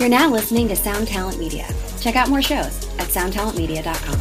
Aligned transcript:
You're 0.00 0.08
now 0.08 0.30
listening 0.30 0.66
to 0.68 0.76
Sound 0.76 1.08
Talent 1.08 1.38
Media. 1.38 1.68
Check 2.00 2.16
out 2.16 2.30
more 2.30 2.40
shows 2.40 2.88
at 2.98 3.08
soundtalentmedia.com. 3.08 4.18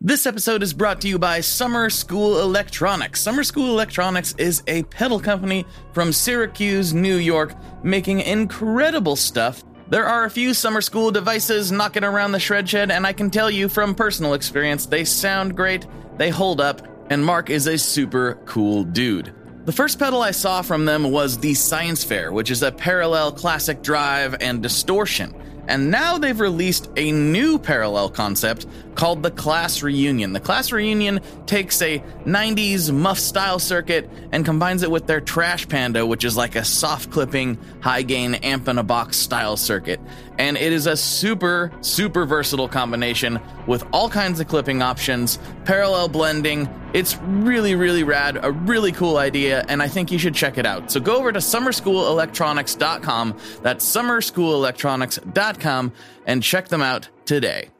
This 0.00 0.24
episode 0.24 0.62
is 0.62 0.72
brought 0.72 1.02
to 1.02 1.08
you 1.08 1.18
by 1.18 1.42
Summer 1.42 1.90
School 1.90 2.40
Electronics. 2.40 3.20
Summer 3.20 3.44
School 3.44 3.72
Electronics 3.72 4.34
is 4.38 4.62
a 4.68 4.84
pedal 4.84 5.20
company 5.20 5.66
from 5.92 6.14
Syracuse, 6.14 6.94
New 6.94 7.16
York, 7.16 7.54
making 7.84 8.20
incredible 8.20 9.16
stuff. 9.16 9.62
There 9.90 10.06
are 10.06 10.24
a 10.24 10.30
few 10.30 10.54
summer 10.54 10.80
school 10.80 11.10
devices 11.10 11.70
knocking 11.70 12.04
around 12.04 12.32
the 12.32 12.40
shred 12.40 12.66
shed, 12.66 12.90
and 12.90 13.06
I 13.06 13.12
can 13.12 13.28
tell 13.28 13.50
you 13.50 13.68
from 13.68 13.94
personal 13.94 14.32
experience, 14.32 14.86
they 14.86 15.04
sound 15.04 15.54
great, 15.54 15.86
they 16.16 16.30
hold 16.30 16.58
up, 16.62 16.80
and 17.10 17.22
Mark 17.22 17.50
is 17.50 17.66
a 17.66 17.76
super 17.76 18.36
cool 18.46 18.82
dude. 18.82 19.34
The 19.64 19.70
first 19.70 20.00
pedal 20.00 20.22
I 20.22 20.32
saw 20.32 20.62
from 20.62 20.86
them 20.86 21.12
was 21.12 21.38
the 21.38 21.54
Science 21.54 22.02
Fair, 22.02 22.32
which 22.32 22.50
is 22.50 22.64
a 22.64 22.72
parallel 22.72 23.30
classic 23.30 23.80
drive 23.80 24.34
and 24.40 24.60
distortion. 24.60 25.32
And 25.68 25.88
now 25.92 26.18
they've 26.18 26.40
released 26.40 26.90
a 26.96 27.12
new 27.12 27.60
parallel 27.60 28.10
concept 28.10 28.66
called 28.96 29.22
the 29.22 29.30
Class 29.30 29.80
Reunion. 29.80 30.32
The 30.32 30.40
Class 30.40 30.72
Reunion 30.72 31.20
takes 31.46 31.80
a 31.80 32.00
90s 32.26 32.92
muff 32.92 33.20
style 33.20 33.60
circuit 33.60 34.10
and 34.32 34.44
combines 34.44 34.82
it 34.82 34.90
with 34.90 35.06
their 35.06 35.20
Trash 35.20 35.68
Panda, 35.68 36.04
which 36.04 36.24
is 36.24 36.36
like 36.36 36.56
a 36.56 36.64
soft 36.64 37.12
clipping, 37.12 37.56
high 37.80 38.02
gain 38.02 38.34
amp 38.34 38.66
in 38.66 38.78
a 38.78 38.82
box 38.82 39.16
style 39.16 39.56
circuit. 39.56 40.00
And 40.38 40.56
it 40.56 40.72
is 40.72 40.88
a 40.88 40.96
super, 40.96 41.70
super 41.82 42.26
versatile 42.26 42.68
combination 42.68 43.38
with 43.68 43.86
all 43.92 44.10
kinds 44.10 44.40
of 44.40 44.48
clipping 44.48 44.82
options, 44.82 45.38
parallel 45.64 46.08
blending. 46.08 46.68
It's 46.92 47.16
really, 47.18 47.74
really 47.74 48.04
rad, 48.04 48.38
a 48.42 48.52
really 48.52 48.92
cool 48.92 49.16
idea, 49.16 49.64
and 49.68 49.82
I 49.82 49.88
think 49.88 50.12
you 50.12 50.18
should 50.18 50.34
check 50.34 50.58
it 50.58 50.66
out. 50.66 50.90
So 50.90 51.00
go 51.00 51.16
over 51.16 51.32
to 51.32 51.38
summerschoolelectronics.com, 51.38 53.38
that's 53.62 53.96
summerschoolelectronics.com, 53.96 55.92
and 56.26 56.42
check 56.42 56.68
them 56.68 56.82
out 56.82 57.08
today. 57.24 57.70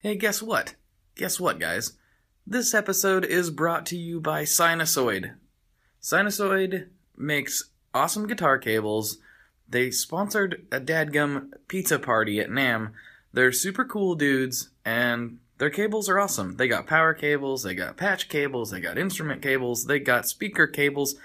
Hey, 0.00 0.16
guess 0.16 0.42
what? 0.42 0.74
Guess 1.16 1.38
what, 1.38 1.58
guys? 1.58 1.92
This 2.46 2.72
episode 2.72 3.24
is 3.24 3.50
brought 3.50 3.84
to 3.86 3.96
you 3.96 4.20
by 4.20 4.44
Sinusoid. 4.44 5.34
Sinusoid 6.00 6.88
makes 7.16 7.70
awesome 7.92 8.26
guitar 8.26 8.58
cables. 8.58 9.18
They 9.68 9.90
sponsored 9.90 10.66
a 10.72 10.80
dadgum 10.80 11.52
pizza 11.68 11.98
party 11.98 12.40
at 12.40 12.48
NAMM. 12.48 12.92
They're 13.32 13.52
super 13.52 13.84
cool 13.84 14.14
dudes, 14.14 14.70
and 14.84 15.38
their 15.58 15.70
cables 15.70 16.08
are 16.08 16.18
awesome. 16.18 16.56
They 16.56 16.68
got 16.68 16.86
power 16.86 17.12
cables, 17.12 17.62
they 17.62 17.74
got 17.74 17.96
patch 17.96 18.28
cables, 18.28 18.70
they 18.70 18.80
got 18.80 18.96
instrument 18.96 19.42
cables, 19.42 19.84
they 19.84 19.98
got 19.98 20.28
speaker 20.28 20.66
cables, 20.66 21.16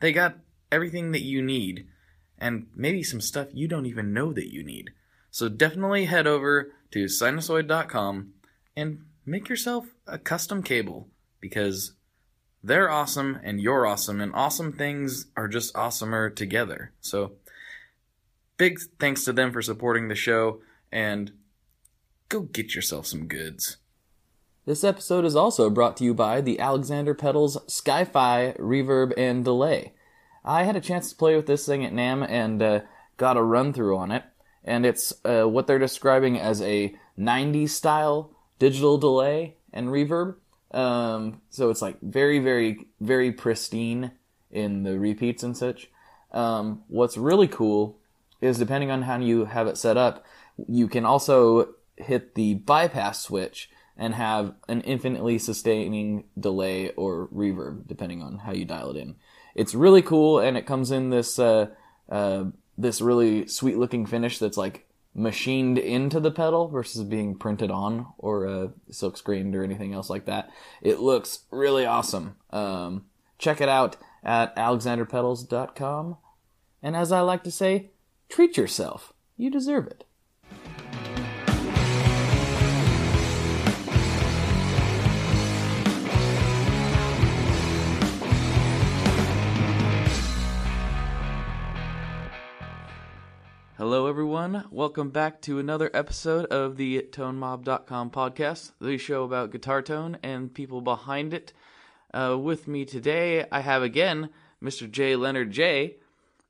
they 0.00 0.12
got 0.12 0.36
everything 0.70 1.12
that 1.12 1.22
you 1.22 1.40
need, 1.40 1.86
and 2.38 2.66
maybe 2.74 3.02
some 3.02 3.20
stuff 3.20 3.48
you 3.52 3.68
don't 3.68 3.86
even 3.86 4.12
know 4.12 4.32
that 4.32 4.52
you 4.52 4.62
need. 4.62 4.90
So 5.30 5.48
definitely 5.48 6.06
head 6.06 6.26
over 6.26 6.72
to 6.90 7.04
sinusoid.com 7.04 8.32
and 8.76 9.04
make 9.24 9.48
yourself 9.48 9.86
a 10.06 10.18
custom 10.18 10.62
cable 10.62 11.08
because 11.40 11.92
they're 12.62 12.90
awesome 12.90 13.38
and 13.42 13.60
you're 13.60 13.86
awesome 13.86 14.20
and 14.20 14.34
awesome 14.34 14.72
things 14.72 15.26
are 15.36 15.48
just 15.48 15.74
awesomer 15.74 16.34
together. 16.34 16.92
So 17.00 17.32
big 18.58 18.80
thanks 18.98 19.24
to 19.24 19.32
them 19.32 19.52
for 19.52 19.62
supporting 19.62 20.08
the 20.08 20.14
show 20.14 20.60
and 20.92 21.32
go 22.28 22.40
get 22.40 22.74
yourself 22.74 23.06
some 23.06 23.26
goods. 23.26 23.78
This 24.66 24.84
episode 24.84 25.24
is 25.24 25.34
also 25.34 25.70
brought 25.70 25.96
to 25.96 26.04
you 26.04 26.12
by 26.12 26.42
the 26.42 26.60
Alexander 26.60 27.14
Pedals 27.14 27.56
Sky-Fi 27.72 28.54
Reverb 28.58 29.14
and 29.16 29.42
Delay. 29.42 29.94
I 30.44 30.64
had 30.64 30.76
a 30.76 30.80
chance 30.80 31.08
to 31.08 31.16
play 31.16 31.36
with 31.36 31.46
this 31.46 31.64
thing 31.64 31.84
at 31.84 31.92
NAMM 31.92 32.28
and 32.28 32.62
uh, 32.62 32.80
got 33.16 33.38
a 33.38 33.42
run 33.42 33.72
through 33.72 33.96
on 33.96 34.10
it, 34.10 34.24
and 34.62 34.84
it's 34.84 35.14
uh, 35.24 35.44
what 35.44 35.66
they're 35.66 35.78
describing 35.78 36.38
as 36.38 36.60
a 36.60 36.94
90s 37.18 37.70
style 37.70 38.36
digital 38.58 38.98
delay 38.98 39.56
and 39.72 39.88
reverb. 39.88 40.34
Um, 40.70 41.40
so 41.48 41.70
it's 41.70 41.80
like 41.80 41.98
very, 42.02 42.38
very, 42.38 42.88
very 43.00 43.32
pristine 43.32 44.12
in 44.50 44.82
the 44.82 44.98
repeats 44.98 45.42
and 45.42 45.56
such. 45.56 45.88
Um, 46.30 46.82
what's 46.88 47.16
really 47.16 47.48
cool 47.48 47.97
is 48.40 48.58
depending 48.58 48.90
on 48.90 49.02
how 49.02 49.18
you 49.18 49.46
have 49.46 49.66
it 49.66 49.78
set 49.78 49.96
up, 49.96 50.24
you 50.66 50.88
can 50.88 51.04
also 51.04 51.74
hit 51.96 52.34
the 52.34 52.54
bypass 52.54 53.20
switch 53.20 53.70
and 53.96 54.14
have 54.14 54.54
an 54.68 54.80
infinitely 54.82 55.38
sustaining 55.38 56.24
delay 56.38 56.90
or 56.92 57.28
reverb 57.28 57.86
depending 57.86 58.22
on 58.22 58.38
how 58.38 58.52
you 58.52 58.64
dial 58.64 58.90
it 58.90 58.96
in. 58.96 59.16
It's 59.54 59.74
really 59.74 60.02
cool 60.02 60.38
and 60.38 60.56
it 60.56 60.66
comes 60.66 60.90
in 60.90 61.10
this 61.10 61.38
uh, 61.38 61.68
uh, 62.08 62.44
this 62.76 63.00
really 63.00 63.48
sweet 63.48 63.76
looking 63.76 64.06
finish 64.06 64.38
that's 64.38 64.56
like 64.56 64.86
machined 65.14 65.78
into 65.78 66.20
the 66.20 66.30
pedal 66.30 66.68
versus 66.68 67.02
being 67.02 67.36
printed 67.36 67.72
on 67.72 68.06
or 68.18 68.46
uh, 68.46 68.68
silk 68.90 69.16
screened 69.16 69.54
or 69.56 69.64
anything 69.64 69.92
else 69.92 70.08
like 70.08 70.26
that. 70.26 70.48
It 70.80 71.00
looks 71.00 71.40
really 71.50 71.84
awesome. 71.84 72.36
Um, 72.50 73.06
check 73.38 73.60
it 73.60 73.68
out 73.68 73.96
at 74.22 74.54
alexanderpedals.com. 74.54 76.16
And 76.82 76.94
as 76.94 77.10
I 77.10 77.20
like 77.20 77.42
to 77.42 77.50
say, 77.50 77.90
treat 78.28 78.56
yourself. 78.56 79.12
You 79.36 79.50
deserve 79.50 79.86
it. 79.86 80.04
Hello, 93.78 94.08
everyone. 94.08 94.64
Welcome 94.72 95.10
back 95.10 95.40
to 95.42 95.60
another 95.60 95.88
episode 95.94 96.46
of 96.46 96.76
the 96.76 97.06
ToneMob.com 97.12 98.10
podcast, 98.10 98.72
the 98.80 98.98
show 98.98 99.22
about 99.22 99.52
guitar 99.52 99.82
tone 99.82 100.18
and 100.20 100.52
people 100.52 100.80
behind 100.80 101.32
it. 101.32 101.52
Uh, 102.12 102.36
with 102.36 102.66
me 102.66 102.84
today, 102.84 103.46
I 103.52 103.60
have 103.60 103.84
again 103.84 104.30
Mr. 104.60 104.90
J. 104.90 105.14
Leonard 105.14 105.52
J. 105.52 105.98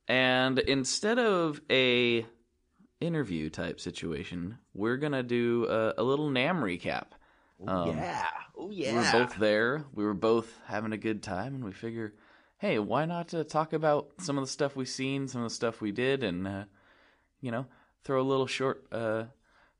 And 0.09 0.57
instead 0.57 1.19
of 1.19 1.61
a 1.69 2.25
interview 2.99 3.51
type 3.51 3.79
situation, 3.79 4.57
we're 4.73 4.97
gonna 4.97 5.23
do 5.23 5.67
a, 5.69 6.01
a 6.01 6.03
little 6.03 6.29
NAMM 6.29 6.61
recap. 6.61 7.05
Um, 7.65 7.89
yeah. 7.89 8.25
Oh 8.57 8.71
yeah. 8.71 8.91
We 8.91 8.97
were 8.97 9.25
both 9.25 9.35
there. 9.37 9.85
We 9.93 10.03
were 10.03 10.15
both 10.15 10.51
having 10.65 10.93
a 10.93 10.97
good 10.97 11.21
time, 11.21 11.53
and 11.53 11.63
we 11.63 11.71
figure, 11.71 12.15
hey, 12.57 12.79
why 12.79 13.05
not 13.05 13.33
uh, 13.35 13.43
talk 13.43 13.73
about 13.73 14.09
some 14.17 14.37
of 14.37 14.43
the 14.43 14.49
stuff 14.49 14.75
we've 14.75 14.89
seen, 14.89 15.27
some 15.27 15.43
of 15.43 15.49
the 15.49 15.55
stuff 15.55 15.79
we 15.79 15.91
did, 15.91 16.23
and 16.23 16.47
uh, 16.47 16.63
you 17.39 17.51
know, 17.51 17.67
throw 18.03 18.19
a 18.19 18.23
little 18.23 18.47
short, 18.47 18.85
uh, 18.91 19.25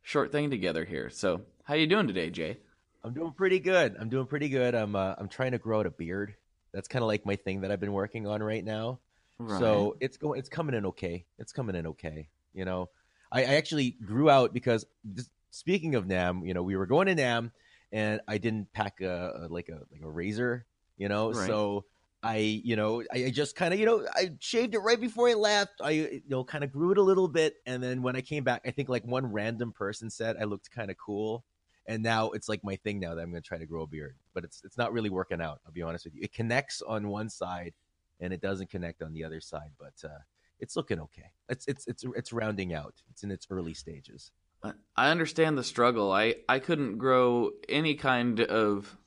short 0.03 0.31
thing 0.31 0.51
together 0.51 0.85
here. 0.85 1.09
So, 1.09 1.41
how 1.63 1.73
you 1.73 1.87
doing 1.87 2.07
today, 2.07 2.29
Jay? 2.29 2.57
I'm 3.03 3.13
doing 3.13 3.31
pretty 3.31 3.59
good. 3.59 3.95
I'm 3.99 4.09
doing 4.09 4.27
pretty 4.27 4.49
good. 4.49 4.75
I'm 4.75 4.95
uh, 4.95 5.15
I'm 5.17 5.27
trying 5.27 5.53
to 5.53 5.57
grow 5.57 5.79
out 5.79 5.87
a 5.87 5.91
beard. 5.91 6.35
That's 6.71 6.87
kind 6.87 7.01
of 7.01 7.07
like 7.07 7.25
my 7.25 7.35
thing 7.35 7.61
that 7.61 7.71
I've 7.71 7.79
been 7.79 7.93
working 7.93 8.27
on 8.27 8.43
right 8.43 8.63
now. 8.63 8.99
Right. 9.39 9.59
So 9.59 9.95
it's 9.99 10.17
going. 10.17 10.39
It's 10.39 10.49
coming 10.49 10.75
in 10.75 10.85
okay. 10.87 11.25
It's 11.37 11.51
coming 11.53 11.75
in 11.75 11.87
okay. 11.87 12.27
You 12.53 12.65
know, 12.65 12.89
I, 13.31 13.41
I 13.41 13.55
actually 13.55 13.91
grew 13.91 14.29
out 14.29 14.53
because 14.53 14.85
this, 15.03 15.29
speaking 15.51 15.95
of 15.95 16.05
NAMM, 16.05 16.45
you 16.47 16.53
know, 16.53 16.63
we 16.63 16.75
were 16.75 16.85
going 16.85 17.07
to 17.07 17.15
NAMM, 17.15 17.51
and 17.91 18.21
I 18.27 18.37
didn't 18.37 18.71
pack 18.73 19.01
a, 19.01 19.33
a 19.35 19.47
like 19.47 19.69
a 19.69 19.81
like 19.91 20.01
a 20.03 20.09
razor. 20.09 20.65
You 20.97 21.07
know, 21.07 21.31
Right. 21.31 21.47
so 21.47 21.85
I 22.21 22.37
you 22.37 22.75
know 22.75 23.01
I, 23.13 23.25
I 23.25 23.29
just 23.29 23.55
kind 23.55 23.73
of 23.73 23.79
you 23.79 23.85
know 23.85 24.05
I 24.13 24.31
shaved 24.39 24.75
it 24.75 24.79
right 24.79 24.99
before 24.99 25.29
I 25.29 25.35
left. 25.35 25.79
I 25.81 25.91
you 25.91 26.21
know 26.27 26.43
kind 26.43 26.63
of 26.63 26.71
grew 26.71 26.91
it 26.91 26.97
a 26.97 27.03
little 27.03 27.29
bit, 27.29 27.55
and 27.65 27.81
then 27.81 28.01
when 28.01 28.15
I 28.17 28.21
came 28.21 28.43
back, 28.43 28.61
I 28.65 28.71
think 28.71 28.89
like 28.89 29.05
one 29.05 29.31
random 29.31 29.71
person 29.71 30.09
said 30.09 30.35
I 30.39 30.43
looked 30.43 30.69
kind 30.71 30.91
of 30.91 30.97
cool. 30.97 31.45
And 31.87 32.03
now 32.03 32.29
it's 32.31 32.47
like 32.47 32.63
my 32.63 32.75
thing 32.75 32.99
now 32.99 33.15
that 33.15 33.21
I'm 33.21 33.31
going 33.31 33.41
to 33.41 33.47
try 33.47 33.57
to 33.57 33.65
grow 33.65 33.81
a 33.81 33.87
beard, 33.87 34.15
but 34.35 34.43
it's 34.43 34.61
it's 34.63 34.77
not 34.77 34.93
really 34.93 35.09
working 35.09 35.41
out. 35.41 35.59
I'll 35.65 35.71
be 35.71 35.81
honest 35.81 36.05
with 36.05 36.13
you. 36.13 36.21
It 36.21 36.33
connects 36.33 36.83
on 36.83 37.07
one 37.07 37.29
side, 37.29 37.73
and 38.19 38.33
it 38.33 38.41
doesn't 38.41 38.69
connect 38.69 39.01
on 39.01 39.13
the 39.13 39.23
other 39.23 39.41
side. 39.41 39.71
But 39.79 39.93
uh, 40.03 40.19
it's 40.59 40.75
looking 40.75 40.99
okay. 40.99 41.31
It's 41.47 41.67
it's 41.67 41.87
it's 41.87 42.03
it's 42.15 42.33
rounding 42.33 42.73
out. 42.73 42.95
It's 43.09 43.23
in 43.23 43.31
its 43.31 43.47
early 43.49 43.73
stages. 43.73 44.31
I- 44.63 45.09
understand 45.09 45.57
the 45.57 45.63
struggle. 45.63 46.11
I, 46.11 46.35
I 46.49 46.59
couldn't 46.59 46.97
grow 46.97 47.51
any 47.67 47.95
kind 47.95 48.41
of 48.41 48.97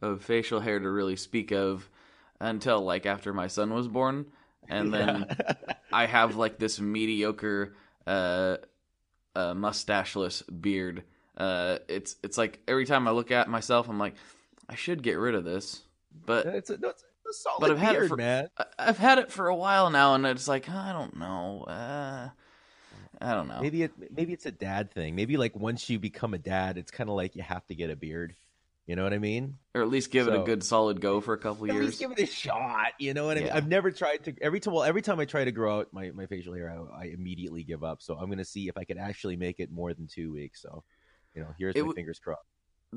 of 0.00 0.22
facial 0.22 0.60
hair 0.60 0.78
to 0.78 0.90
really 0.90 1.16
speak 1.16 1.50
of 1.52 1.88
until 2.40 2.80
like 2.82 3.06
after 3.06 3.32
my 3.32 3.46
son 3.46 3.72
was 3.72 3.88
born, 3.88 4.26
and 4.68 4.92
then 4.92 5.26
I 5.92 6.06
have 6.06 6.36
like 6.36 6.58
this 6.58 6.80
mediocre 6.80 7.74
uh, 8.06 8.56
uh 9.34 9.54
mustacheless 9.54 10.42
beard. 10.42 11.04
Uh, 11.36 11.78
it's 11.88 12.16
it's 12.22 12.38
like 12.38 12.60
every 12.66 12.86
time 12.86 13.08
I 13.08 13.10
look 13.10 13.30
at 13.30 13.48
myself, 13.48 13.88
I'm 13.88 13.98
like, 13.98 14.14
I 14.68 14.74
should 14.74 15.02
get 15.02 15.14
rid 15.14 15.34
of 15.34 15.44
this, 15.44 15.82
but 16.24 16.46
it's 16.46 16.70
a, 16.70 16.78
no, 16.78 16.90
it's 16.90 17.04
but 17.60 17.70
I've 17.70 17.78
had 17.78 17.92
beard, 17.92 18.04
it 18.04 18.08
for 18.08 18.16
man. 18.16 18.48
I've 18.78 18.98
had 18.98 19.18
it 19.18 19.30
for 19.32 19.48
a 19.48 19.56
while 19.56 19.90
now, 19.90 20.14
and 20.14 20.26
it's 20.26 20.48
like 20.48 20.68
I 20.68 20.92
don't 20.92 21.16
know. 21.16 21.64
Uh, 21.66 22.28
I 23.20 23.34
don't 23.34 23.48
know. 23.48 23.60
Maybe 23.60 23.82
it 23.82 23.92
maybe 24.14 24.32
it's 24.32 24.46
a 24.46 24.52
dad 24.52 24.92
thing. 24.92 25.14
Maybe 25.14 25.36
like 25.36 25.56
once 25.56 25.88
you 25.88 25.98
become 25.98 26.34
a 26.34 26.38
dad, 26.38 26.78
it's 26.78 26.90
kind 26.90 27.08
of 27.08 27.16
like 27.16 27.36
you 27.36 27.42
have 27.42 27.66
to 27.66 27.74
get 27.74 27.90
a 27.90 27.96
beard. 27.96 28.34
You 28.86 28.96
know 28.96 29.02
what 29.02 29.14
I 29.14 29.18
mean? 29.18 29.56
or 29.74 29.80
at 29.80 29.88
least 29.88 30.10
give 30.10 30.28
it 30.28 30.34
a 30.34 30.40
good 30.40 30.62
solid 30.62 31.00
go 31.00 31.22
for 31.22 31.32
a 31.32 31.38
couple 31.38 31.64
At 31.66 31.72
years. 31.72 31.86
least 31.86 32.00
give 32.00 32.10
it 32.12 32.18
a 32.18 32.26
shot. 32.26 32.92
You 32.98 33.14
know 33.14 33.24
what 33.24 33.38
I 33.38 33.40
mean? 33.40 33.46
Yeah. 33.46 33.56
I've 33.56 33.66
never 33.66 33.90
tried 33.90 34.24
to 34.24 34.34
every 34.42 34.60
time. 34.60 34.74
Well, 34.74 34.82
every 34.82 35.00
time 35.00 35.18
I 35.18 35.24
try 35.24 35.42
to 35.42 35.52
grow 35.52 35.78
out 35.78 35.88
my, 35.92 36.10
my 36.10 36.26
facial 36.26 36.52
hair, 36.52 36.70
I, 36.70 37.04
I 37.04 37.04
immediately 37.06 37.64
give 37.64 37.82
up. 37.82 38.02
So 38.02 38.14
I'm 38.14 38.28
gonna 38.28 38.44
see 38.44 38.68
if 38.68 38.76
I 38.76 38.84
can 38.84 38.98
actually 38.98 39.36
make 39.36 39.58
it 39.58 39.72
more 39.72 39.94
than 39.94 40.06
two 40.06 40.34
weeks. 40.34 40.60
So, 40.60 40.84
you 41.34 41.40
know, 41.40 41.48
here's 41.58 41.74
It 41.74 41.78
my 41.78 41.86
w- 41.86 41.94
fingers 41.94 42.18
crossed. 42.18 42.42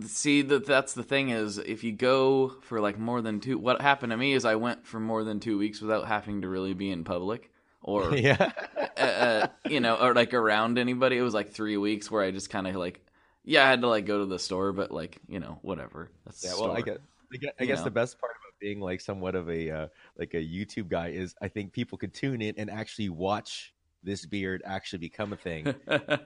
See 0.06 0.42
that 0.44 0.66
that's 0.66 0.94
the 0.94 1.04
thing 1.04 1.30
is 1.30 1.58
if 1.58 1.84
you 1.84 1.92
go 1.92 2.56
for 2.62 2.80
like 2.80 3.00
more 3.00 3.22
than 3.22 3.40
two 3.40 3.58
what 3.58 3.82
happened 3.82 4.12
to 4.12 4.18
me 4.18 4.34
is 4.34 4.46
I 4.46 4.56
went 4.56 4.86
for 4.86 5.00
more 5.00 5.24
than 5.24 5.40
2 5.40 5.58
weeks 5.58 5.82
without 5.82 6.08
having 6.08 6.42
to 6.42 6.48
really 6.48 6.74
be 6.74 6.92
in 6.92 7.04
public 7.04 7.52
or 7.82 8.14
yeah. 8.16 8.52
uh, 8.98 9.02
uh, 9.02 9.48
you 9.70 9.80
know 9.80 9.96
or 9.96 10.14
like 10.14 10.34
around 10.34 10.78
anybody. 10.78 11.18
It 11.18 11.22
was 11.22 11.34
like 11.34 11.52
3 11.52 11.78
weeks 11.78 12.12
where 12.12 12.24
I 12.24 12.32
just 12.32 12.50
kind 12.50 12.68
of 12.68 12.76
like 12.76 13.06
yeah 13.44 13.66
I 13.66 13.70
had 13.70 13.82
to 13.82 13.88
like 13.88 14.06
go 14.06 14.20
to 14.20 14.26
the 14.26 14.40
store 14.40 14.74
but 14.74 14.92
like 14.92 15.18
you 15.28 15.40
know 15.40 15.60
whatever. 15.62 16.10
That's 16.26 16.44
Yeah, 16.44 16.54
well, 16.60 16.72
I 16.72 16.82
guess 16.82 16.98
I 17.34 17.38
guess, 17.38 17.52
I 17.60 17.66
guess 17.66 17.82
the 17.84 17.92
best 17.92 18.20
part 18.20 18.32
about 18.32 18.60
being 18.60 18.80
like 18.80 19.02
somewhat 19.02 19.36
of 19.36 19.50
a 19.50 19.70
uh, 19.70 19.88
like 20.18 20.34
a 20.34 20.38
YouTube 20.38 20.90
guy 20.90 21.10
is 21.10 21.36
I 21.42 21.48
think 21.48 21.74
people 21.74 21.98
could 21.98 22.14
tune 22.14 22.42
in 22.42 22.56
and 22.58 22.70
actually 22.70 23.10
watch 23.10 23.74
this 24.08 24.26
beard 24.26 24.64
actually 24.66 25.00
become 25.00 25.34
a 25.34 25.36
thing, 25.36 25.76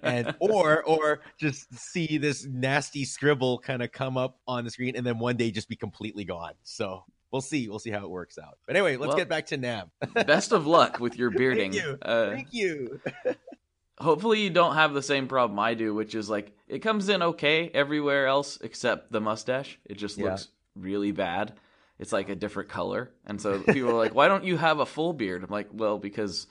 and 0.01 0.33
or 0.39 0.81
or 0.83 1.19
just 1.37 1.73
see 1.73 2.17
this 2.17 2.45
nasty 2.45 3.03
scribble 3.03 3.59
kind 3.59 3.83
of 3.83 3.91
come 3.91 4.15
up 4.15 4.37
on 4.47 4.63
the 4.63 4.69
screen 4.71 4.95
and 4.95 5.05
then 5.05 5.19
one 5.19 5.35
day 5.35 5.51
just 5.51 5.67
be 5.67 5.75
completely 5.75 6.23
gone. 6.23 6.53
So 6.63 7.03
we'll 7.31 7.41
see, 7.41 7.67
we'll 7.67 7.79
see 7.79 7.89
how 7.91 8.03
it 8.05 8.09
works 8.09 8.37
out. 8.37 8.57
But 8.65 8.75
anyway, 8.77 8.95
let's 8.97 9.09
Well- 9.09 9.17
get 9.17 9.27
back 9.29 9.47
to 9.47 9.57
NAMM. 9.57 9.89
best 10.25 10.53
of 10.53 10.65
luck 10.67 10.99
with 10.99 11.17
your 11.17 11.29
bearding 11.31 11.73
you. 11.73 11.97
Uh, 12.01 12.29
Thank 12.29 12.53
you. 12.53 13.01
hopefully 13.99 14.41
you 14.41 14.49
don't 14.49 14.75
have 14.75 14.93
the 14.93 15.01
same 15.01 15.27
problem 15.27 15.59
I 15.59 15.73
do, 15.73 15.93
which 15.93 16.15
is 16.15 16.29
like 16.29 16.51
it 16.67 16.79
comes 16.79 17.09
in 17.09 17.21
okay 17.21 17.69
everywhere 17.73 18.27
else 18.27 18.57
except 18.61 19.11
the 19.11 19.21
mustache. 19.21 19.79
It 19.85 19.97
just 19.97 20.17
Yeah. 20.17 20.25
looks 20.31 20.47
really 20.75 21.11
bad. 21.11 21.53
It's 21.99 22.11
like 22.11 22.29
a 22.29 22.35
different 22.35 22.69
color, 22.69 23.11
and 23.27 23.39
so 23.39 23.59
people 23.61 23.91
are 23.91 23.97
like, 23.97 24.15
"Why 24.15 24.27
don't 24.27 24.43
you 24.43 24.57
have 24.57 24.79
a 24.79 24.87
full 24.87 25.13
beard?" 25.13 25.43
I'm 25.43 25.51
like, 25.51 25.67
"Well, 25.71 25.99
because 25.99 26.47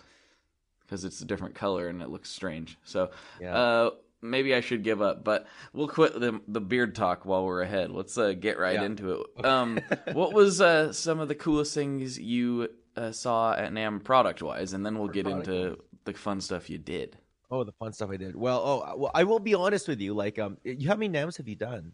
because 0.90 1.04
it's 1.04 1.20
a 1.20 1.24
different 1.24 1.54
color 1.54 1.88
and 1.88 2.02
it 2.02 2.08
looks 2.08 2.28
strange." 2.28 2.76
So 2.82 3.10
Yeah. 3.40 3.54
uh, 3.56 3.90
maybe 4.20 4.54
I 4.54 4.60
should 4.60 4.82
give 4.82 5.00
up, 5.00 5.22
but 5.22 5.46
we'll 5.72 5.88
quit 5.88 6.18
the 6.18 6.40
the 6.48 6.60
beard 6.60 6.94
talk 6.94 7.24
while 7.24 7.44
we're 7.44 7.62
ahead. 7.62 7.90
Let's 7.92 8.18
uh, 8.18 8.32
get 8.32 8.58
right 8.58 8.74
Yeah. 8.74 8.84
into 8.84 9.12
it. 9.36 9.44
Um, 9.44 9.78
what 10.12 10.32
was 10.32 10.60
uh, 10.60 10.92
some 10.92 11.20
of 11.20 11.28
the 11.28 11.34
coolest 11.36 11.72
things 11.74 12.18
you 12.18 12.68
uh, 12.96 13.12
saw 13.12 13.54
at 13.54 13.72
NAMM 13.72 14.02
product 14.02 14.42
wise, 14.42 14.72
and 14.72 14.84
then 14.84 14.98
we'll 14.98 15.08
get 15.08 15.26
into 15.26 15.78
the 16.04 16.12
fun 16.12 16.40
stuff 16.40 16.68
you 16.68 16.78
did. 16.78 17.16
Oh, 17.52 17.64
the 17.64 17.72
fun 17.72 17.92
stuff 17.92 18.10
I 18.10 18.16
did. 18.16 18.36
Well, 18.36 18.60
oh, 18.64 18.96
well, 18.96 19.10
I 19.14 19.24
will 19.24 19.40
be 19.40 19.54
honest 19.54 19.88
with 19.88 20.00
you. 20.00 20.14
Like, 20.14 20.38
um, 20.38 20.56
you 20.64 20.88
how 20.88 20.96
many 20.96 21.12
NAMMs 21.16 21.36
have 21.38 21.48
you 21.48 21.56
done? 21.56 21.92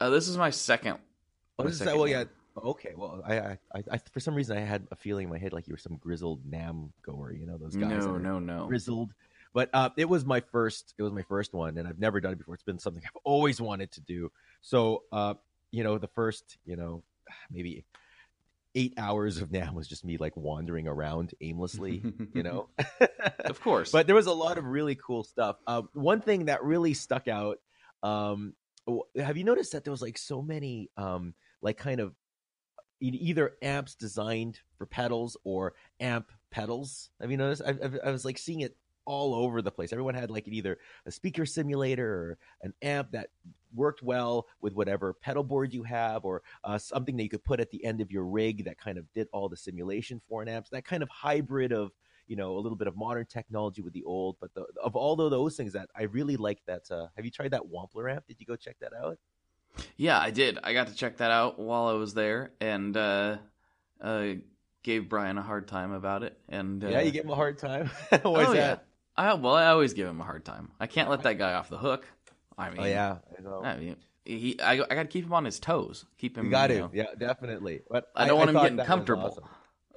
Uh, 0.00 0.10
this 0.10 0.28
is 0.28 0.36
my 0.36 0.50
second. 0.50 0.98
Oh, 1.58 1.62
my 1.62 1.64
this 1.64 1.74
is 1.74 1.78
second 1.78 1.98
well, 1.98 2.08
yeah. 2.08 2.24
Okay, 2.64 2.94
well, 2.96 3.22
I, 3.26 3.38
I, 3.38 3.58
I, 3.90 3.98
for 4.10 4.20
some 4.20 4.34
reason, 4.34 4.56
I 4.56 4.60
had 4.60 4.86
a 4.90 4.96
feeling 4.96 5.24
in 5.24 5.30
my 5.30 5.38
head 5.38 5.52
like 5.52 5.68
you 5.68 5.74
were 5.74 5.78
some 5.78 5.96
grizzled 5.96 6.44
NAMM 6.50 6.90
goer. 7.02 7.32
You 7.32 7.46
know 7.46 7.58
those 7.58 7.76
guys. 7.76 8.06
No, 8.06 8.16
no, 8.16 8.38
no. 8.38 8.66
grizzled. 8.66 9.12
But 9.52 9.70
uh, 9.72 9.90
it 9.96 10.08
was 10.08 10.24
my 10.24 10.40
first. 10.40 10.94
It 10.98 11.02
was 11.02 11.12
my 11.12 11.22
first 11.22 11.54
one, 11.54 11.78
and 11.78 11.86
I've 11.86 11.98
never 11.98 12.20
done 12.20 12.32
it 12.32 12.38
before. 12.38 12.54
It's 12.54 12.62
been 12.62 12.78
something 12.78 13.02
I've 13.04 13.20
always 13.24 13.60
wanted 13.60 13.92
to 13.92 14.00
do. 14.00 14.30
So, 14.60 15.04
uh, 15.12 15.34
you 15.70 15.84
know, 15.84 15.98
the 15.98 16.08
first, 16.08 16.58
you 16.64 16.76
know, 16.76 17.02
maybe 17.50 17.84
eight 18.74 18.94
hours 18.98 19.40
of 19.40 19.48
NAMM 19.48 19.72
was 19.72 19.88
just 19.88 20.04
me 20.04 20.18
like 20.18 20.36
wandering 20.36 20.86
around 20.86 21.34
aimlessly. 21.40 22.02
you 22.34 22.42
know, 22.42 22.68
of 23.40 23.60
course. 23.60 23.90
but 23.90 24.06
there 24.06 24.14
was 24.14 24.26
a 24.26 24.32
lot 24.32 24.58
of 24.58 24.64
really 24.64 24.94
cool 24.94 25.24
stuff. 25.24 25.56
Um, 25.66 25.88
one 25.94 26.20
thing 26.20 26.46
that 26.46 26.62
really 26.62 26.94
stuck 26.94 27.28
out. 27.28 27.58
Um, 28.02 28.54
have 29.16 29.36
you 29.36 29.44
noticed 29.44 29.72
that 29.72 29.84
there 29.84 29.90
was 29.90 30.02
like 30.02 30.16
so 30.16 30.42
many, 30.42 30.90
um, 30.96 31.34
like 31.62 31.76
kind 31.76 31.98
of 32.00 32.14
either 33.00 33.54
amps 33.62 33.94
designed 33.94 34.60
for 34.76 34.86
pedals 34.86 35.36
or 35.44 35.74
amp 36.00 36.30
pedals? 36.50 37.10
Have 37.20 37.30
you 37.30 37.36
noticed? 37.36 37.62
I, 37.66 37.70
I, 37.70 38.08
I 38.08 38.10
was 38.10 38.24
like 38.24 38.38
seeing 38.38 38.60
it 38.60 38.76
all 39.06 39.34
over 39.34 39.62
the 39.62 39.70
place. 39.70 39.92
Everyone 39.92 40.14
had 40.14 40.30
like 40.30 40.48
either 40.48 40.78
a 41.06 41.10
speaker 41.10 41.46
simulator 41.46 42.08
or 42.08 42.38
an 42.62 42.74
amp 42.82 43.12
that 43.12 43.28
worked 43.74 44.02
well 44.02 44.46
with 44.60 44.74
whatever 44.74 45.14
pedal 45.14 45.44
board 45.44 45.72
you 45.72 45.84
have, 45.84 46.24
or 46.24 46.42
uh, 46.64 46.76
something 46.76 47.16
that 47.16 47.22
you 47.22 47.28
could 47.28 47.44
put 47.44 47.60
at 47.60 47.70
the 47.70 47.84
end 47.84 48.00
of 48.00 48.10
your 48.10 48.24
rig 48.24 48.64
that 48.64 48.78
kind 48.78 48.98
of 48.98 49.10
did 49.14 49.28
all 49.32 49.48
the 49.48 49.56
simulation 49.56 50.20
for 50.28 50.42
an 50.42 50.48
amp. 50.48 50.68
That 50.70 50.84
kind 50.84 51.02
of 51.02 51.08
hybrid 51.08 51.72
of 51.72 51.92
you 52.26 52.36
know 52.36 52.56
a 52.56 52.60
little 52.60 52.76
bit 52.76 52.88
of 52.88 52.96
modern 52.96 53.26
technology 53.26 53.80
with 53.80 53.92
the 53.92 54.04
old. 54.04 54.36
But 54.40 54.52
the, 54.54 54.66
of 54.82 54.96
all 54.96 55.20
of 55.20 55.30
those 55.30 55.56
things, 55.56 55.72
that 55.72 55.88
I 55.96 56.02
really 56.04 56.36
like 56.36 56.58
that. 56.66 56.90
Uh, 56.90 57.06
have 57.16 57.24
you 57.24 57.30
tried 57.30 57.52
that 57.52 57.62
Wampler 57.62 58.12
amp? 58.12 58.26
Did 58.26 58.40
you 58.40 58.46
go 58.46 58.56
check 58.56 58.76
that 58.80 58.92
out? 58.92 59.18
Yeah, 59.96 60.18
I 60.18 60.30
did. 60.30 60.58
I 60.62 60.72
got 60.72 60.88
to 60.88 60.94
check 60.94 61.18
that 61.18 61.30
out 61.30 61.58
while 61.58 61.88
I 61.88 61.94
was 61.94 62.14
there, 62.14 62.52
and 62.60 62.96
uh, 62.96 63.36
uh, 64.00 64.26
gave 64.82 65.08
Brian 65.08 65.38
a 65.38 65.42
hard 65.42 65.68
time 65.68 65.92
about 65.92 66.22
it. 66.22 66.38
And 66.48 66.82
uh, 66.82 66.88
yeah, 66.88 67.00
you 67.00 67.10
gave 67.10 67.24
him 67.24 67.30
a 67.30 67.34
hard 67.34 67.58
time. 67.58 67.90
Why 68.10 68.20
oh 68.24 68.40
is 68.40 68.48
yeah. 68.54 68.66
that? 68.66 68.86
I, 69.16 69.34
well, 69.34 69.54
I 69.54 69.68
always 69.68 69.94
give 69.94 70.06
him 70.06 70.20
a 70.20 70.24
hard 70.24 70.44
time. 70.44 70.70
I 70.78 70.86
can't 70.86 71.08
let 71.08 71.22
that 71.22 71.38
guy 71.38 71.54
off 71.54 71.68
the 71.68 71.78
hook. 71.78 72.06
I 72.58 72.70
mean, 72.70 72.80
Oh 72.80 72.84
yeah, 72.84 73.16
I. 73.62 73.68
I 73.68 73.76
mean, 73.76 73.96
he. 74.24 74.60
I, 74.60 74.72
I 74.72 74.76
got 74.76 74.94
to 75.02 75.06
keep 75.06 75.24
him 75.24 75.32
on 75.32 75.44
his 75.44 75.58
toes. 75.58 76.04
Keep 76.18 76.38
him. 76.38 76.46
You 76.46 76.50
got 76.50 76.70
you 76.70 76.76
to, 76.76 76.82
know- 76.82 76.90
yeah, 76.92 77.14
definitely. 77.18 77.82
But 77.90 78.10
I 78.14 78.26
don't 78.26 78.38
want 78.38 78.50
him 78.50 78.56
getting 78.56 78.78
comfortable. 78.78 79.24
awesome. 79.24 79.44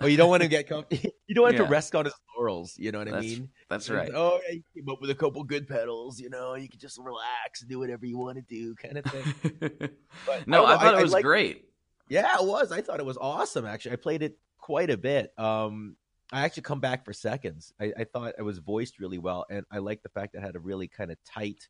Oh, 0.01 0.07
you 0.07 0.17
don't 0.17 0.29
want 0.29 0.41
to 0.43 0.47
get 0.49 0.67
comfortable. 0.67 1.11
you 1.27 1.35
don't 1.35 1.43
want 1.43 1.55
Yeah. 1.55 1.63
to 1.63 1.69
rest 1.69 1.95
on 1.95 2.05
his 2.05 2.13
laurels. 2.37 2.75
You 2.77 2.91
know 2.91 2.99
what 2.99 3.13
I 3.13 3.19
mean? 3.21 3.49
That's 3.69 3.87
And, 3.89 3.97
right. 3.97 4.11
Oh, 4.13 4.39
yeah, 4.47 4.55
you 4.55 4.63
came 4.75 4.89
up 4.89 5.01
with 5.01 5.09
a 5.09 5.15
couple 5.15 5.43
good 5.43 5.67
pedals. 5.67 6.19
You 6.19 6.29
know, 6.29 6.55
you 6.55 6.69
can 6.69 6.79
just 6.79 6.97
relax 6.97 7.61
and 7.61 7.69
do 7.69 7.79
whatever 7.79 8.05
you 8.05 8.17
want 8.17 8.37
to 8.37 8.41
do, 8.43 8.75
kind 8.75 8.97
of 8.97 9.05
thing. 9.05 9.89
But 10.25 10.47
no, 10.47 10.65
I 10.65 10.73
know, 10.73 10.79
thought 10.79 10.99
it 10.99 11.03
was 11.03 11.15
great. 11.23 11.65
Yeah, 12.07 12.35
it 12.39 12.45
was. 12.45 12.71
I 12.71 12.81
thought 12.81 12.99
it 12.99 13.05
was 13.05 13.17
awesome. 13.17 13.65
Actually, 13.65 13.93
I 13.93 13.95
played 13.97 14.23
it 14.23 14.37
quite 14.57 14.89
a 14.89 14.97
bit. 14.97 15.31
Um, 15.37 15.95
I 16.31 16.41
actually 16.41 16.63
come 16.63 16.79
back 16.79 17.05
for 17.05 17.13
seconds. 17.13 17.73
I, 17.79 17.93
I 17.97 18.03
thought 18.03 18.33
it 18.37 18.41
was 18.43 18.59
voiced 18.59 18.99
really 18.99 19.17
well, 19.17 19.45
and 19.49 19.65
I 19.71 19.77
like 19.79 20.01
the 20.03 20.09
fact 20.09 20.33
that 20.33 20.39
it 20.39 20.45
had 20.45 20.55
a 20.55 20.59
really 20.59 20.87
kind 20.87 21.11
of 21.11 21.17
tight, 21.23 21.67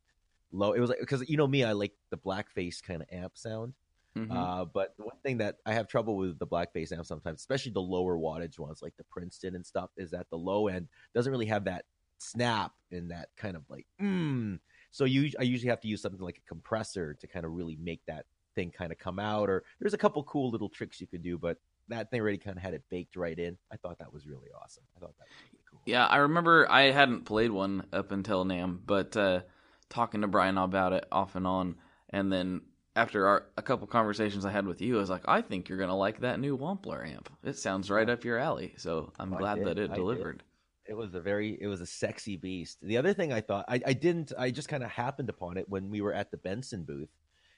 low. 0.51 0.73
It 0.73 0.79
was 0.79 0.89
like 0.89 0.99
because 0.99 1.27
you 1.29 1.37
know 1.37 1.47
me, 1.47 1.63
I 1.63 1.71
like 1.73 1.93
the 2.09 2.17
blackface 2.17 2.81
kind 2.81 3.01
of 3.01 3.07
amp 3.11 3.37
sound. 3.37 3.73
Mhm. 4.17 4.31
Uh, 4.31 4.65
but 4.65 4.93
one 4.97 5.17
thing 5.23 5.37
that 5.37 5.57
I 5.65 5.73
have 5.73 5.87
trouble 5.87 6.17
with 6.17 6.39
the 6.39 6.47
blackface 6.47 6.91
amp 6.91 7.05
sometimes, 7.05 7.39
especially 7.39 7.71
the 7.71 7.81
lower 7.81 8.17
wattage 8.17 8.59
ones 8.59 8.81
like 8.81 8.95
the 8.97 9.03
Princeton 9.05 9.55
and 9.55 9.65
stuff, 9.65 9.91
is 9.97 10.11
that 10.11 10.29
the 10.29 10.37
low 10.37 10.67
end 10.67 10.87
doesn't 11.13 11.31
really 11.31 11.45
have 11.45 11.65
that 11.65 11.85
snap 12.17 12.73
and 12.91 13.11
that 13.11 13.29
kind 13.37 13.55
of 13.55 13.63
like 13.69 13.87
mm. 14.01 14.59
So 14.91 15.05
you, 15.05 15.31
I 15.39 15.43
usually 15.43 15.69
have 15.69 15.81
to 15.81 15.87
use 15.87 16.01
something 16.01 16.19
like 16.19 16.39
a 16.39 16.47
compressor 16.47 17.13
to 17.13 17.27
kind 17.27 17.45
of 17.45 17.53
really 17.53 17.75
make 17.75 18.01
that 18.07 18.25
thing 18.55 18.71
kind 18.71 18.91
of 18.91 18.97
come 18.97 19.19
out. 19.19 19.49
Or 19.49 19.63
there's 19.79 19.93
a 19.93 19.97
couple 19.97 20.23
cool 20.23 20.49
little 20.49 20.69
tricks 20.69 20.99
you 20.99 21.07
could 21.07 21.21
do, 21.21 21.37
but 21.37 21.57
that 21.89 22.09
thing 22.11 22.21
already 22.21 22.37
kind 22.37 22.57
of 22.57 22.63
had 22.63 22.73
it 22.73 22.83
baked 22.89 23.15
right 23.15 23.37
in. 23.37 23.57
I 23.71 23.77
thought 23.77 23.99
that 23.99 24.11
was 24.11 24.27
really 24.27 24.49
awesome. 24.61 24.83
I 24.95 24.99
thought 24.99 25.15
that 25.17 25.27
was 25.27 25.51
really 25.51 25.63
cool. 25.69 25.81
Yeah, 25.85 26.05
I 26.07 26.17
remember 26.17 26.69
I 26.69 26.91
hadn't 26.91 27.25
played 27.25 27.51
one 27.51 27.85
up 27.93 28.11
until 28.11 28.45
NAMM, 28.45 28.79
but 28.85 29.15
uh, 29.15 29.41
talking 29.89 30.21
to 30.21 30.27
Brian 30.27 30.57
about 30.57 30.93
it 30.93 31.05
off 31.11 31.35
and 31.35 31.47
on, 31.47 31.75
and 32.09 32.31
then 32.31 32.61
after 32.95 33.27
our, 33.27 33.45
a 33.57 33.61
couple 33.61 33.87
conversations 33.87 34.45
I 34.45 34.51
had 34.51 34.65
with 34.65 34.81
you, 34.81 34.97
I 34.97 34.99
was 34.99 35.09
like, 35.09 35.27
I 35.27 35.41
think 35.41 35.69
you're 35.69 35.77
gonna 35.77 35.95
like 35.97 36.19
that 36.21 36.39
new 36.39 36.57
Wampler 36.57 37.07
amp. 37.07 37.29
It 37.43 37.57
sounds 37.57 37.89
right 37.89 38.09
up 38.09 38.23
your 38.23 38.37
alley. 38.37 38.73
So 38.77 39.13
I'm 39.19 39.33
I 39.33 39.37
glad 39.37 39.55
did, 39.55 39.65
that 39.67 39.77
it 39.79 39.91
I 39.91 39.95
did. 39.95 39.95
delivered. 39.95 40.43
It 40.85 40.95
was 40.95 41.13
a 41.13 41.21
very, 41.21 41.57
it 41.61 41.67
was 41.67 41.81
a 41.81 41.85
sexy 41.85 42.35
beast. 42.35 42.79
The 42.81 42.97
other 42.97 43.13
thing 43.13 43.31
I 43.31 43.41
thought, 43.41 43.65
I, 43.67 43.79
I 43.85 43.93
didn't, 43.93 44.33
I 44.37 44.49
just 44.49 44.69
kind 44.69 44.83
of 44.83 44.89
happened 44.89 45.29
upon 45.29 45.57
it 45.57 45.69
when 45.69 45.89
we 45.89 46.01
were 46.01 46.13
at 46.13 46.31
the 46.31 46.37
Benson 46.37 46.83
booth. 46.83 47.09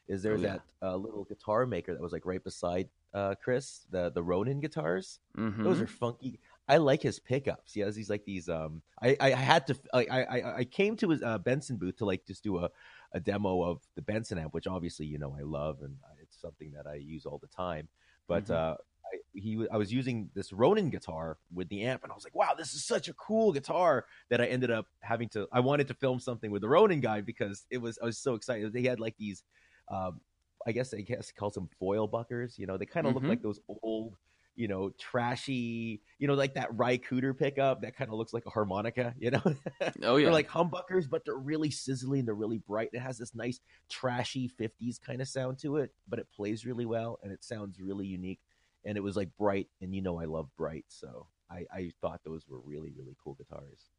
Is 0.07 0.21
there 0.21 0.33
Oh, 0.33 0.41
yeah. 0.41 0.47
that 0.47 0.61
uh, 0.81 0.95
little 0.97 1.23
guitar 1.23 1.65
maker 1.65 1.93
that 1.93 2.01
was 2.01 2.11
like 2.11 2.25
right 2.25 2.43
beside 2.43 2.89
uh, 3.13 3.35
Chris, 3.41 3.85
the 3.91 4.09
the 4.11 4.21
Ronin 4.21 4.59
guitars. 4.59 5.19
hmm 5.35 5.63
Those 5.63 5.79
are 5.79 5.87
funky. 5.87 6.39
I 6.67 6.77
like 6.77 7.01
his 7.01 7.19
pickups. 7.19 7.73
He 7.73 7.79
has 7.81 7.95
these 7.95 8.09
like 8.09 8.25
these. 8.25 8.49
Um, 8.49 8.81
I 9.01 9.15
I, 9.21 9.27
I 9.33 9.35
had 9.35 9.67
to. 9.67 9.75
I, 9.93 10.05
I 10.05 10.57
I 10.57 10.63
came 10.65 10.97
to 10.97 11.09
his 11.09 11.21
uh, 11.23 11.37
Benson 11.37 11.77
booth 11.77 11.97
to 11.97 12.05
like 12.05 12.25
just 12.25 12.43
do 12.43 12.57
a 12.57 12.69
a 13.13 13.19
demo 13.19 13.61
of 13.63 13.81
the 13.95 14.01
Benson 14.01 14.37
amp, 14.37 14.53
which 14.53 14.67
obviously 14.67 15.05
you 15.05 15.17
know 15.17 15.35
I 15.37 15.43
love 15.43 15.81
and 15.81 15.95
it's 16.21 16.39
something 16.39 16.71
that 16.71 16.87
I 16.87 16.95
use 16.95 17.25
all 17.25 17.39
the 17.39 17.47
time. 17.47 17.87
But 18.27 18.45
Mhm. 18.45 18.51
uh, 18.51 18.77
I, 19.13 19.17
he 19.33 19.67
I 19.71 19.77
was 19.77 19.91
using 19.91 20.29
this 20.33 20.53
Ronin 20.53 20.89
guitar 20.89 21.37
with 21.53 21.67
the 21.69 21.83
amp, 21.83 22.03
and 22.03 22.11
I 22.11 22.15
was 22.15 22.23
like, 22.23 22.35
wow, 22.35 22.53
this 22.57 22.73
is 22.73 22.85
such 22.85 23.07
a 23.09 23.13
cool 23.13 23.51
guitar 23.51 24.05
that 24.29 24.39
I 24.39 24.45
ended 24.45 24.71
up 24.71 24.87
having 25.01 25.27
to. 25.29 25.47
I 25.51 25.59
wanted 25.59 25.87
to 25.89 25.93
film 25.95 26.19
something 26.19 26.51
with 26.51 26.61
the 26.61 26.69
Ronin 26.69 27.01
guy 27.01 27.21
because 27.21 27.65
it 27.69 27.79
was. 27.79 27.97
I 28.01 28.05
was 28.05 28.17
so 28.17 28.35
excited. 28.35 28.71
They 28.73 28.83
had 28.83 28.99
like 28.99 29.17
these. 29.17 29.43
Um, 29.89 30.21
I 30.65 30.71
guess 30.71 30.93
I 30.93 31.01
guess 31.01 31.27
he 31.27 31.33
calls 31.33 31.55
them 31.55 31.67
foil 31.79 32.07
buckers. 32.07 32.57
You 32.59 32.67
know, 32.67 32.77
they 32.77 32.85
kind 32.85 33.07
of 33.07 33.13
Mhm. 33.13 33.15
look 33.15 33.23
like 33.27 33.41
those 33.41 33.59
old 33.67 34.15
you 34.55 34.67
know, 34.67 34.91
trashy, 34.99 36.01
you 36.19 36.27
know, 36.27 36.33
like 36.33 36.55
that 36.55 36.75
Ry 36.75 36.97
Cooder 36.97 37.37
pickup 37.37 37.81
that 37.81 37.95
kind 37.95 38.09
of 38.11 38.17
looks 38.17 38.33
like 38.33 38.45
a 38.45 38.49
harmonica, 38.49 39.13
you 39.17 39.31
know? 39.31 39.41
Oh 40.03 40.17
yeah, 40.17 40.25
They're 40.25 40.33
like 40.33 40.49
humbuckers, 40.49 41.09
but 41.09 41.23
they're 41.25 41.35
really 41.35 41.71
sizzling. 41.71 42.25
They're 42.25 42.35
really 42.35 42.57
bright. 42.59 42.89
It 42.93 42.99
has 42.99 43.17
this 43.17 43.33
nice 43.33 43.59
trashy 43.89 44.49
50s 44.59 44.99
kind 45.01 45.21
of 45.21 45.27
sound 45.27 45.59
to 45.59 45.77
it, 45.77 45.91
but 46.07 46.19
it 46.19 46.27
plays 46.35 46.65
really 46.65 46.85
well 46.85 47.19
and 47.23 47.31
it 47.31 47.43
sounds 47.43 47.79
really 47.79 48.05
unique. 48.05 48.39
And 48.83 48.97
it 48.97 49.01
was 49.01 49.15
like 49.15 49.29
bright, 49.37 49.67
and 49.79 49.93
you 49.93 50.01
know 50.01 50.19
I 50.19 50.25
love 50.25 50.49
bright, 50.57 50.85
so 50.87 51.27
I, 51.51 51.65
I 51.71 51.91
thought 52.01 52.21
those 52.25 52.47
were 52.49 52.59
really, 52.59 52.91
really 52.97 53.15
cool 53.23 53.35
guitars. 53.35 53.91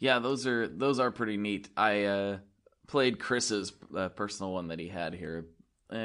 Yeah, 0.00 0.18
those 0.18 0.46
are 0.48 0.66
those 0.66 0.98
are 0.98 1.12
pretty 1.12 1.36
neat. 1.36 1.68
I 1.76 2.04
uh, 2.04 2.38
played 2.88 3.20
Chris's 3.20 3.72
uh, 3.96 4.08
personal 4.08 4.52
one 4.52 4.68
that 4.68 4.80
he 4.80 4.88
had 4.88 5.14
here. 5.14 5.46
Uh, 5.92 5.96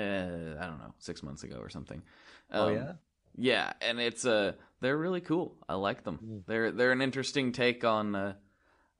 I 0.59 0.67
don't 0.67 0.77
know, 0.79 0.93
six 0.99 1.23
months 1.23 1.41
ago 1.43 1.57
or 1.59 1.69
something. 1.69 2.03
oh 2.51 2.67
Um, 2.67 2.75
yeah. 2.75 2.91
Yeah, 3.37 3.73
and 3.81 3.99
it's 3.99 4.25
uh 4.25 4.53
they're 4.81 4.97
really 4.97 5.21
cool. 5.21 5.55
I 5.69 5.75
like 5.75 6.03
them. 6.03 6.19
Mm. 6.23 6.43
They're 6.47 6.71
they're 6.71 6.91
an 6.91 7.01
interesting 7.01 7.51
take 7.51 7.83
on 7.83 8.15
uh 8.15 8.33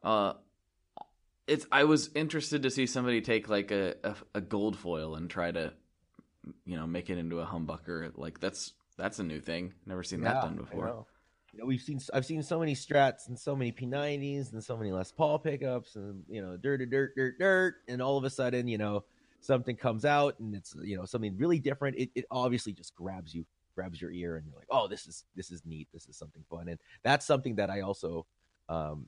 uh 0.04 0.34
it's 1.48 1.66
I 1.72 1.84
was 1.84 2.10
interested 2.16 2.64
to 2.64 2.70
see 2.70 2.86
somebody 2.86 3.22
take 3.22 3.50
like 3.50 3.72
a 3.72 3.96
a, 4.04 4.16
a 4.36 4.42
gold 4.42 4.78
foil 4.78 5.16
and 5.16 5.30
try 5.30 5.52
to 5.52 5.74
you 6.66 6.78
know 6.78 6.88
make 6.88 7.10
it 7.10 7.18
into 7.18 7.40
a 7.40 7.46
humbucker. 7.46 8.12
Like 8.16 8.40
that's 8.40 8.74
that's 8.98 9.20
a 9.20 9.24
new 9.24 9.40
thing. 9.40 9.74
Never 9.86 10.04
seen 10.04 10.22
that 10.22 10.42
done 10.42 10.56
before. 10.56 11.06
You 11.54 11.60
know, 11.60 11.66
we've 11.66 11.82
seen 11.82 12.00
I've 12.14 12.26
seen 12.26 12.44
so 12.44 12.60
many 12.60 12.76
strats 12.76 13.28
and 13.28 13.38
so 13.38 13.56
many 13.56 13.72
P90s 13.72 14.54
and 14.54 14.64
so 14.64 14.78
many 14.78 14.92
Les 14.92 15.12
Paul 15.12 15.40
pickups 15.40 15.96
and 15.96 16.24
you 16.30 16.42
know 16.42 16.58
dirt 16.58 16.90
dirt 16.90 17.14
dirt 17.16 17.40
dirt 17.40 17.76
and 17.88 18.02
all 18.02 18.18
of 18.18 18.24
a 18.24 18.30
sudden 18.30 18.68
you 18.68 18.78
know 18.78 19.04
something 19.42 19.76
comes 19.76 20.06
out 20.06 20.40
and 20.40 20.56
it's 20.56 20.76
you 20.82 20.96
know 20.96 21.06
something 21.06 21.36
really 21.38 21.60
different. 21.60 21.98
It 21.98 22.12
it 22.16 22.26
obviously 22.32 22.74
just 22.74 22.96
grabs 22.96 23.34
you 23.34 23.46
grabs 23.76 24.02
your 24.02 24.12
ear 24.12 24.36
and 24.36 24.46
you're 24.46 24.56
like 24.56 24.68
oh 24.70 24.88
this 24.88 25.08
is 25.08 25.26
this 25.36 25.52
is 25.52 25.64
neat. 25.66 25.88
This 25.94 26.08
is 26.08 26.18
something 26.18 26.44
fun. 26.50 26.68
And 26.68 26.80
that's 27.04 27.26
something 27.26 27.56
that 27.56 27.70
I 27.70 27.82
also 27.82 28.26
um 28.70 29.08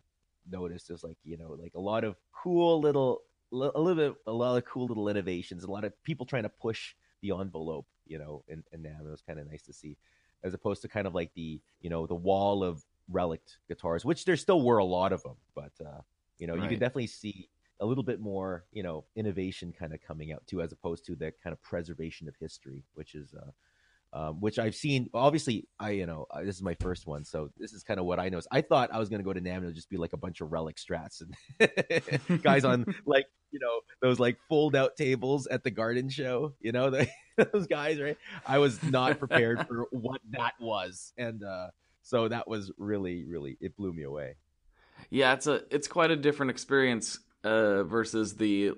noticed 0.50 0.90
is 0.90 1.04
like 1.04 1.18
you 1.24 1.38
know 1.38 1.56
like 1.60 1.74
a 1.76 1.80
lot 1.80 2.04
of 2.04 2.16
cool 2.32 2.80
little 2.82 3.22
a 3.52 3.56
little 3.56 3.96
bit 3.96 4.16
a 4.28 4.32
lot 4.32 4.58
of 4.58 4.66
cool 4.66 4.88
little 4.88 5.08
innovations 5.08 5.64
a 5.64 5.72
lot 5.72 5.84
of 5.84 6.04
people 6.04 6.26
trying 6.26 6.44
to 6.44 6.50
push 6.50 6.96
the 7.22 7.32
envelope 7.32 7.86
you 8.06 8.18
know 8.18 8.44
and 8.50 8.64
and 8.74 8.84
now 8.84 8.98
it 9.06 9.10
was 9.10 9.22
kind 9.22 9.40
of 9.40 9.50
nice 9.50 9.64
to 9.64 9.74
see 9.74 9.96
as 10.44 10.54
opposed 10.54 10.82
to 10.82 10.88
kind 10.88 11.08
of 11.08 11.16
like 11.16 11.32
the 11.36 11.62
you 11.80 11.90
know 11.90 12.06
the 12.06 12.16
wall 12.16 12.64
of 12.64 12.84
relic 13.10 13.42
guitars 13.68 14.04
which 14.04 14.26
there 14.26 14.36
still 14.36 14.62
were 14.62 14.80
a 14.80 14.86
lot 14.86 15.14
of 15.14 15.22
them 15.24 15.36
but 15.56 15.72
uh 15.86 16.02
you 16.40 16.48
know 16.48 16.56
you 16.56 16.68
can 16.68 16.80
definitely 16.80 17.08
see 17.08 17.48
a 17.80 17.86
little 17.86 18.04
bit 18.04 18.20
more 18.20 18.66
you 18.72 18.84
know 18.84 19.06
innovation 19.16 19.74
kind 19.78 19.94
of 19.94 20.02
coming 20.02 20.32
out 20.32 20.46
too 20.48 20.62
as 20.62 20.72
opposed 20.72 21.06
to 21.06 21.16
the 21.16 21.32
kind 21.44 21.54
of 21.54 21.62
preservation 21.62 22.28
of 22.28 22.36
history 22.40 22.84
which 22.96 23.14
is 23.16 23.34
uh 23.34 23.52
um, 24.14 24.40
which 24.40 24.60
I've 24.60 24.76
seen. 24.76 25.10
Obviously, 25.14 25.68
I 25.80 25.92
you 25.92 26.06
know 26.06 26.28
this 26.44 26.56
is 26.56 26.62
my 26.62 26.76
first 26.76 27.08
one, 27.08 27.26
so 27.26 27.50
this 27.58 27.74
is 27.74 27.84
kind 27.84 28.00
of 28.00 28.06
what 28.06 28.20
I 28.20 28.30
know. 28.30 28.42
I 28.52 28.62
thought 28.62 28.94
I 28.94 29.00
was 29.00 29.10
going 29.10 29.20
to 29.20 29.26
go 29.26 29.34
to 29.34 29.42
NAMM 29.42 29.56
and 29.56 29.64
it 29.64 29.68
would 29.68 29.76
just 29.76 29.90
be 29.90 29.98
like 29.98 30.14
a 30.14 30.18
bunch 30.18 30.40
of 30.40 30.52
relic 30.52 30.78
strats 30.78 31.22
and 31.60 32.44
guys 32.44 32.64
on 32.64 32.86
like 33.06 33.26
you 33.52 33.60
know 33.60 33.80
those 34.02 34.20
like 34.20 34.38
fold 34.48 34.76
out 34.76 34.96
tables 34.96 35.48
at 35.48 35.64
the 35.64 35.72
garden 35.72 36.10
show. 36.10 36.54
You 36.62 36.72
know 36.72 36.92
the, 36.92 37.08
those 37.54 37.66
guys, 37.66 38.00
right? 38.00 38.18
I 38.46 38.60
was 38.60 38.82
not 38.84 39.18
prepared 39.18 39.68
for 39.68 39.88
what 39.92 40.22
that 40.32 40.54
was, 40.60 41.12
and 41.18 41.44
uh, 41.44 41.68
so 42.04 42.28
that 42.28 42.48
was 42.48 42.72
really 42.78 43.26
really 43.26 43.58
it 43.60 43.76
blew 43.76 43.92
me 43.92 44.04
away. 44.04 44.36
Yeah, 45.10 45.34
it's 45.34 45.48
a 45.48 45.64
it's 45.72 45.88
quite 45.88 46.12
a 46.12 46.16
different 46.16 46.52
experience 46.52 47.20
uh, 47.44 47.84
versus 47.84 48.36
the 48.36 48.74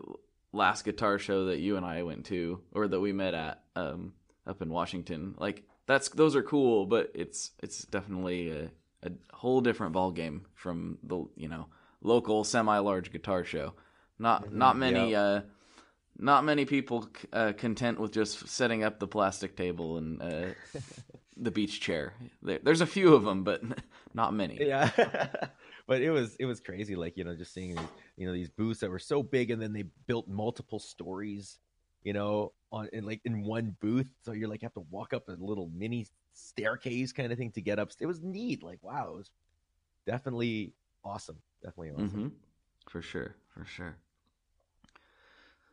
last 0.54 0.86
guitar 0.86 1.20
show 1.20 1.48
that 1.48 1.60
you 1.60 1.76
and 1.76 1.86
I 1.86 2.04
went 2.04 2.28
to 2.28 2.62
or 2.72 2.88
that 2.88 3.02
we 3.02 3.12
met 3.12 3.34
at 3.34 3.62
um, 3.76 4.14
up 4.48 4.62
in 4.62 4.70
Washington. 4.70 5.36
Like 5.38 5.64
that's 5.88 6.10
those 6.10 6.36
are 6.36 6.44
cool, 6.44 6.86
but 6.86 7.12
it's 7.14 7.52
it's 7.62 7.84
definitely 7.84 8.50
a, 8.50 8.70
a 9.04 9.12
whole 9.34 9.62
different 9.62 9.94
ball 9.94 10.12
game 10.12 10.46
from 10.56 10.98
the 11.04 11.26
you 11.36 11.48
know 11.48 11.68
local 12.02 12.44
semi 12.44 12.78
large 12.80 13.12
guitar 13.12 13.44
show. 13.44 13.74
Not 14.20 14.54
not 14.54 14.78
many 14.78 15.16
uh, 15.16 15.42
not 16.18 16.44
many 16.44 16.66
people 16.66 17.04
c- 17.04 17.28
uh, 17.34 17.54
content 17.54 18.00
with 18.00 18.12
just 18.12 18.48
setting 18.48 18.84
up 18.84 19.00
the 19.00 19.08
plastic 19.08 19.58
table 19.58 19.98
and 19.98 20.22
uh, 20.22 20.46
the 21.38 21.52
beach 21.52 21.82
chair. 21.82 22.14
There, 22.42 22.60
there's 22.64 22.82
a 22.82 22.88
few 22.88 23.14
of 23.14 23.24
them, 23.24 23.44
but 23.44 23.62
not 24.14 24.34
many. 24.34 24.58
Yeah. 24.62 24.90
but 25.88 26.02
it 26.02 26.12
was 26.12 26.36
it 26.40 26.46
was 26.46 26.60
crazy 26.60 26.96
like 26.96 27.18
you 27.18 27.24
know 27.24 27.36
just 27.36 27.54
seeing 27.54 27.76
these 27.76 27.88
you 28.18 28.28
know 28.28 28.34
these 28.34 28.50
booths 28.50 28.80
that 28.80 28.90
were 28.90 29.00
so 29.00 29.22
big 29.22 29.52
and 29.52 29.62
then 29.62 29.74
they 29.74 29.84
built 30.08 30.28
multiple 30.28 30.80
stories 30.80 31.60
you 32.04 32.14
know 32.14 32.52
on 32.76 32.90
in 32.94 33.06
like 33.06 33.22
in 33.26 33.44
one 33.44 33.76
booth 33.80 34.08
so 34.24 34.32
you're 34.34 34.50
like 34.50 34.62
have 34.62 34.74
to 34.74 34.86
walk 34.92 35.14
up 35.14 35.28
a 35.30 35.36
little 35.40 35.70
mini 35.74 36.06
staircase 36.34 37.12
kind 37.12 37.32
of 37.32 37.38
thing 37.38 37.52
to 37.52 37.62
get 37.62 37.80
up 37.80 37.90
it 38.00 38.06
was 38.06 38.22
neat 38.22 38.62
like 38.62 38.80
wow 38.84 39.10
it 39.14 39.16
was 39.16 39.30
definitely 40.06 40.74
awesome 41.04 41.38
definitely 41.64 41.92
awesome 41.92 42.10
hmm 42.10 42.28
For 42.88 43.02
sure, 43.02 43.36
for 43.54 43.66
sure. 43.66 43.96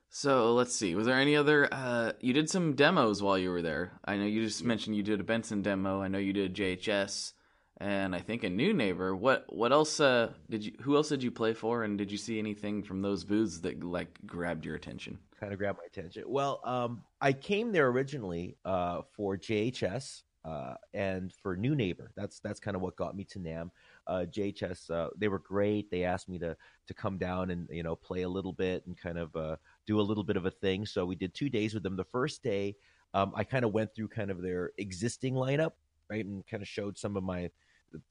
So 0.08 0.52
let's 0.54 0.74
see. 0.74 0.94
Was 0.94 1.06
there 1.06 1.18
any 1.18 1.36
other? 1.36 1.68
Uh, 1.72 2.12
you 2.20 2.32
did 2.32 2.50
some 2.50 2.74
demos 2.74 3.22
while 3.22 3.38
you 3.38 3.50
were 3.50 3.62
there. 3.62 3.92
I 4.04 4.16
know 4.16 4.24
you 4.24 4.44
just 4.44 4.62
mentioned 4.64 4.96
you 4.96 5.02
did 5.02 5.20
a 5.20 5.24
Benson 5.24 5.62
demo. 5.62 6.02
I 6.02 6.08
know 6.08 6.18
you 6.18 6.32
did 6.34 6.50
a 6.50 6.54
JHS, 6.54 7.32
and 7.78 8.14
I 8.14 8.20
think 8.20 8.44
a 8.44 8.50
new 8.50 8.72
neighbor. 8.74 9.14
What 9.16 9.44
what 9.48 9.72
else? 9.72 10.00
Uh, 10.00 10.32
did 10.50 10.64
you? 10.64 10.72
Who 10.82 10.96
else 10.96 11.08
did 11.08 11.22
you 11.22 11.30
play 11.30 11.54
for? 11.54 11.82
And 11.82 11.96
did 11.96 12.12
you 12.12 12.18
see 12.18 12.38
anything 12.38 12.82
from 12.82 13.00
those 13.00 13.24
booths 13.24 13.60
that 13.60 13.82
like 13.82 14.18
grabbed 14.26 14.64
your 14.66 14.74
attention? 14.74 15.18
Kind 15.42 15.52
of 15.52 15.58
grabbed 15.58 15.78
my 15.78 15.86
attention. 15.86 16.22
Well, 16.28 16.60
um, 16.62 17.02
I 17.20 17.32
came 17.32 17.72
there 17.72 17.88
originally 17.88 18.56
uh, 18.64 19.00
for 19.10 19.36
JHS 19.36 20.22
uh, 20.44 20.74
and 20.94 21.32
for 21.32 21.56
New 21.56 21.74
Neighbor. 21.74 22.12
That's 22.14 22.38
that's 22.38 22.60
kind 22.60 22.76
of 22.76 22.80
what 22.80 22.94
got 22.94 23.16
me 23.16 23.24
to 23.24 23.40
NAMM. 23.40 23.70
Uh, 24.06 24.24
JHS, 24.30 24.88
uh, 24.92 25.08
they 25.18 25.26
were 25.26 25.40
great. 25.40 25.90
They 25.90 26.04
asked 26.04 26.28
me 26.28 26.38
to 26.38 26.56
to 26.86 26.94
come 26.94 27.18
down 27.18 27.50
and 27.50 27.66
you 27.72 27.82
know 27.82 27.96
play 27.96 28.22
a 28.22 28.28
little 28.28 28.52
bit 28.52 28.86
and 28.86 28.96
kind 28.96 29.18
of 29.18 29.34
uh, 29.34 29.56
do 29.84 30.00
a 30.00 30.00
little 30.00 30.22
bit 30.22 30.36
of 30.36 30.46
a 30.46 30.50
thing. 30.52 30.86
So 30.86 31.04
we 31.04 31.16
did 31.16 31.34
two 31.34 31.48
days 31.48 31.74
with 31.74 31.82
them. 31.82 31.96
The 31.96 32.04
first 32.04 32.44
day, 32.44 32.76
um, 33.12 33.32
I 33.34 33.42
kind 33.42 33.64
of 33.64 33.72
went 33.72 33.92
through 33.96 34.08
kind 34.08 34.30
of 34.30 34.42
their 34.42 34.70
existing 34.78 35.34
lineup, 35.34 35.72
right, 36.08 36.24
and 36.24 36.46
kind 36.46 36.62
of 36.62 36.68
showed 36.68 36.96
some 36.96 37.16
of 37.16 37.24
my 37.24 37.50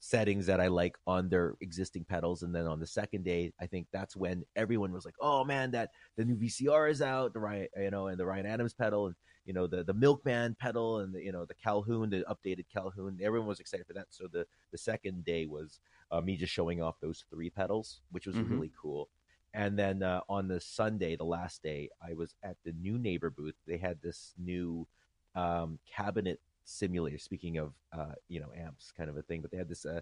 settings 0.00 0.46
that 0.46 0.60
I 0.60 0.68
like 0.68 0.96
on 1.06 1.28
their 1.28 1.54
existing 1.60 2.04
pedals. 2.04 2.42
And 2.42 2.54
then 2.54 2.66
on 2.66 2.80
the 2.80 2.86
second 2.86 3.24
day, 3.24 3.52
I 3.60 3.66
think 3.66 3.86
that's 3.92 4.16
when 4.16 4.44
everyone 4.56 4.92
was 4.92 5.04
like, 5.04 5.14
"Oh 5.20 5.44
man, 5.44 5.70
that 5.72 5.90
the 6.16 6.24
new 6.24 6.36
VCR 6.36 6.88
is 6.88 7.02
out, 7.02 7.32
the 7.32 7.40
Ryan, 7.40 7.68
you 7.76 7.90
know, 7.90 8.08
and 8.08 8.18
the 8.18 8.26
Ryan 8.26 8.46
Adams 8.46 8.74
pedal, 8.74 9.06
and 9.06 9.16
you 9.44 9.52
know 9.52 9.66
the 9.66 9.84
the 9.84 9.94
Milkman 9.94 10.56
pedal, 10.58 11.00
and 11.00 11.14
the 11.14 11.22
you 11.22 11.32
know 11.32 11.44
the 11.44 11.54
Calhoun, 11.54 12.10
the 12.10 12.24
updated 12.30 12.66
Calhoun. 12.72 13.18
Everyone 13.22 13.48
was 13.48 13.60
excited 13.60 13.86
for 13.86 13.94
that. 13.94 14.06
So 14.10 14.26
the 14.32 14.46
the 14.70 14.78
second 14.78 15.24
day 15.24 15.46
was 15.46 15.80
uh, 16.10 16.20
me 16.20 16.36
just 16.36 16.52
showing 16.52 16.82
off 16.82 17.00
those 17.00 17.24
three 17.30 17.50
pedals, 17.50 18.00
which 18.10 18.26
was 18.26 18.36
Mhm. 18.36 18.50
really 18.50 18.72
cool. 18.80 19.08
And 19.54 19.78
then 19.78 20.02
uh, 20.02 20.20
on 20.28 20.48
the 20.48 20.60
Sunday, 20.60 21.16
the 21.16 21.24
last 21.24 21.62
day, 21.62 21.90
I 22.02 22.14
was 22.14 22.34
at 22.42 22.56
the 22.64 22.72
new 22.72 22.98
neighbor 22.98 23.30
booth. 23.30 23.54
They 23.66 23.76
had 23.76 24.00
this 24.00 24.34
new 24.38 24.86
um, 25.34 25.78
cabinet 25.86 26.40
simulator. 26.64 27.18
Speaking 27.18 27.58
of 27.58 27.74
uh, 27.96 28.12
you 28.28 28.40
know 28.40 28.50
amps, 28.56 28.92
kind 28.96 29.10
of 29.10 29.16
a 29.16 29.22
thing, 29.22 29.40
but 29.40 29.50
they 29.50 29.56
had 29.56 29.68
this 29.68 29.84
uh, 29.84 30.00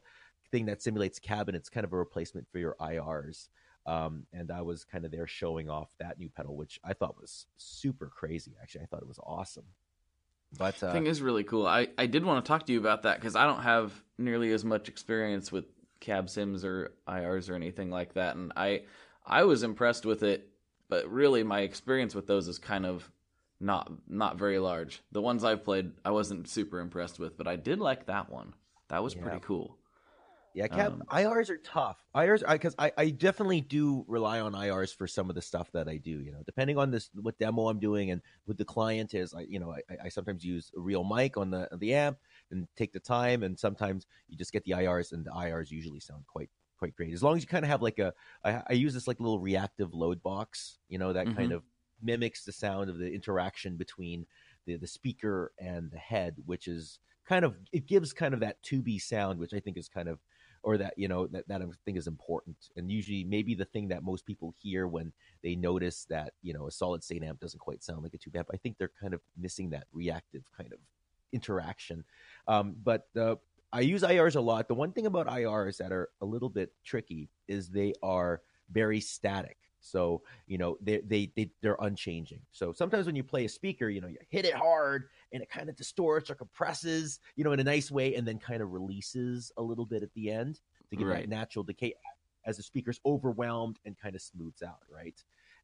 thing 0.50 0.67
that 0.67 0.83
simulates 0.83 1.19
cabinets, 1.19 1.69
kind 1.69 1.85
of 1.85 1.93
a 1.93 1.97
replacement 1.97 2.47
for 2.50 2.59
your 2.59 2.76
IRs. 2.81 3.49
Um, 3.87 4.26
and 4.33 4.50
I 4.50 4.61
was 4.62 4.85
kind 4.85 5.05
of 5.05 5.11
there 5.11 5.26
showing 5.26 5.71
off 5.71 5.88
that 5.99 6.19
new 6.19 6.29
pedal, 6.29 6.57
which 6.57 6.79
I 6.85 6.93
thought 6.93 7.19
was 7.19 7.47
super 7.57 8.11
crazy. 8.14 8.55
Actually, 8.61 8.83
I 8.83 8.87
thought 8.87 9.02
it 9.02 9.09
was 9.09 9.21
awesome. 9.23 9.64
But 10.59 10.83
uh, 10.83 10.93
thing 10.93 11.07
is 11.07 11.23
really 11.23 11.45
cool. 11.45 11.67
I, 11.67 11.88
I 11.97 12.07
did 12.07 12.25
want 12.25 12.45
to 12.45 12.49
talk 12.49 12.67
to 12.67 12.73
you 12.73 12.81
about 12.81 13.05
that 13.05 13.21
because 13.21 13.37
I 13.37 13.45
don't 13.45 13.62
have 13.62 13.93
nearly 14.19 14.52
as 14.52 14.64
much 14.64 14.88
experience 14.88 15.52
with 15.52 15.64
cab 16.00 16.29
sims 16.29 16.64
or 16.64 16.93
IRs 17.09 17.49
or 17.49 17.55
anything 17.55 17.90
like 17.90 18.14
that, 18.14 18.37
and 18.37 18.52
I 18.57 18.83
I 19.25 19.45
was 19.45 19.62
impressed 19.62 20.05
with 20.05 20.23
it, 20.23 20.49
but 20.88 21.09
really 21.11 21.43
my 21.43 21.61
experience 21.61 22.14
with 22.14 22.26
those 22.26 22.49
is 22.49 22.59
kind 22.59 22.85
of 22.85 23.11
not 23.61 23.93
not 24.09 24.38
very 24.38 24.59
large. 24.59 25.02
The 25.12 25.23
ones 25.23 25.45
I've 25.45 25.64
played, 25.64 25.93
I 26.05 26.11
wasn't 26.11 26.49
super 26.49 26.81
impressed 26.81 27.19
with, 27.19 27.37
but 27.37 27.47
I 27.47 27.57
did 27.57 27.79
like 27.79 28.07
that 28.07 28.31
one. 28.31 28.55
That 28.88 29.02
was 29.02 29.14
Yeah. 29.14 29.23
pretty 29.23 29.40
cool. 29.40 29.76
Yeah, 30.52 30.67
cab 30.67 30.95
Um, 30.95 31.02
IRs 31.11 31.49
are 31.49 31.59
tough. 31.59 32.05
IRs, 32.12 32.43
because 32.50 32.75
I, 32.76 32.90
I, 32.99 33.11
definitely 33.11 33.61
do 33.61 34.05
rely 34.09 34.40
on 34.40 34.52
IRs 34.52 34.93
for 34.93 35.07
some 35.07 35.29
of 35.29 35.37
the 35.37 35.43
stuff 35.43 35.71
that 35.73 35.88
I 35.88 35.97
do. 35.97 36.11
You 36.11 36.33
know, 36.33 36.43
depending 36.45 36.76
on 36.76 36.90
this 36.90 37.09
what 37.14 37.38
demo 37.38 37.69
I'm 37.69 37.79
doing 37.79 38.11
and 38.11 38.21
what 38.47 38.59
the 38.59 38.64
client 38.64 39.14
is. 39.14 39.33
I 39.33 39.43
you 39.43 39.61
know 39.61 39.73
I, 39.73 40.07
I 40.07 40.09
sometimes 40.09 40.45
use 40.45 40.73
a 40.76 40.81
real 40.81 41.05
mic 41.05 41.37
on 41.37 41.50
the 41.50 41.69
the 41.76 41.95
amp 41.95 42.19
and 42.50 42.67
take 42.76 42.93
the 42.93 42.99
time, 42.99 43.45
and 43.45 43.57
sometimes 43.59 44.07
you 44.29 44.37
just 44.37 44.52
get 44.52 44.64
the 44.64 44.73
IRs, 44.73 45.12
and 45.12 45.25
the 45.25 45.31
IRs 45.31 45.71
usually 45.71 46.00
sound 46.00 46.25
quite 46.26 46.50
quite 46.79 46.97
great 46.97 47.12
as 47.12 47.23
long 47.23 47.37
as 47.37 47.43
you 47.43 47.47
kind 47.47 47.64
of 47.64 47.71
have 47.71 47.83
like 47.83 47.99
a 47.99 48.12
I, 48.43 48.62
I 48.71 48.73
use 48.73 48.95
this 48.95 49.07
like 49.07 49.21
little 49.21 49.38
reactive 49.38 49.95
load 49.95 50.21
box. 50.21 50.79
You 50.88 50.99
know 50.99 51.12
that 51.12 51.33
kind 51.37 51.52
of 51.52 51.62
mimics 52.02 52.45
the 52.45 52.52
sound 52.52 52.90
of 52.90 52.99
the 52.99 53.11
interaction 53.11 53.76
between 53.76 54.26
the 54.66 54.76
the 54.76 54.87
speaker 54.87 55.52
and 55.59 55.90
the 55.90 55.99
head, 55.99 56.37
which 56.47 56.69
is 56.69 56.99
kind 57.26 57.45
of 57.45 57.57
it 57.73 57.87
gives 57.87 58.12
kind 58.12 58.35
of 58.35 58.40
that 58.40 58.62
tubey 58.62 59.00
sound, 59.00 59.38
which 59.38 59.54
I 59.54 59.61
think 59.61 59.76
is 59.76 59.88
kind 59.88 60.09
of 60.09 60.19
or 60.62 60.76
that 60.76 60.95
you 60.97 61.09
know 61.09 61.26
that 61.28 61.49
that 61.49 61.62
I 61.62 61.64
think 61.85 61.97
is 61.97 62.07
important, 62.07 62.57
and 62.76 62.90
usually 62.90 63.25
maybe 63.25 63.54
the 63.54 63.64
thing 63.64 63.88
that 63.88 64.02
most 64.02 64.26
people 64.26 64.54
hear 64.59 64.87
when 64.87 65.12
they 65.42 65.54
notice 65.54 66.07
that 66.11 66.33
you 66.42 66.52
know 66.52 66.66
a 66.66 66.71
solid 66.71 67.02
state 67.02 67.23
amp 67.23 67.40
doesn't 67.40 67.61
quite 67.61 67.83
sound 67.83 68.02
like 68.02 68.14
a 68.14 68.19
tube 68.19 68.37
amp. 68.37 68.49
I 68.52 68.57
think 68.57 68.76
they're 68.78 68.92
kind 69.00 69.14
of 69.14 69.21
missing 69.38 69.71
that 69.71 69.85
reactive 69.92 70.42
kind 70.57 70.73
of 70.73 70.78
interaction. 71.33 72.04
Um, 72.49 72.76
but 72.83 73.07
I 73.73 73.80
use 73.80 74.02
IRs 74.02 74.37
a 74.37 74.40
lot. 74.40 74.69
The 74.69 74.75
one 74.75 74.92
thing 74.92 75.07
about 75.07 75.28
IRs 75.28 75.76
that 75.78 75.92
are 75.92 76.09
a 76.21 76.26
little 76.26 76.49
bit 76.49 76.73
tricky 76.85 77.30
is 77.47 77.69
they 77.69 77.95
are 78.02 78.42
very 78.71 79.00
static. 79.00 79.57
So 79.81 80.23
you 80.47 80.59
know 80.59 80.77
they 80.81 80.99
they 81.01 81.33
they 81.37 81.51
they're 81.63 81.77
unchanging. 81.81 82.41
So 82.53 82.73
sometimes 82.73 83.07
when 83.07 83.17
you 83.17 83.25
play 83.25 83.45
a 83.47 83.49
speaker, 83.49 83.89
you 83.89 84.01
know 84.01 84.09
you 84.09 84.19
hit 84.29 84.45
it 84.45 84.55
hard 84.55 85.09
and 85.33 85.43
it 85.43 85.49
kind 85.51 85.69
of 85.69 85.77
distorts 85.77 86.31
or 86.31 86.35
compresses, 86.35 87.19
you 87.37 87.45
know, 87.45 87.53
in 87.53 87.61
a 87.61 87.65
nice 87.65 87.91
way, 87.91 88.15
and 88.15 88.27
then 88.27 88.39
kind 88.39 88.63
of 88.63 88.71
releases 88.73 89.53
a 89.57 89.63
little 89.63 89.87
bit 89.87 90.03
at 90.03 90.13
the 90.15 90.31
end 90.31 90.61
to 90.91 90.97
give 90.97 91.07
Right. 91.09 91.23
that 91.23 91.29
natural 91.29 91.63
decay. 91.65 91.95
as 92.45 92.57
the 92.57 92.63
speaker's 92.63 93.01
overwhelmed 93.05 93.79
and 93.85 93.99
kind 93.99 94.15
of 94.15 94.23
smooths 94.23 94.63
out, 94.63 94.81
right? 94.91 95.23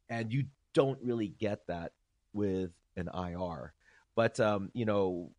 And 0.09 0.33
you 0.33 0.45
don't 0.75 1.01
really 1.03 1.29
get 1.29 1.67
that 1.69 1.93
with 2.33 2.73
an 2.97 3.09
IR. 3.15 3.75
But 4.15 4.39
um, 4.41 4.71
you 4.75 4.85
know, 4.85 5.33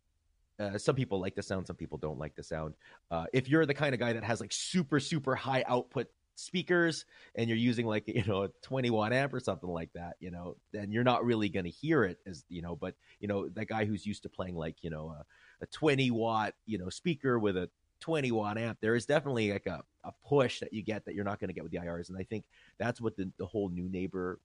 uh, 0.58 0.76
some 0.76 0.96
people 0.96 1.20
like 1.20 1.36
the 1.36 1.42
sound, 1.42 1.66
some 1.66 1.76
people 1.76 1.98
don't 1.98 2.18
like 2.18 2.34
the 2.34 2.42
sound. 2.42 2.74
Uh, 3.10 3.26
if 3.32 3.48
you're 3.48 3.66
the 3.66 3.74
kind 3.74 3.94
of 3.94 4.00
guy 4.00 4.12
that 4.12 4.24
has 4.24 4.40
like 4.40 4.52
super 4.52 4.98
super 4.98 5.36
high 5.36 5.64
output 5.68 6.08
speakers 6.38 7.04
and 7.34 7.48
you're 7.48 7.58
using 7.58 7.86
like 7.86 8.04
you 8.08 8.24
know 8.24 8.44
a 8.44 8.48
20 8.62 8.90
watt 8.90 9.12
amp 9.12 9.34
or 9.34 9.40
something 9.40 9.68
like 9.68 9.92
that 9.94 10.16
you 10.20 10.30
know 10.30 10.56
then 10.72 10.92
you're 10.92 11.04
not 11.04 11.24
really 11.24 11.48
going 11.48 11.64
to 11.64 11.70
hear 11.70 12.04
it 12.04 12.18
as 12.26 12.44
you 12.48 12.62
know 12.62 12.76
but 12.76 12.94
you 13.20 13.26
know 13.28 13.48
that 13.48 13.66
guy 13.66 13.84
who's 13.84 14.06
used 14.06 14.22
to 14.22 14.28
playing 14.28 14.54
like 14.54 14.76
you 14.82 14.90
know 14.90 15.08
a, 15.08 15.24
a 15.62 15.66
20 15.66 16.10
watt 16.10 16.54
you 16.66 16.78
know 16.78 16.88
speaker 16.88 17.38
with 17.38 17.56
a 17.56 17.68
20 18.00 18.30
watt 18.30 18.56
amp 18.56 18.78
there 18.80 18.94
is 18.94 19.06
definitely 19.06 19.50
like 19.52 19.66
a, 19.66 19.82
a 20.04 20.12
push 20.24 20.60
that 20.60 20.72
you 20.72 20.82
get 20.82 21.04
that 21.04 21.14
you're 21.14 21.24
not 21.24 21.40
going 21.40 21.48
to 21.48 21.54
get 21.54 21.64
with 21.64 21.72
the 21.72 21.78
irs 21.78 22.08
and 22.08 22.18
i 22.18 22.22
think 22.22 22.44
that's 22.78 23.00
what 23.00 23.16
the, 23.16 23.30
the 23.38 23.46
whole 23.46 23.68
new 23.68 23.88
neighbor 23.88 24.38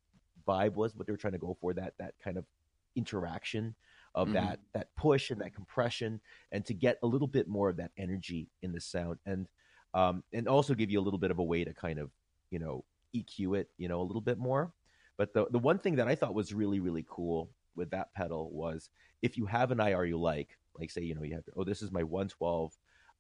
vibe 0.48 0.74
was 0.74 0.96
what 0.96 1.06
they 1.06 1.14
were 1.14 1.18
trying 1.18 1.34
to 1.34 1.40
go 1.40 1.56
for 1.62 1.74
that 1.74 1.94
that 2.00 2.16
kind 2.24 2.38
of 2.38 2.46
interaction 2.96 3.76
of 4.16 4.28
Mhm. 4.28 4.34
that 4.34 4.60
that 4.74 4.88
push 4.96 5.32
and 5.32 5.42
that 5.42 5.54
compression 5.56 6.22
and 6.52 6.66
to 6.66 6.74
get 6.74 6.98
a 7.04 7.08
little 7.08 7.28
bit 7.28 7.48
more 7.48 7.70
of 7.70 7.78
that 7.78 7.92
energy 7.98 8.50
in 8.62 8.72
the 8.72 8.82
sound 8.82 9.20
and 9.26 9.48
um 9.94 10.24
and 10.34 10.48
also 10.48 10.74
give 10.74 10.90
you 10.90 11.00
a 11.00 11.04
little 11.04 11.20
bit 11.20 11.32
of 11.32 11.40
a 11.40 11.44
way 11.44 11.64
to 11.64 11.74
kind 11.74 12.00
of 12.00 12.12
you 12.50 12.60
know 12.60 12.84
EQ 13.16 13.60
it 13.60 13.70
you 13.78 13.88
know 13.88 14.02
a 14.02 14.04
little 14.04 14.22
bit 14.22 14.38
more. 14.38 14.72
But 15.18 15.34
the 15.34 15.46
the 15.52 15.60
one 15.60 15.80
thing 15.80 15.96
that 15.96 16.08
I 16.08 16.16
thought 16.16 16.34
was 16.34 16.54
really 16.54 16.80
really 16.80 17.06
cool 17.08 17.50
with 17.76 17.92
that 17.92 18.14
pedal 18.14 18.52
was 18.52 18.90
if 19.22 19.38
you 19.38 19.46
have 19.46 19.72
an 19.72 19.80
IR 19.80 20.06
you 20.06 20.20
like 20.20 20.58
like 20.80 20.92
say 20.92 21.02
you 21.02 21.16
know 21.16 21.24
you 21.24 21.36
have 21.36 21.44
oh 21.56 21.64
this 21.64 21.82
is 21.82 21.92
my 21.92 22.04
112 22.04 22.74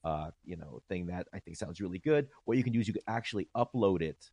uh 0.03 0.31
you 0.43 0.57
know 0.57 0.81
thing 0.89 1.07
that 1.07 1.27
I 1.33 1.39
think 1.39 1.57
sounds 1.57 1.79
really 1.79 1.99
good. 1.99 2.27
What 2.45 2.57
you 2.57 2.63
can 2.63 2.73
do 2.73 2.79
is 2.79 2.87
you 2.87 2.93
can 2.93 3.03
actually 3.07 3.47
upload 3.55 4.01
it 4.01 4.29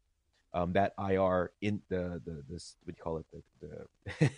um, 0.52 0.72
that 0.72 0.94
IR 0.98 1.52
in 1.60 1.80
the 1.88 2.20
the 2.24 2.42
this 2.48 2.76
what 2.82 2.94
do 2.94 2.98
you 2.98 3.02
call 3.02 3.18
it? 3.18 3.26
The, 3.32 3.68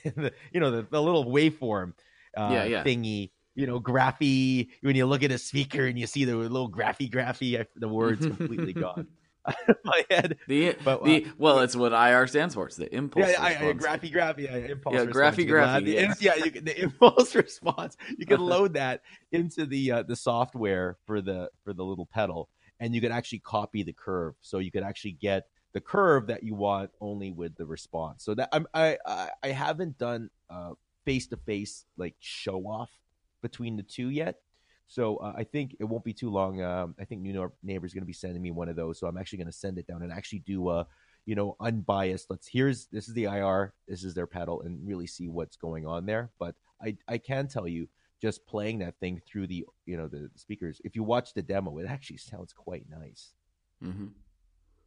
the, 0.03 0.13
the 0.23 0.33
you 0.53 0.61
know 0.61 0.71
the, 0.71 0.87
the 0.91 1.03
little 1.03 1.25
waveform 1.25 1.95
uh, 2.37 2.51
Yeah, 2.51 2.65
yeah. 2.65 2.85
thingy 2.85 3.31
you 3.55 3.67
know 3.67 3.81
graphy 3.81 4.69
when 4.81 4.97
you 4.97 5.07
look 5.07 5.23
at 5.23 5.31
a 5.31 5.39
speaker 5.39 5.87
and 5.87 5.99
you 5.99 6.07
see 6.07 6.25
the 6.25 6.35
little 6.37 6.71
graphy 6.71 7.11
graphy 7.11 7.65
the 7.77 7.89
words 7.89 8.25
completely 8.27 8.73
gone 8.73 9.07
out 9.47 9.57
of 9.69 9.77
my 9.85 10.05
head 10.09 10.39
The 10.47 10.77
But, 10.85 11.05
the 11.05 11.25
uh, 11.25 11.29
well, 11.37 11.59
it's 11.61 11.75
what 11.75 11.93
IR 11.93 12.29
stands 12.29 12.55
for. 12.55 12.69
It's 12.69 12.77
the 12.77 12.95
impulse. 12.95 13.29
yeah, 13.29 13.43
I, 13.43 13.49
I, 13.71 13.73
graphy, 13.73 14.15
graphy, 14.15 14.45
yeah, 14.45 14.55
impulse. 14.57 14.95
Yeah, 14.95 15.01
response. 15.01 15.17
graphy, 15.37 15.39
You 15.41 15.47
can 15.47 15.57
add 15.57 15.83
graphy, 15.83 15.85
the- 15.87 15.93
yeah. 15.93 16.15
yeah, 16.37 16.45
you 16.45 16.51
the 16.61 16.83
impulse 16.85 17.35
response. 17.35 17.97
You 18.17 18.25
can 18.25 18.39
load 18.41 18.75
that 18.75 19.03
into 19.33 19.67
the 19.67 19.91
uh, 19.91 20.03
the 20.05 20.15
software 20.15 20.97
for 21.07 21.21
the 21.21 21.51
for 21.65 21.73
the 21.73 21.85
little 21.85 22.07
pedal, 22.07 22.51
and 22.79 22.95
you 22.95 23.01
can 23.01 23.11
actually 23.11 23.41
copy 23.41 23.83
the 23.83 23.93
curve. 23.93 24.35
So 24.43 24.59
you 24.61 24.71
could 24.71 24.85
actually 24.85 25.13
get 25.21 25.49
the 25.73 25.81
curve 25.81 26.29
that 26.29 26.45
you 26.45 26.55
want 26.55 26.93
only 27.01 27.33
with 27.33 27.57
the 27.57 27.67
response. 27.67 28.23
So 28.23 28.37
that 28.37 28.49
I'm, 28.53 28.69
I 28.73 28.97
I 29.05 29.31
I 29.43 29.49
haven't 29.49 29.99
done 29.99 30.31
face 31.05 31.27
to 31.27 31.37
face 31.37 31.85
like 31.97 32.15
show 32.21 32.61
off 32.69 32.91
between 33.43 33.77
the 33.77 33.83
two 33.83 34.09
yet. 34.09 34.37
So 34.87 35.17
uh, 35.17 35.33
I 35.37 35.45
think 35.45 35.77
it 35.81 35.85
won't 35.85 36.05
be 36.05 36.13
too 36.13 36.31
long. 36.31 36.63
Um, 36.63 36.95
I 37.01 37.05
think 37.05 37.23
New 37.23 37.51
Neighbor 37.63 37.87
is 37.87 37.95
going 37.95 38.03
to 38.03 38.07
be 38.07 38.13
sending 38.13 38.43
me 38.43 38.51
one 38.51 38.69
of 38.69 38.77
those. 38.77 38.99
So 38.99 39.07
I'm 39.07 39.17
actually 39.17 39.39
going 39.39 39.47
to 39.47 39.53
send 39.53 39.79
it 39.79 39.87
down 39.87 40.03
and 40.03 40.13
actually 40.13 40.41
do 40.41 40.69
a, 40.69 40.87
you 41.25 41.35
know, 41.35 41.57
unbiased. 41.61 42.27
Let's 42.29 42.47
here's 42.47 42.87
this 42.87 43.09
is 43.09 43.15
the 43.15 43.25
IR, 43.25 43.73
this 43.89 44.05
is 44.05 44.15
their 44.15 44.27
pedal, 44.27 44.63
and 44.63 44.87
really 44.87 45.07
see 45.07 45.29
what's 45.29 45.57
going 45.57 45.87
on 45.87 46.05
there. 46.05 46.31
But 46.39 46.57
I 46.83 46.97
I 47.09 47.19
can 47.19 47.49
tell 47.49 47.67
you, 47.67 47.89
just 48.21 48.47
playing 48.47 48.81
that 48.81 48.99
thing 49.01 49.21
through 49.27 49.47
the 49.47 49.65
you 49.87 49.97
know 49.97 50.09
the 50.09 50.31
speakers. 50.37 50.81
If 50.85 50.95
you 50.95 51.03
watch 51.03 51.33
the 51.35 51.43
demo, 51.43 51.79
it 51.79 51.87
actually 51.87 52.19
sounds 52.19 52.53
quite 52.53 52.85
nice. 52.91 53.33
hmm 53.81 54.09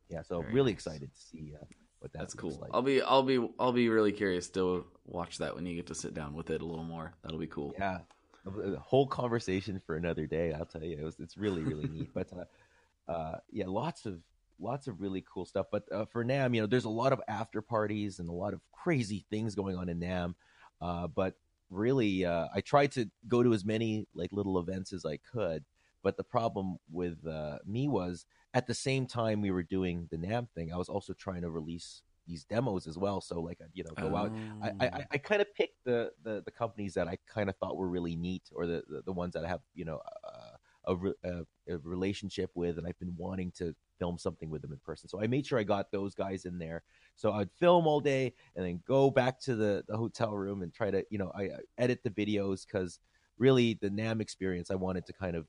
Yeah, 0.10 0.22
so 0.22 0.42
Very 0.42 0.54
really 0.54 0.72
nice. 0.72 0.86
excited 0.86 1.14
to 1.14 1.20
see 1.20 1.54
uh, 1.60 1.66
what 2.00 2.14
that 2.14 2.20
That's 2.20 2.34
cool. 2.36 2.60
Like. 2.62 2.72
I'll 2.74 2.82
be 2.84 3.02
I'll 3.02 3.24
be 3.24 3.50
I'll 3.60 3.74
be 3.74 3.90
really 3.90 4.12
curious 4.12 4.50
to 4.50 4.86
watch 5.06 5.40
that 5.40 5.56
when 5.56 5.66
you 5.66 5.76
get 5.76 5.88
to 5.88 5.96
sit 5.96 6.14
down 6.14 6.36
with 6.36 6.50
it 6.52 6.62
a 6.62 6.66
little 6.66 6.84
more. 6.84 7.16
That'll 7.24 7.40
be 7.40 7.48
cool. 7.48 7.74
Yeah, 7.80 8.00
a 8.46 8.80
whole 8.80 9.08
conversation 9.08 9.80
for 9.86 9.96
another 9.96 10.28
day. 10.28 10.54
I'll 10.54 10.66
tell 10.66 10.84
you, 10.84 10.98
it 10.98 11.04
was, 11.04 11.20
it's 11.20 11.38
really 11.38 11.64
really 11.64 11.88
neat. 11.88 12.12
But 12.14 12.30
uh, 12.34 13.12
uh, 13.12 13.38
yeah, 13.52 13.66
lots 13.68 14.06
of 14.06 14.20
lots 14.60 14.88
of 14.88 15.02
really 15.02 15.24
cool 15.32 15.46
stuff. 15.46 15.68
But 15.72 15.84
uh, 15.92 16.06
for 16.06 16.24
NAMM, 16.24 16.56
you 16.56 16.62
know, 16.62 16.68
there's 16.68 16.86
a 16.86 16.90
lot 16.90 17.14
of 17.14 17.22
after 17.28 17.62
parties 17.62 18.20
and 18.20 18.30
a 18.30 18.34
lot 18.34 18.54
of 18.54 18.62
crazy 18.72 19.26
things 19.30 19.56
going 19.56 19.78
on 19.78 19.90
in 19.90 20.00
NAMM. 20.00 20.36
Uh, 20.82 21.08
but 21.08 21.36
really, 21.70 22.26
uh, 22.26 22.48
I 22.54 22.62
tried 22.62 22.92
to 22.94 23.10
go 23.28 23.44
to 23.44 23.54
as 23.54 23.66
many 23.66 24.08
like 24.14 24.32
little 24.32 24.60
events 24.60 24.94
as 24.94 25.06
I 25.06 25.18
could. 25.18 25.66
But 26.04 26.18
the 26.18 26.24
problem 26.24 26.78
with 26.92 27.26
uh, 27.26 27.58
me 27.66 27.88
was 27.88 28.26
at 28.54 28.68
the 28.68 28.76
same 28.76 29.08
time 29.08 29.42
we 29.42 29.52
were 29.52 29.64
doing 29.64 30.08
the 30.12 30.18
NAMM 30.18 30.50
thing, 30.52 30.72
I 30.72 30.78
was 30.78 30.88
also 30.88 31.14
trying 31.14 31.42
to 31.42 31.50
release 31.50 32.04
these 32.28 32.44
demos 32.44 32.88
as 32.88 32.98
well. 32.98 33.22
So 33.22 33.40
like, 33.40 33.60
you 33.74 33.84
know, 33.84 33.92
go 33.98 34.16
out 34.16 34.32
I, 34.62 34.72
I, 34.80 35.06
I 35.12 35.18
kind 35.18 35.42
of 35.42 35.54
picked 35.54 35.84
the, 35.86 36.12
the, 36.24 36.42
the 36.46 36.52
companies 36.52 36.94
that 36.96 37.08
I 37.08 37.18
kind 37.28 37.50
of 37.50 37.56
thought 37.58 37.78
were 37.78 37.88
really 37.88 38.16
neat, 38.16 38.44
or 38.54 38.66
the, 38.66 38.84
the, 38.88 39.02
the 39.06 39.12
ones 39.12 39.34
that 39.34 39.46
I 39.46 39.48
have 39.48 39.62
you 39.74 39.86
know 39.86 40.02
uh, 40.24 40.56
a, 40.88 40.96
a, 41.24 41.74
a 41.74 41.78
relationship 41.80 42.52
with, 42.56 42.78
and 42.78 42.88
I've 42.88 43.00
been 43.00 43.16
wanting 43.18 43.52
to 43.58 43.76
film 44.00 44.18
something 44.18 44.50
with 44.50 44.62
them 44.62 44.72
in 44.72 44.80
person. 44.80 45.10
So 45.10 45.22
I 45.22 45.28
made 45.28 45.46
sure 45.46 45.58
I 45.58 45.64
got 45.64 45.92
those 45.92 46.14
guys 46.14 46.46
in 46.46 46.58
there. 46.60 46.84
So 47.16 47.32
I'd 47.32 47.52
film 47.52 47.88
all 47.88 48.02
day 48.02 48.34
and 48.56 48.66
then 48.66 48.82
go 48.88 49.10
back 49.10 49.40
to 49.42 49.56
the, 49.56 49.84
the 49.88 49.98
hotel 49.98 50.34
room 50.34 50.62
and 50.62 50.74
try 50.74 50.92
to 50.92 51.04
you 51.10 51.18
know 51.18 51.32
I, 51.36 51.44
I 51.44 51.60
edit 51.78 52.02
the 52.04 52.10
videos 52.10 52.66
because 52.66 53.00
really 53.38 53.78
the 53.82 53.90
NAMM 53.90 54.22
experience 54.22 54.72
I 54.72 54.76
wanted 54.76 55.06
to 55.08 55.14
kind 55.14 55.36
of 55.36 55.48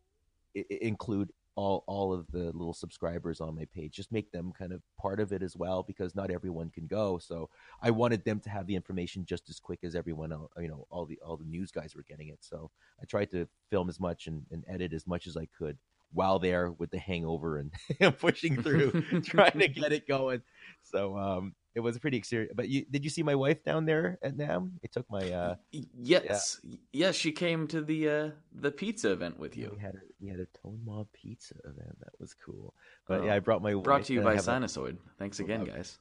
include 0.54 1.32
all 1.56 1.84
all 1.86 2.12
of 2.12 2.30
the 2.30 2.52
little 2.52 2.74
subscribers 2.74 3.40
on 3.40 3.56
my 3.56 3.66
page 3.74 3.94
just 3.94 4.12
make 4.12 4.30
them 4.30 4.52
kind 4.56 4.72
of 4.72 4.80
part 5.00 5.20
of 5.20 5.32
it 5.32 5.42
as 5.42 5.56
well 5.56 5.82
because 5.82 6.14
not 6.14 6.30
everyone 6.30 6.70
can 6.70 6.86
go 6.86 7.18
so 7.18 7.48
I 7.82 7.90
wanted 7.90 8.24
them 8.24 8.40
to 8.40 8.50
have 8.50 8.66
the 8.66 8.74
information 8.74 9.24
just 9.24 9.48
as 9.48 9.58
quick 9.60 9.80
as 9.82 9.94
everyone 9.94 10.32
else. 10.32 10.50
You 10.58 10.68
know, 10.68 10.86
all 10.90 11.06
the 11.06 11.18
all 11.24 11.36
the 11.36 11.44
news 11.44 11.70
guys 11.70 11.94
were 11.94 12.04
getting 12.08 12.28
it. 12.28 12.38
So 12.40 12.70
I 13.00 13.04
tried 13.04 13.30
to 13.32 13.48
film 13.70 13.88
as 13.88 14.00
much 14.00 14.26
and, 14.26 14.42
and 14.50 14.64
edit 14.68 14.92
as 14.92 15.06
much 15.06 15.26
as 15.26 15.36
I 15.36 15.46
could 15.58 15.78
while 16.12 16.38
there 16.38 16.70
with 16.70 16.90
the 16.90 16.98
hangover 16.98 17.58
and 17.58 18.18
pushing 18.18 18.62
through, 18.62 19.02
trying 19.24 19.58
to 19.58 19.68
get 19.68 19.92
it 19.92 20.06
going. 20.06 20.42
So 20.82 21.16
um, 21.18 21.54
it 21.76 21.80
was 21.80 21.98
pretty 21.98 22.20
serious. 22.22 22.50
But 22.56 22.68
you, 22.68 22.84
did 22.90 23.04
you 23.04 23.10
see 23.10 23.22
my 23.22 23.34
wife 23.36 23.62
down 23.62 23.84
there 23.84 24.18
at 24.22 24.36
NAMM? 24.36 24.70
It 24.82 24.90
took 24.92 25.08
my 25.10 25.30
uh, 25.30 25.54
yes, 25.70 26.58
yes, 26.92 27.14
she 27.14 27.30
came 27.30 27.68
to 27.68 27.80
the 27.82 28.08
uh 28.08 28.30
the 28.52 28.70
pizza 28.72 29.12
event 29.12 29.38
with 29.38 29.56
you. 29.56 29.70
we 29.76 29.80
had 29.82 29.94
a, 29.94 30.00
we 30.20 30.28
had 30.28 30.40
a 30.40 30.46
Tone 30.62 30.80
Mob 30.84 31.06
Pizza 31.12 31.54
event. 31.64 31.96
That 32.00 32.18
was 32.18 32.34
cool. 32.34 32.74
But 33.06 33.20
Oh. 33.20 33.24
yeah, 33.26 33.34
I 33.34 33.38
brought 33.40 33.62
my 33.62 33.74
Brought 33.74 33.98
wife 34.00 34.06
to 34.06 34.14
you 34.14 34.22
by 34.22 34.34
have 34.34 34.48
a 34.48 34.50
Sinusoid. 34.50 34.96
Thanks 35.18 35.38
again, 35.38 35.64
guys. 35.64 35.98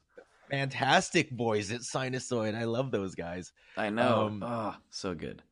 fantastic 0.50 1.30
boys 1.30 1.70
at 1.70 1.82
Sinusoid. 1.82 2.54
I 2.56 2.64
love 2.64 2.90
those 2.90 3.14
guys. 3.14 3.52
I 3.76 3.90
know. 3.90 4.26
Um, 4.26 4.42
oh, 4.44 4.74
so 4.90 5.14
good. 5.14 5.42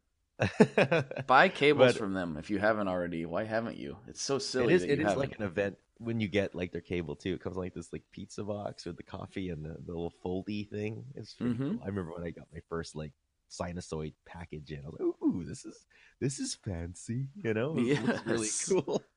Buy 1.27 1.49
cables 1.49 1.93
But- 1.93 1.97
from 1.99 2.13
them 2.15 2.37
if 2.39 2.51
you 2.51 2.59
haven't 2.59 2.89
already. 2.89 3.25
Why 3.27 3.45
haven't 3.45 3.77
you? 3.77 3.97
It's 4.09 4.23
so 4.23 4.39
silly 4.39 4.73
It 4.75 4.77
is, 4.77 4.83
that 4.83 4.91
it 4.93 4.99
you 4.99 5.05
is 5.05 5.09
haven't. 5.11 5.21
like 5.31 5.39
an 5.39 5.45
event 5.45 5.77
when 5.98 6.20
you 6.20 6.28
get 6.28 6.54
like 6.54 6.72
their 6.72 6.80
cable 6.80 7.14
too. 7.16 7.35
It 7.35 7.40
comes 7.40 7.57
like 7.57 7.74
this 7.74 7.92
like 7.92 8.02
pizza 8.11 8.42
box 8.44 8.85
with 8.85 8.96
the 8.96 9.02
coffee 9.02 9.50
and 9.50 9.64
the, 9.64 9.76
the 9.85 9.92
little 9.92 10.12
foldy 10.24 10.68
thing. 10.68 11.04
It's 11.14 11.35
pretty 11.35 11.57
Mhm. 11.57 11.68
cool. 11.68 11.80
I 11.83 11.87
remember 11.87 12.12
when 12.12 12.24
I 12.24 12.30
got 12.30 12.48
my 12.52 12.61
first 12.68 12.96
like 12.96 13.12
sinusoid 13.50 14.14
package 14.26 14.72
in. 14.72 14.80
I 14.85 14.88
was 14.88 14.96
like, 14.98 15.09
ooh, 15.22 15.44
this 15.44 15.64
is 15.64 15.87
this 16.20 16.38
is 16.40 16.54
fancy, 16.54 17.28
you 17.42 17.54
know? 17.54 17.76
It 17.78 18.00
looks 18.02 18.26
really 18.26 18.50
cool. 18.68 19.02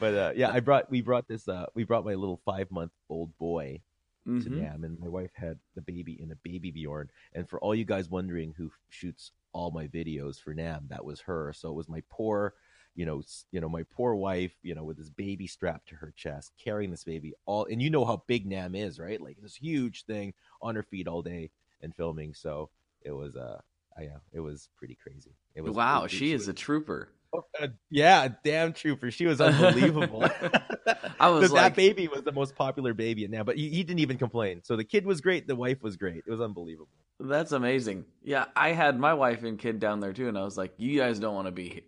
But 0.00 0.14
uh, 0.14 0.32
yeah, 0.34 0.50
I 0.50 0.60
brought 0.60 0.90
we 0.90 1.00
brought 1.02 1.28
this 1.28 1.46
uh 1.48 1.66
we 1.74 1.84
brought 1.84 2.04
my 2.04 2.14
little 2.14 2.40
five 2.44 2.70
month 2.70 2.90
old 3.08 3.36
boy 3.38 3.80
to 4.40 4.50
Mhm. 4.50 4.56
NAMM, 4.56 4.84
and 4.84 4.98
my 4.98 5.08
wife 5.08 5.30
had 5.34 5.58
the 5.76 5.82
baby 5.82 6.20
in 6.20 6.32
a 6.32 6.36
baby 6.36 6.70
Bjorn. 6.72 7.08
And 7.34 7.48
for 7.48 7.60
all 7.60 7.74
you 7.74 7.84
guys 7.84 8.10
wondering 8.10 8.52
who 8.56 8.72
shoots 8.88 9.30
all 9.52 9.70
my 9.70 9.86
videos 9.86 10.40
for 10.40 10.52
NAMM, 10.52 10.88
that 10.88 11.04
was 11.04 11.20
her. 11.20 11.52
So 11.52 11.68
it 11.70 11.74
was 11.76 11.88
my 11.88 12.02
poor, 12.10 12.54
you 12.94 13.04
know, 13.06 13.22
you 13.50 13.60
know, 13.60 13.68
my 13.68 13.82
poor 13.94 14.14
wife, 14.14 14.52
you 14.62 14.74
know, 14.74 14.84
with 14.84 14.96
this 14.96 15.10
baby 15.10 15.46
strapped 15.46 15.88
to 15.88 15.96
her 15.96 16.12
chest, 16.16 16.52
carrying 16.62 16.90
this 16.90 17.04
baby 17.04 17.34
all, 17.46 17.66
and 17.70 17.82
you 17.82 17.90
know 17.90 18.04
how 18.04 18.22
big 18.26 18.48
NAMM 18.48 18.76
is, 18.76 18.98
right? 18.98 19.20
Like 19.20 19.36
this 19.42 19.54
huge 19.56 20.04
thing 20.04 20.34
on 20.62 20.74
her 20.76 20.82
feet 20.82 21.08
all 21.08 21.22
day 21.22 21.50
and 21.82 21.94
filming. 21.94 22.34
So 22.34 22.70
it 23.02 23.12
was, 23.12 23.36
uh, 23.36 23.60
I, 23.98 24.02
yeah, 24.02 24.18
it 24.32 24.40
was 24.40 24.68
pretty 24.76 24.96
crazy. 25.02 25.34
It 25.54 25.62
was 25.62 25.74
Wow, 25.74 26.04
it- 26.04 26.10
she 26.10 26.32
is 26.32 26.48
a 26.48 26.52
trooper. 26.52 27.08
uh, 27.60 27.66
yeah, 27.90 28.28
damn 28.44 28.72
trooper. 28.72 29.10
She 29.10 29.26
was 29.26 29.40
unbelievable. 29.40 30.22
I 31.18 31.28
was 31.30 31.42
that, 31.50 31.52
like- 31.52 31.74
that 31.74 31.74
baby 31.76 32.06
was 32.08 32.22
the 32.22 32.32
most 32.32 32.54
popular 32.54 32.94
baby 32.94 33.26
now, 33.26 33.42
but 33.42 33.56
he, 33.56 33.70
he 33.70 33.82
didn't 33.82 34.00
even 34.00 34.18
complain. 34.18 34.60
So 34.62 34.76
the 34.76 34.84
kid 34.84 35.04
was 35.04 35.20
great. 35.20 35.46
The 35.48 35.56
wife 35.56 35.82
was 35.82 35.96
great. 35.96 36.18
It 36.26 36.30
was 36.30 36.40
unbelievable. 36.40 36.88
That's 37.20 37.52
amazing. 37.52 38.04
Yeah, 38.22 38.46
I 38.56 38.70
had 38.72 38.98
my 38.98 39.14
wife 39.14 39.42
and 39.44 39.58
kid 39.58 39.78
down 39.80 40.00
there 40.00 40.12
too, 40.12 40.28
and 40.28 40.36
I 40.36 40.42
was 40.42 40.56
like, 40.58 40.74
"You 40.78 40.98
guys 40.98 41.20
don't 41.20 41.34
want 41.34 41.46
to 41.46 41.52
be 41.52 41.68
here. 41.68 41.82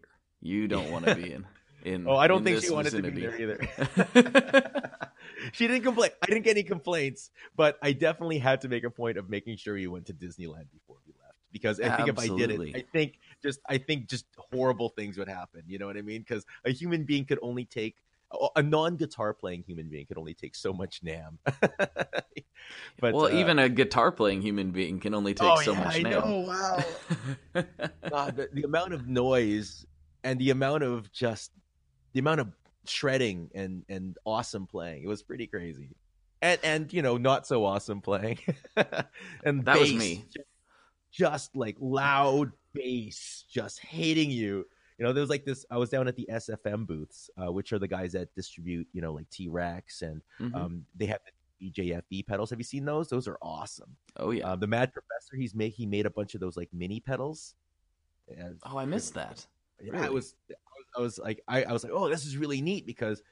You 0.46 0.68
don't 0.68 0.90
want 0.90 1.06
to 1.06 1.14
be 1.14 1.32
in." 1.32 1.46
in 1.84 2.06
Oh, 2.08 2.16
I 2.16 2.26
don't 2.26 2.44
think 2.44 2.62
she 2.62 2.70
wanted 2.70 2.90
to 2.90 3.02
be 3.02 3.10
vicinity." 3.10 3.68
there 3.76 4.02
either. 4.14 4.86
she 5.52 5.66
didn't 5.66 5.82
complain. 5.82 6.10
I 6.22 6.26
didn't 6.26 6.44
get 6.44 6.52
any 6.52 6.62
complaints, 6.62 7.30
but 7.54 7.78
I 7.82 7.92
definitely 7.92 8.38
had 8.38 8.60
to 8.62 8.68
make 8.68 8.84
a 8.84 8.90
point 8.90 9.18
of 9.18 9.30
making 9.30 9.56
sure 9.56 9.76
you 9.76 9.90
went 9.90 10.06
to 10.06 10.14
Disneyland 10.14 10.70
before 10.72 10.96
we 11.06 11.12
left 11.22 11.36
because 11.52 11.80
I 11.80 11.96
think 11.96 12.08
if 12.08 12.18
I 12.18 12.26
did 12.26 12.50
Absolutely. 12.50 12.70
it, 12.70 12.76
I 12.76 12.84
think 12.92 13.18
just 13.42 13.60
I 13.68 13.78
think 13.78 14.08
just 14.08 14.26
horrible 14.52 14.88
things 14.90 15.16
would 15.18 15.28
happen. 15.28 15.62
You 15.66 15.78
know 15.78 15.86
what 15.86 15.96
I 15.96 16.02
mean? 16.02 16.20
Because 16.20 16.44
a 16.64 16.70
human 16.70 17.04
being 17.04 17.24
could 17.24 17.38
only 17.42 17.64
take 17.64 17.96
a 18.56 18.62
non-guitar 18.62 19.32
playing 19.32 19.62
human 19.62 19.88
being 19.88 20.04
could 20.06 20.18
only 20.18 20.34
take 20.34 20.54
so 20.54 20.72
much 20.72 21.00
NAMM. 21.04 21.38
but 22.98 23.14
well, 23.14 23.26
uh, 23.26 23.30
even 23.30 23.58
a 23.60 23.68
guitar 23.68 24.10
playing 24.10 24.42
human 24.42 24.72
being 24.72 24.98
can 24.98 25.14
only 25.14 25.32
take 25.32 25.48
oh, 25.48 25.60
so 25.62 25.72
yeah, 25.72 25.84
much 25.84 25.96
I 25.96 26.02
now. 26.02 26.10
know, 26.10 26.38
wow. 26.40 27.64
God, 28.10 28.36
the, 28.36 28.48
the 28.52 28.62
amount 28.64 28.92
of 28.92 29.06
noise 29.06 29.86
and 30.26 30.38
the 30.40 30.50
amount 30.50 30.82
of 30.82 31.10
just 31.12 31.52
the 32.12 32.20
amount 32.20 32.40
of 32.40 32.48
shredding 32.86 33.50
and 33.54 33.84
and 33.88 34.16
awesome 34.24 34.66
playing. 34.66 35.02
It 35.02 35.08
was 35.08 35.22
pretty 35.22 35.46
crazy. 35.46 35.90
And 36.42 36.60
and 36.62 36.92
you 36.92 37.02
know, 37.02 37.16
not 37.16 37.46
so 37.46 37.64
awesome 37.64 38.00
playing. 38.00 38.38
and 39.44 39.64
That 39.64 39.78
was 39.78 39.92
me. 39.92 40.24
Just, 40.32 40.46
just 41.12 41.56
like 41.56 41.76
loud 41.80 42.52
bass, 42.74 43.44
just 43.50 43.80
hating 43.80 44.30
you. 44.30 44.66
You 44.98 45.04
know, 45.04 45.12
there 45.12 45.20
was 45.20 45.30
like 45.30 45.44
this. 45.44 45.64
I 45.70 45.76
was 45.76 45.90
down 45.90 46.08
at 46.08 46.16
the 46.16 46.26
SFM 46.30 46.86
booths, 46.86 47.28
uh, 47.36 47.52
which 47.52 47.72
are 47.72 47.78
the 47.78 47.88
guys 47.88 48.12
that 48.12 48.34
distribute, 48.34 48.86
you 48.92 49.00
know, 49.02 49.12
like 49.12 49.28
T 49.30 49.48
Rex, 49.48 50.02
and 50.02 50.22
Mhm. 50.40 50.54
um, 50.54 50.86
they 50.96 51.06
have 51.06 51.20
the 51.60 51.70
BJFE 51.70 52.26
pedals. 52.26 52.50
Have 52.50 52.58
you 52.58 52.64
seen 52.64 52.84
those? 52.84 53.08
Those 53.08 53.26
are 53.28 53.38
awesome. 53.42 53.96
oh 54.18 54.30
yeah. 54.30 54.48
Uh, 54.52 54.56
the 54.56 54.66
Mad 54.66 54.92
Professor, 54.92 55.36
he's 55.36 55.54
make 55.54 55.74
he 55.74 55.86
made 55.86 56.06
a 56.06 56.10
bunch 56.10 56.34
of 56.34 56.40
those 56.40 56.56
like 56.56 56.68
mini 56.72 57.00
pedals. 57.00 57.54
Oh, 58.64 58.76
I 58.78 58.84
missed 58.84 59.14
that. 59.14 59.46
Yeah, 59.80 59.92
Really? 59.92 60.06
I 60.06 60.10
was, 60.10 60.34
I 60.50 60.54
was, 60.54 60.86
I 60.96 61.00
was 61.00 61.18
like, 61.18 61.42
I, 61.48 61.64
I 61.64 61.72
was 61.72 61.84
like, 61.84 61.92
oh, 61.94 62.08
this 62.08 62.24
is 62.24 62.36
really 62.36 62.60
neat 62.60 62.86
because 62.86 63.22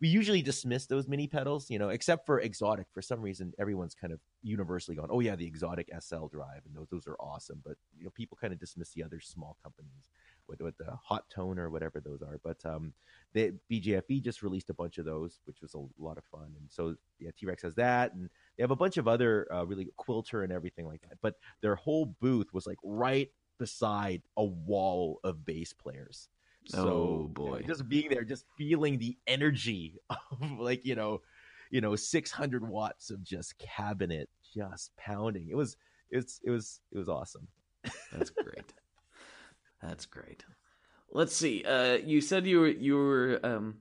we 0.00 0.08
usually 0.08 0.40
dismiss 0.40 0.86
those 0.86 1.06
mini 1.06 1.26
pedals, 1.26 1.68
you 1.70 1.78
know, 1.78 1.90
except 1.90 2.24
for 2.24 2.40
Xotic. 2.40 2.86
For 2.92 3.02
some 3.02 3.20
reason, 3.20 3.52
everyone's 3.58 3.94
kind 3.94 4.12
of 4.12 4.20
universally 4.42 4.96
gone, 4.96 5.08
oh 5.10 5.20
yeah, 5.20 5.36
the 5.36 5.50
Xotic 5.50 5.88
SL 6.00 6.26
drive, 6.28 6.62
and 6.64 6.74
those 6.74 6.88
those 6.90 7.06
are 7.06 7.16
awesome. 7.20 7.60
But 7.64 7.76
you 7.98 8.04
know, 8.04 8.10
people 8.14 8.38
kind 8.40 8.52
of 8.52 8.58
dismiss 8.58 8.92
the 8.92 9.04
other 9.04 9.20
small 9.20 9.58
companies 9.62 10.08
with, 10.48 10.60
with 10.62 10.76
the 10.78 10.96
Hotone 11.10 11.58
or 11.58 11.70
whatever 11.70 12.00
those 12.00 12.22
are. 12.22 12.40
But 12.42 12.64
um, 12.64 12.94
the 13.34 13.52
BJFE 13.70 14.22
just 14.22 14.42
released 14.42 14.70
a 14.70 14.74
bunch 14.74 14.96
of 14.98 15.04
those, 15.04 15.40
which 15.44 15.60
was 15.60 15.74
a 15.74 16.02
lot 16.02 16.16
of 16.16 16.24
fun. 16.24 16.54
And 16.58 16.68
so 16.68 16.94
yeah, 17.18 17.30
T 17.38 17.44
Rex 17.44 17.62
has 17.62 17.74
that, 17.74 18.14
and 18.14 18.30
they 18.56 18.62
have 18.62 18.70
a 18.70 18.76
bunch 18.76 18.96
of 18.96 19.06
other 19.06 19.46
uh, 19.52 19.64
really 19.64 19.88
quilter 19.96 20.42
and 20.42 20.52
everything 20.52 20.86
like 20.86 21.02
that. 21.02 21.18
But 21.20 21.34
their 21.60 21.74
whole 21.76 22.06
booth 22.20 22.54
was 22.54 22.66
like 22.66 22.78
right 22.82 23.28
beside 23.60 24.22
a 24.36 24.44
wall 24.44 25.20
of 25.22 25.44
bass 25.46 25.72
players. 25.72 26.28
So 26.66 26.78
Oh, 26.78 27.28
you 27.44 27.50
know, 27.52 27.58
boy. 27.58 27.62
just 27.66 27.88
being 27.88 28.10
there, 28.10 28.24
just 28.24 28.44
feeling 28.58 28.98
the 28.98 29.16
energy 29.28 29.98
of 30.10 30.58
like 30.58 30.84
you 30.84 30.96
know, 30.96 31.20
you 31.70 31.80
know, 31.80 31.94
six 31.94 32.32
hundred 32.32 32.66
watts 32.66 33.10
of 33.10 33.22
just 33.22 33.56
cabinet 33.58 34.28
just 34.52 34.90
pounding. 34.96 35.48
It 35.48 35.54
was 35.56 35.76
it's 36.10 36.40
it 36.42 36.50
was 36.50 36.80
it 36.90 36.98
was 36.98 37.08
awesome. 37.08 37.46
That's 38.12 38.30
great. 38.30 38.72
That's 39.82 40.06
great. 40.06 40.44
Let's 41.12 41.34
see. 41.36 41.64
Uh, 41.64 41.94
you 41.94 42.20
said 42.20 42.46
you 42.46 42.60
were 42.60 42.68
you 42.68 42.96
were 42.96 43.40
um, 43.42 43.76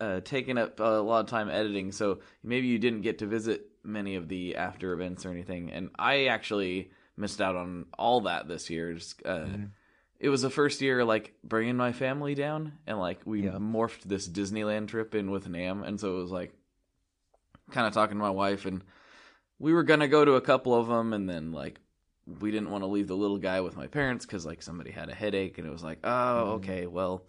uh, 0.00 0.20
taking 0.20 0.58
up 0.58 0.80
a 0.80 1.00
lot 1.00 1.20
of 1.20 1.26
time 1.26 1.48
editing, 1.50 1.92
so 1.92 2.20
maybe 2.42 2.66
you 2.66 2.78
didn't 2.78 3.02
get 3.02 3.18
to 3.18 3.26
visit 3.26 3.66
many 3.84 4.16
of 4.16 4.28
the 4.28 4.56
after 4.56 4.92
events 4.92 5.24
or 5.26 5.30
anything. 5.30 5.70
And 5.72 5.90
I 5.98 6.26
actually 6.26 6.90
missed 7.16 7.40
out 7.40 7.56
on 7.56 7.86
all 7.98 8.22
that 8.22 8.46
this 8.48 8.68
year. 8.70 8.92
Just, 8.94 9.24
uh, 9.24 9.46
Mhm. 9.46 9.70
It 10.18 10.30
was 10.30 10.40
the 10.40 10.48
first 10.50 10.80
year 10.80 11.04
like 11.04 11.34
bringing 11.44 11.76
my 11.76 11.92
family 11.92 12.34
down, 12.34 12.78
and 12.86 12.98
like 12.98 13.20
we 13.26 13.42
Yeah. 13.42 13.58
morphed 13.58 14.02
this 14.04 14.26
Disneyland 14.28 14.88
trip 14.88 15.14
in 15.14 15.30
with 15.30 15.46
NAMM, 15.46 15.82
and 15.86 16.00
so 16.00 16.16
it 16.18 16.22
was 16.22 16.30
like 16.30 16.54
kind 17.70 17.86
of 17.86 17.92
talking 17.92 18.16
to 18.16 18.22
my 18.22 18.30
wife, 18.30 18.64
and 18.64 18.82
we 19.58 19.72
were 19.74 19.82
gonna 19.82 20.08
go 20.08 20.24
to 20.24 20.32
a 20.34 20.40
couple 20.40 20.74
of 20.74 20.86
them, 20.88 21.12
and 21.12 21.28
then 21.28 21.52
like 21.52 21.80
we 22.40 22.50
didn't 22.50 22.70
want 22.70 22.82
to 22.82 22.88
leave 22.88 23.08
the 23.08 23.16
little 23.16 23.38
guy 23.38 23.60
with 23.60 23.76
my 23.76 23.86
parents 23.86 24.24
because 24.26 24.44
like 24.46 24.62
somebody 24.62 24.90
had 24.90 25.08
a 25.10 25.14
headache, 25.14 25.58
and 25.58 25.66
it 25.66 25.70
was 25.70 25.84
like, 25.84 25.98
oh, 26.02 26.08
Mhm. 26.08 26.54
okay, 26.56 26.86
well, 26.86 27.26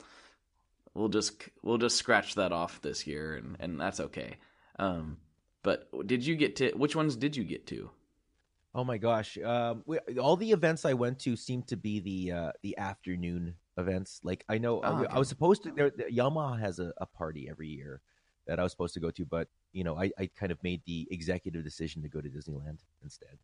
we'll 0.94 1.10
just 1.10 1.50
we'll 1.62 1.78
just 1.78 1.98
scratch 1.98 2.36
that 2.36 2.52
off 2.52 2.82
this 2.82 3.06
year, 3.06 3.36
and 3.36 3.58
and 3.60 3.80
that's 3.82 4.00
okay. 4.00 4.38
Um, 4.80 5.18
but 5.62 5.90
did 6.08 6.26
you 6.26 6.36
get 6.36 6.56
to 6.58 6.72
which 6.72 6.96
ones 6.96 7.16
did 7.18 7.36
you 7.36 7.44
get 7.44 7.68
to? 7.68 7.92
Oh 8.78 8.84
my 8.84 9.00
gosh! 9.00 9.40
Um, 9.44 9.82
we, 9.88 9.98
all 10.22 10.36
the 10.36 10.52
events 10.52 10.86
I 10.86 10.94
went 10.94 11.18
to 11.22 11.36
seemed 11.36 11.68
to 11.70 11.76
be 11.76 12.00
the 12.00 12.32
uh, 12.32 12.52
the 12.62 12.78
afternoon 12.78 13.56
events. 13.76 14.22
Like 14.24 14.46
I 14.48 14.60
know 14.60 14.82
I, 14.82 14.90
Oh, 14.90 14.98
I 14.98 15.02
okay. 15.06 15.18
was 15.18 15.30
supposed 15.30 15.64
to. 15.64 15.72
There, 15.72 15.90
Yamaha 16.12 16.60
has 16.60 16.78
a, 16.78 16.94
a 16.98 17.08
party 17.08 17.48
every 17.50 17.70
year 17.70 18.02
that 18.46 18.60
I 18.60 18.64
was 18.64 18.72
supposed 18.72 18.94
to 18.94 19.00
go 19.00 19.10
to, 19.10 19.26
but 19.26 19.48
you 19.74 19.84
know 19.84 19.98
I, 19.98 20.12
I 20.20 20.30
kind 20.40 20.52
of 20.52 20.62
made 20.62 20.84
the 20.86 21.08
executive 21.10 21.64
decision 21.64 22.04
to 22.04 22.08
go 22.08 22.22
to 22.22 22.30
Disneyland 22.30 22.78
instead. 23.04 23.40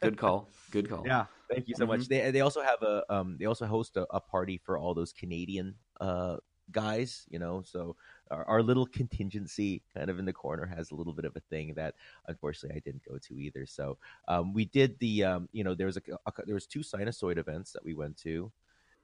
Good 0.00 0.16
call. 0.22 0.48
Good 0.70 0.88
call. 0.88 1.02
Yeah, 1.04 1.26
thank 1.50 1.66
you 1.66 1.74
so 1.74 1.84
much. 1.84 2.06
They 2.06 2.30
they 2.30 2.40
also 2.40 2.62
have 2.62 2.80
a 2.82 3.02
um 3.12 3.36
they 3.36 3.46
also 3.46 3.66
host 3.66 3.96
a, 3.96 4.06
a 4.10 4.20
party 4.20 4.58
for 4.58 4.78
all 4.78 4.94
those 4.94 5.12
Canadian 5.12 5.74
uh 6.00 6.36
guys, 6.70 7.26
you 7.28 7.40
know. 7.40 7.62
So 7.66 7.96
our, 8.30 8.44
our 8.44 8.62
little 8.62 8.86
contingency 8.86 9.82
kind 9.94 10.10
of 10.10 10.18
in 10.18 10.24
the 10.24 10.32
corner 10.32 10.66
has 10.66 10.90
a 10.90 10.94
little 10.94 11.12
bit 11.12 11.24
of 11.24 11.36
a 11.36 11.40
thing 11.40 11.74
that 11.74 11.94
unfortunately 12.26 12.76
I 12.76 12.80
didn't 12.80 13.04
go 13.08 13.18
to 13.18 13.38
either. 13.38 13.66
So 13.66 13.98
um 14.28 14.52
we 14.52 14.64
did 14.66 14.98
the 14.98 15.24
um 15.24 15.48
you 15.52 15.64
know 15.64 15.74
there 15.74 15.86
was 15.86 15.96
a, 15.96 16.02
a 16.26 16.32
there 16.46 16.54
was 16.54 16.66
two 16.66 16.80
sinusoid 16.80 17.38
events 17.38 17.72
that 17.72 17.84
we 17.84 17.94
went 17.94 18.16
to, 18.18 18.50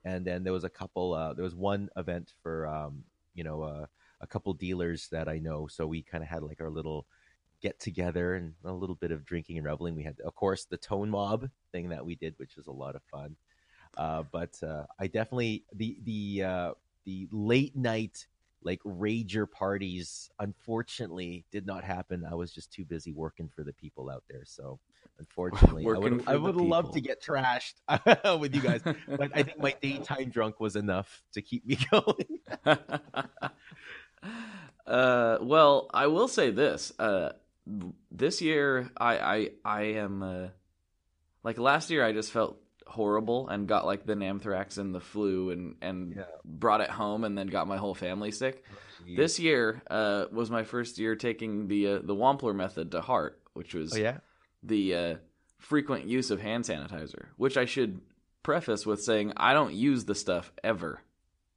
and 0.03 0.25
then 0.25 0.43
there 0.43 0.53
was 0.53 0.63
a 0.63 0.69
couple 0.69 1.13
uh 1.13 1.33
there 1.33 1.43
was 1.43 1.55
one 1.55 1.89
event 1.97 2.33
for 2.41 2.67
um 2.67 3.03
you 3.33 3.43
know 3.43 3.61
uh, 3.63 3.85
a 4.21 4.27
couple 4.27 4.53
dealers 4.53 5.07
that 5.09 5.27
I 5.27 5.39
know. 5.39 5.67
So 5.67 5.85
we 5.85 6.01
kind 6.01 6.23
of 6.23 6.29
had 6.29 6.43
like 6.43 6.61
our 6.61 6.69
little 6.69 7.05
get 7.61 7.79
together 7.79 8.35
and 8.35 8.53
a 8.63 8.71
little 8.71 8.95
bit 8.95 9.11
of 9.11 9.25
drinking 9.25 9.57
and 9.57 9.65
reveling. 9.65 9.95
We 9.95 10.03
had, 10.03 10.19
of 10.21 10.35
course, 10.35 10.65
the 10.65 10.77
Tone 10.77 11.09
Mob 11.09 11.49
thing 11.71 11.89
that 11.89 12.05
we 12.05 12.15
did, 12.15 12.33
which 12.37 12.55
was 12.55 12.67
a 12.67 12.71
lot 12.71 12.95
of 12.95 13.01
fun. 13.03 13.35
Uh, 13.97 14.23
but 14.31 14.61
uh, 14.61 14.83
I 14.99 15.07
definitely 15.07 15.63
the 15.73 15.97
the 16.03 16.43
uh, 16.43 16.71
the 17.05 17.27
late 17.31 17.75
night 17.75 18.27
like 18.63 18.81
rager 18.83 19.49
parties 19.49 20.29
unfortunately 20.39 21.45
did 21.51 21.65
not 21.65 21.83
happen. 21.83 22.25
I 22.29 22.35
was 22.35 22.51
just 22.51 22.71
too 22.71 22.85
busy 22.85 23.11
working 23.13 23.49
for 23.49 23.63
the 23.63 23.73
people 23.73 24.09
out 24.09 24.23
there. 24.29 24.43
So 24.45 24.79
unfortunately, 25.19 25.85
I 25.95 25.97
would 25.97 26.23
I 26.27 26.35
would 26.35 26.55
love 26.55 26.91
to 26.93 27.01
get 27.01 27.23
trashed 27.23 27.75
with 28.39 28.55
you 28.55 28.61
guys, 28.61 28.81
but 28.83 29.31
I 29.35 29.43
think 29.43 29.59
my 29.59 29.75
daytime 29.81 30.29
drunk 30.29 30.59
was 30.59 30.75
enough 30.75 31.21
to 31.33 31.41
keep 31.41 31.65
me 31.65 31.77
going. 31.91 32.39
uh, 34.87 35.37
well, 35.41 35.89
I 35.93 36.07
will 36.07 36.27
say 36.27 36.51
this. 36.51 36.91
Uh, 36.99 37.33
this 38.11 38.41
year, 38.41 38.91
I 38.97 39.17
I 39.17 39.49
I 39.63 39.81
am 39.93 40.23
uh, 40.23 40.47
like 41.43 41.57
last 41.57 41.89
year. 41.89 42.03
I 42.03 42.11
just 42.11 42.31
felt 42.31 42.59
horrible 42.87 43.47
and 43.47 43.67
got 43.67 43.85
like 43.85 44.05
the 44.05 44.13
anthrax 44.13 44.77
and 44.77 44.93
the 44.93 44.99
flu 44.99 45.49
and 45.49 45.75
and 45.81 46.15
Yeah. 46.15 46.23
brought 46.43 46.81
it 46.81 46.89
home 46.89 47.23
and 47.23 47.37
then 47.37 47.47
got 47.47 47.67
my 47.67 47.77
whole 47.77 47.95
family 47.95 48.31
sick. 48.31 48.63
This 49.05 49.39
year 49.39 49.81
uh, 49.89 50.25
was 50.31 50.49
my 50.49 50.63
first 50.63 50.97
year 50.97 51.15
taking 51.15 51.67
the 51.67 51.87
uh, 51.87 51.99
the 52.03 52.15
Wampler 52.15 52.55
method 52.55 52.91
to 52.91 53.01
heart, 53.01 53.39
which 53.53 53.73
was 53.73 53.93
oh 53.93 53.97
yeah, 53.97 54.17
the 54.63 54.95
uh, 54.95 55.15
frequent 55.59 56.05
use 56.05 56.31
of 56.31 56.41
hand 56.41 56.63
sanitizer. 56.63 57.27
Which 57.37 57.57
I 57.57 57.65
should 57.65 58.01
preface 58.43 58.85
with 58.85 59.03
saying 59.03 59.33
I 59.37 59.53
don't 59.53 59.73
use 59.73 60.05
the 60.05 60.15
stuff 60.15 60.51
ever. 60.63 61.01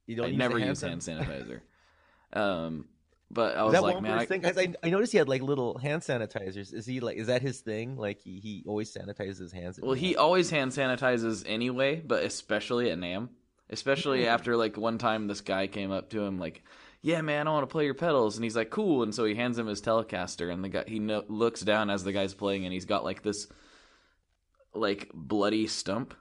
you 0.05 0.15
don't 0.15 0.27
I 0.27 0.31
never 0.31 0.57
hand 0.57 0.69
use 0.69 0.81
hand 0.81 1.01
sanitizer. 1.01 1.61
um, 2.33 2.85
but 3.31 3.55
I 3.57 3.63
was 3.63 3.73
that 3.73 3.83
like, 3.83 4.01
man, 4.01 4.17
I, 4.17 4.25
thing? 4.25 4.45
I, 4.45 4.73
I 4.83 4.89
noticed 4.89 5.11
he 5.11 5.17
had 5.17 5.29
like 5.29 5.41
little 5.41 5.77
hand 5.77 6.01
sanitizers. 6.01 6.73
Is 6.73 6.85
he 6.85 6.99
like? 6.99 7.17
Is 7.17 7.27
that 7.27 7.41
his 7.41 7.59
thing? 7.59 7.95
Like 7.97 8.19
he, 8.21 8.39
he 8.39 8.63
always 8.67 8.93
sanitizes 8.93 9.39
his 9.39 9.51
hands. 9.51 9.79
well, 9.81 9.93
he 9.93 10.15
always 10.15 10.49
hand 10.49 10.71
sanitizes 10.71 11.43
anyway, 11.47 12.01
but 12.05 12.23
especially 12.23 12.89
at 12.91 12.97
NAMM, 12.97 13.29
especially 13.69 14.21
Mm. 14.23 14.27
after 14.27 14.55
like 14.57 14.77
one 14.77 14.97
time 14.97 15.27
this 15.27 15.41
guy 15.41 15.67
came 15.67 15.91
up 15.91 16.09
to 16.09 16.21
him 16.21 16.39
like, 16.39 16.63
"Yeah, 17.01 17.21
man, 17.21 17.47
I 17.47 17.51
want 17.51 17.63
to 17.63 17.71
play 17.71 17.85
your 17.85 17.93
pedals," 17.93 18.35
and 18.35 18.43
he's 18.43 18.55
like, 18.55 18.71
"Cool," 18.71 19.03
and 19.03 19.13
so 19.13 19.25
he 19.25 19.35
hands 19.35 19.59
him 19.59 19.67
his 19.67 19.81
Telecaster, 19.81 20.51
and 20.51 20.63
the 20.63 20.69
guy 20.69 20.83
he 20.87 20.97
no- 20.99 21.23
looks 21.27 21.61
down 21.61 21.89
as 21.91 22.03
the 22.03 22.11
guy's 22.11 22.33
playing, 22.33 22.65
and 22.65 22.73
he's 22.73 22.85
got 22.85 23.03
like 23.03 23.21
this 23.21 23.47
like 24.73 25.09
bloody 25.13 25.67
stump, 25.67 26.13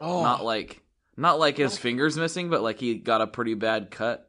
oh, 0.00 0.22
not 0.22 0.44
like 0.44 0.82
not 1.16 1.38
like 1.38 1.56
his 1.56 1.76
fingers 1.78 2.16
missing, 2.16 2.48
but 2.50 2.62
like 2.62 2.78
he 2.80 2.94
got 2.96 3.20
a 3.20 3.26
pretty 3.26 3.54
bad 3.54 3.90
cut, 3.90 4.28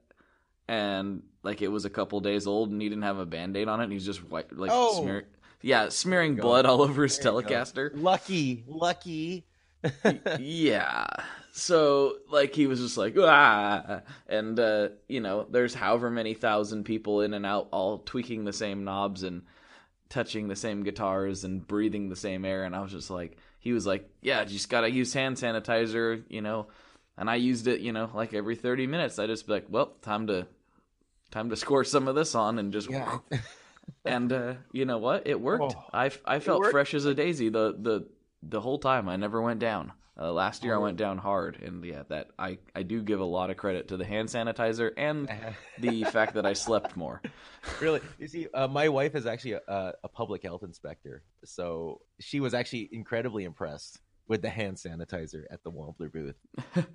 and 0.68 1.24
like 1.44 1.62
it 1.62 1.68
was 1.70 1.86
a 1.86 1.90
couple 1.90 2.20
days 2.20 2.48
old, 2.48 2.72
and 2.72 2.82
he 2.82 2.90
didn't 2.90 3.04
have 3.04 3.18
a 3.20 3.26
band 3.26 3.56
aid 3.58 3.68
on 3.68 3.80
it, 3.80 3.86
and 3.86 3.94
he's 3.94 4.06
just 4.06 4.24
white 4.30 4.52
like 4.56 4.72
Oh. 4.74 5.02
smear, 5.02 5.26
yeah, 5.62 5.90
smearing 5.90 6.36
blood 6.36 6.66
all 6.66 6.82
over 6.82 7.04
his 7.04 7.18
There. 7.18 7.32
Telecaster. 7.32 7.92
lucky, 7.96 8.64
lucky. 8.68 9.46
yeah. 10.40 11.06
So 11.52 12.18
like 12.30 12.54
he 12.54 12.68
was 12.68 12.80
just 12.80 12.98
like 12.98 13.16
ah, 13.18 14.02
and 14.28 14.60
uh, 14.60 14.90
you 15.08 15.20
know, 15.20 15.46
there's 15.50 15.74
however 15.74 16.10
many 16.10 16.34
thousand 16.34 16.84
people 16.84 17.22
in 17.22 17.34
and 17.34 17.46
out, 17.46 17.70
all 17.72 18.00
tweaking 18.00 18.46
the 18.46 18.54
same 18.54 18.84
knobs 18.84 19.24
and 19.24 19.44
touching 20.10 20.48
the 20.48 20.56
same 20.56 20.84
guitars 20.84 21.44
and 21.44 21.66
breathing 21.68 22.10
the 22.10 22.16
same 22.16 22.46
air, 22.46 22.64
and 22.64 22.76
I 22.76 22.82
was 22.82 22.92
just 22.92 23.10
like, 23.10 23.38
he 23.60 23.74
was 23.74 23.86
like, 23.86 24.10
yeah, 24.22 24.44
just 24.46 24.70
gotta 24.70 24.90
use 24.90 25.14
hand 25.14 25.38
sanitizer, 25.38 26.24
you 26.30 26.42
know, 26.42 26.68
and 27.18 27.30
I 27.30 27.36
used 27.36 27.68
it, 27.68 27.82
you 27.82 27.92
know, 27.92 28.10
like 28.14 28.34
every 28.34 28.56
thirty 28.56 28.88
minutes. 28.88 29.20
I 29.20 29.28
just 29.28 29.46
be 29.48 29.54
like, 29.54 29.66
well, 29.70 29.88
time 30.02 30.28
to 30.28 30.48
time 31.32 31.50
to 31.50 31.56
score 31.56 31.84
some 31.84 32.08
of 32.08 32.16
this 32.16 32.36
on 32.36 32.60
and 32.60 32.74
just 32.74 32.90
Yeah. 32.90 33.20
and 34.06 34.32
uh, 34.32 34.54
you 34.72 34.86
know 34.86 34.98
what? 34.98 35.28
It 35.28 35.40
worked. 35.40 35.76
Oh. 35.76 35.86
I 35.94 36.12
I 36.26 36.40
felt 36.40 36.60
worked? 36.60 36.72
fresh 36.72 36.94
as 36.94 37.06
a 37.06 37.14
daisy 37.14 37.50
the 37.50 37.76
the 37.78 38.08
the 38.44 38.62
whole 38.62 38.80
time. 38.80 39.10
I 39.10 39.16
never 39.16 39.42
went 39.42 39.60
down. 39.60 39.94
Uh, 40.22 40.34
last 40.34 40.66
year 40.66 40.76
I 40.76 40.80
went 40.80 40.98
down 40.98 41.18
hard, 41.18 41.62
and 41.62 41.84
yeah, 41.86 42.04
that 42.10 42.32
I 42.38 42.58
I 42.76 42.84
do 42.84 43.02
give 43.02 43.22
a 43.22 43.26
lot 43.26 43.50
of 43.50 43.58
credit 43.58 43.88
to 43.88 43.98
the 43.98 44.04
hand 44.04 44.28
sanitizer 44.28 44.92
and 44.98 45.30
the 45.80 46.04
fact 46.04 46.34
that 46.34 46.46
I 46.46 46.54
slept 46.54 46.98
more. 46.98 47.22
really 47.82 48.02
you 48.18 48.28
see 48.28 48.48
uh, 48.54 48.68
my 48.68 48.90
wife 48.90 49.16
is 49.16 49.26
actually 49.26 49.54
a, 49.54 49.94
a 50.04 50.08
public 50.08 50.44
health 50.44 50.64
inspector 50.64 51.24
so 51.44 52.02
she 52.20 52.40
was 52.40 52.54
actually 52.54 52.90
incredibly 52.92 53.44
impressed 53.44 54.00
with 54.28 54.42
the 54.42 54.50
hand 54.50 54.78
sanitizer 54.78 55.44
at 55.52 55.64
the 55.64 55.72
wampler 55.72 56.12
booth 56.12 56.36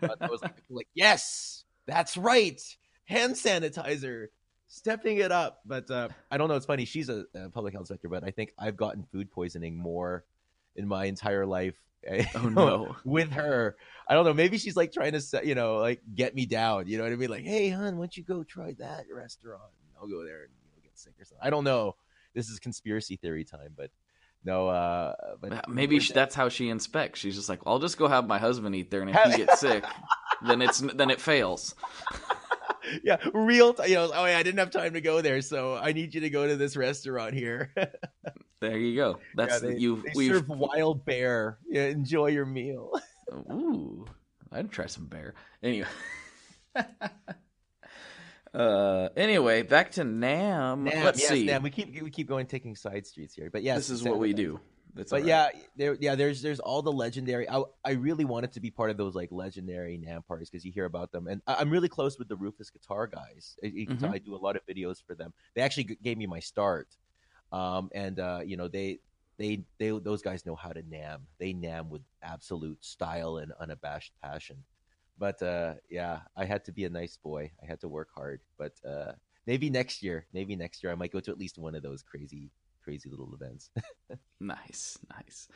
i 0.02 0.28
was 0.28 0.42
like, 0.42 0.62
like 0.70 0.88
yes 0.94 1.64
that's 1.86 2.16
right 2.16 2.60
hand 3.04 3.34
sanitizer 3.34 4.28
stepping 4.66 5.18
it 5.18 5.30
up 5.30 5.60
but 5.66 5.90
uh, 5.90 6.08
i 6.30 6.36
don't 6.36 6.48
know 6.48 6.54
it's 6.54 6.66
funny 6.66 6.84
she's 6.84 7.08
a, 7.08 7.24
a 7.34 7.48
public 7.50 7.72
health 7.72 7.82
inspector 7.82 8.08
but 8.08 8.24
i 8.24 8.30
think 8.30 8.52
i've 8.58 8.76
gotten 8.76 9.04
food 9.12 9.30
poisoning 9.30 9.76
more 9.76 10.24
in 10.76 10.88
my 10.88 11.04
entire 11.04 11.46
life 11.46 11.74
Oh 12.34 12.48
no! 12.50 12.96
with 13.04 13.30
her 13.30 13.76
i 14.08 14.14
don't 14.14 14.24
know 14.24 14.34
maybe 14.34 14.58
she's 14.58 14.76
like 14.76 14.92
trying 14.92 15.12
to 15.12 15.40
you 15.42 15.54
know 15.54 15.76
like 15.76 16.02
get 16.14 16.34
me 16.34 16.44
down 16.44 16.86
you 16.86 16.98
know 16.98 17.04
what 17.04 17.12
i 17.12 17.16
mean 17.16 17.30
like 17.30 17.44
hey 17.44 17.70
hon 17.70 17.96
why 17.96 18.02
don't 18.02 18.16
you 18.16 18.22
go 18.22 18.42
try 18.42 18.74
that 18.78 19.04
restaurant 19.14 19.62
i'll 20.00 20.08
go 20.08 20.24
there 20.24 20.42
and 20.42 20.50
you 20.50 20.76
know, 20.76 20.82
get 20.82 20.98
sick 20.98 21.14
or 21.18 21.24
something 21.24 21.46
i 21.46 21.48
don't 21.48 21.64
know 21.64 21.94
this 22.34 22.50
is 22.50 22.58
conspiracy 22.58 23.16
theory 23.16 23.44
time 23.44 23.72
but 23.76 23.90
no 24.44 24.68
uh 24.68 25.14
but 25.40 25.68
Maybe 25.68 25.98
she, 26.00 26.12
that's 26.12 26.34
how 26.34 26.48
she 26.48 26.68
inspects. 26.68 27.20
She's 27.20 27.34
just 27.34 27.48
like, 27.48 27.60
I'll 27.66 27.78
just 27.78 27.96
go 27.96 28.08
have 28.08 28.26
my 28.26 28.38
husband 28.38 28.74
eat 28.74 28.90
there, 28.90 29.00
and 29.00 29.10
if 29.10 29.16
he 29.32 29.38
gets 29.38 29.60
sick, 29.60 29.84
then 30.46 30.60
it's 30.60 30.80
then 30.80 31.10
it 31.10 31.20
fails. 31.20 31.74
yeah 33.04 33.16
real 33.32 33.72
t- 33.74 33.88
you 33.88 33.94
know 33.94 34.10
oh 34.14 34.24
yeah 34.24 34.38
i 34.38 34.42
didn't 34.42 34.58
have 34.58 34.70
time 34.70 34.92
to 34.94 35.00
go 35.00 35.20
there 35.20 35.40
so 35.40 35.76
i 35.76 35.92
need 35.92 36.14
you 36.14 36.20
to 36.20 36.30
go 36.30 36.46
to 36.46 36.56
this 36.56 36.76
restaurant 36.76 37.34
here 37.34 37.72
There 38.60 38.78
you 38.78 38.96
go. 38.96 39.18
That's 39.34 39.62
yeah, 39.62 39.68
they, 39.70 39.76
you. 39.76 40.02
they 40.02 40.12
We've 40.14 40.32
serve 40.32 40.48
wild 40.48 41.04
bear 41.04 41.58
yeah, 41.68 41.82
enjoy 41.84 42.28
your 42.28 42.46
meal 42.46 42.92
Ooh, 43.52 44.06
I'd 44.50 44.70
try 44.70 44.86
some 44.86 45.04
bear. 45.06 45.34
Anyway. 45.62 45.86
uh, 48.54 49.08
anyway, 49.16 49.62
back 49.62 49.90
to 49.92 50.02
NAMM. 50.02 50.88
NAMM, 50.88 51.04
Let's 51.04 51.20
yes, 51.20 51.28
see. 51.30 51.46
NAMM. 51.46 51.62
we 51.62 51.70
keep 51.70 52.02
we 52.02 52.10
keep 52.10 52.26
going 52.26 52.46
taking 52.46 52.74
side 52.74 53.06
streets 53.06 53.34
here 53.34 53.50
but 53.50 53.62
yes 53.62 53.76
this 53.76 53.90
is 53.90 54.02
what 54.02 54.18
we 54.18 54.32
do. 54.32 54.58
That's 54.94 55.10
but 55.10 55.22
right. 55.22 55.26
yeah, 55.26 55.48
there, 55.76 55.96
yeah, 56.00 56.14
there's 56.14 56.40
there's 56.40 56.60
all 56.60 56.80
the 56.82 56.92
legendary. 56.92 57.48
I 57.48 57.62
I 57.84 57.92
really 57.92 58.24
wanted 58.24 58.52
to 58.52 58.60
be 58.60 58.70
part 58.70 58.90
of 58.90 58.96
those 58.96 59.14
like 59.14 59.30
legendary 59.32 59.98
NAMM 59.98 60.26
parties 60.26 60.50
because 60.50 60.64
you 60.64 60.70
hear 60.72 60.84
about 60.84 61.10
them, 61.12 61.26
and 61.26 61.42
I, 61.46 61.56
I'm 61.56 61.70
really 61.70 61.88
close 61.88 62.18
with 62.18 62.28
the 62.28 62.36
Rufus 62.36 62.70
Guitar 62.70 63.06
guys. 63.08 63.56
I, 63.64 63.86
can 63.88 63.98
tell 63.98 64.10
Mhm. 64.10 64.14
I 64.14 64.18
do 64.18 64.34
a 64.34 64.38
lot 64.38 64.56
of 64.56 64.62
videos 64.66 65.02
for 65.04 65.14
them. 65.16 65.32
They 65.54 65.62
actually 65.62 65.84
g- 65.84 65.98
gave 66.02 66.16
me 66.16 66.26
my 66.26 66.38
start, 66.40 66.88
um, 67.52 67.90
and 67.94 68.20
uh, 68.20 68.40
you 68.44 68.56
know 68.56 68.68
they 68.68 69.00
they 69.36 69.64
they 69.78 69.90
those 69.98 70.22
guys 70.22 70.46
know 70.46 70.54
how 70.54 70.70
to 70.72 70.82
NAMM. 70.82 71.22
They 71.38 71.52
NAMM 71.54 71.88
with 71.88 72.02
absolute 72.22 72.84
style 72.84 73.38
and 73.38 73.52
unabashed 73.60 74.12
passion. 74.22 74.64
But 75.18 75.42
uh, 75.42 75.74
yeah, 75.90 76.20
I 76.36 76.44
had 76.44 76.64
to 76.66 76.72
be 76.72 76.84
a 76.84 76.90
nice 76.90 77.16
boy. 77.16 77.52
I 77.62 77.66
had 77.66 77.80
to 77.80 77.88
work 77.88 78.08
hard. 78.14 78.40
But 78.58 78.72
uh, 78.88 79.12
maybe 79.46 79.70
next 79.70 80.02
year, 80.02 80.26
maybe 80.32 80.56
next 80.56 80.82
year, 80.82 80.92
I 80.92 80.96
might 80.96 81.12
go 81.12 81.20
to 81.20 81.30
at 81.30 81.38
least 81.38 81.58
one 81.58 81.74
of 81.74 81.82
those 81.82 82.02
crazy 82.02 82.50
crazy 82.84 83.08
little 83.10 83.32
events. 83.34 83.70
Nice, 84.40 84.98
nice. 85.10 85.48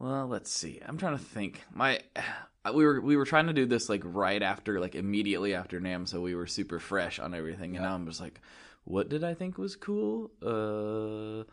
Well, 0.00 0.26
let's 0.26 0.50
see. 0.50 0.80
I'm 0.84 0.98
trying 0.98 1.16
to 1.16 1.24
think. 1.24 1.62
My 1.72 2.00
we 2.74 2.84
were 2.84 3.00
we 3.00 3.16
were 3.16 3.24
trying 3.24 3.46
to 3.46 3.52
do 3.52 3.66
this 3.66 3.88
like 3.88 4.02
right 4.04 4.42
after 4.42 4.80
like 4.80 4.94
immediately 4.96 5.54
after 5.54 5.80
NAMM, 5.80 6.08
so 6.08 6.20
we 6.20 6.34
were 6.34 6.46
super 6.46 6.78
fresh 6.80 7.18
on 7.20 7.34
everything. 7.34 7.76
And 7.76 7.84
Yeah. 7.84 7.90
now 7.90 7.94
I'm 7.94 8.06
just 8.06 8.20
like, 8.20 8.40
what 8.84 9.08
did 9.08 9.22
I 9.22 9.34
think 9.34 9.58
was 9.58 9.76
cool? 9.76 10.30
Uh, 10.42 11.44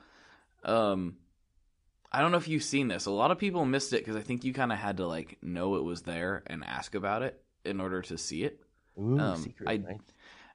um, 0.68 1.18
I 2.12 2.22
don't 2.22 2.32
know 2.32 2.38
if 2.38 2.48
you've 2.48 2.64
seen 2.64 2.88
this. 2.88 3.06
A 3.06 3.12
lot 3.12 3.32
of 3.32 3.38
people 3.38 3.66
missed 3.66 3.94
it 3.94 4.00
because 4.04 4.16
I 4.16 4.22
think 4.22 4.44
you 4.44 4.54
kind 4.54 4.72
of 4.72 4.80
had 4.80 4.98
to 4.98 5.08
like 5.08 5.38
know 5.44 5.76
it 5.76 5.84
was 5.84 6.02
there 6.02 6.44
and 6.48 6.64
ask 6.66 6.96
about 6.96 7.22
it 7.22 7.42
in 7.64 7.80
order 7.80 8.02
to 8.04 8.18
see 8.18 8.44
it. 8.44 8.60
Ooh, 9.00 9.20
Um, 9.20 9.38
secret 9.38 9.70
I-. 9.70 9.84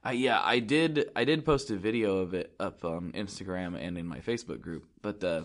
Uh, 0.07 0.11
yeah, 0.11 0.39
I 0.41 0.59
did. 0.59 1.09
I 1.15 1.25
did 1.25 1.43
post 1.43 1.69
a 1.69 1.75
video 1.75 2.19
of 2.19 2.33
it 2.33 2.53
up 2.59 2.85
on 2.85 3.11
Instagram 3.11 3.77
and 3.77 3.97
in 3.97 4.05
my 4.07 4.19
Facebook 4.19 4.61
group. 4.61 4.85
But 5.01 5.23
uh, 5.23 5.43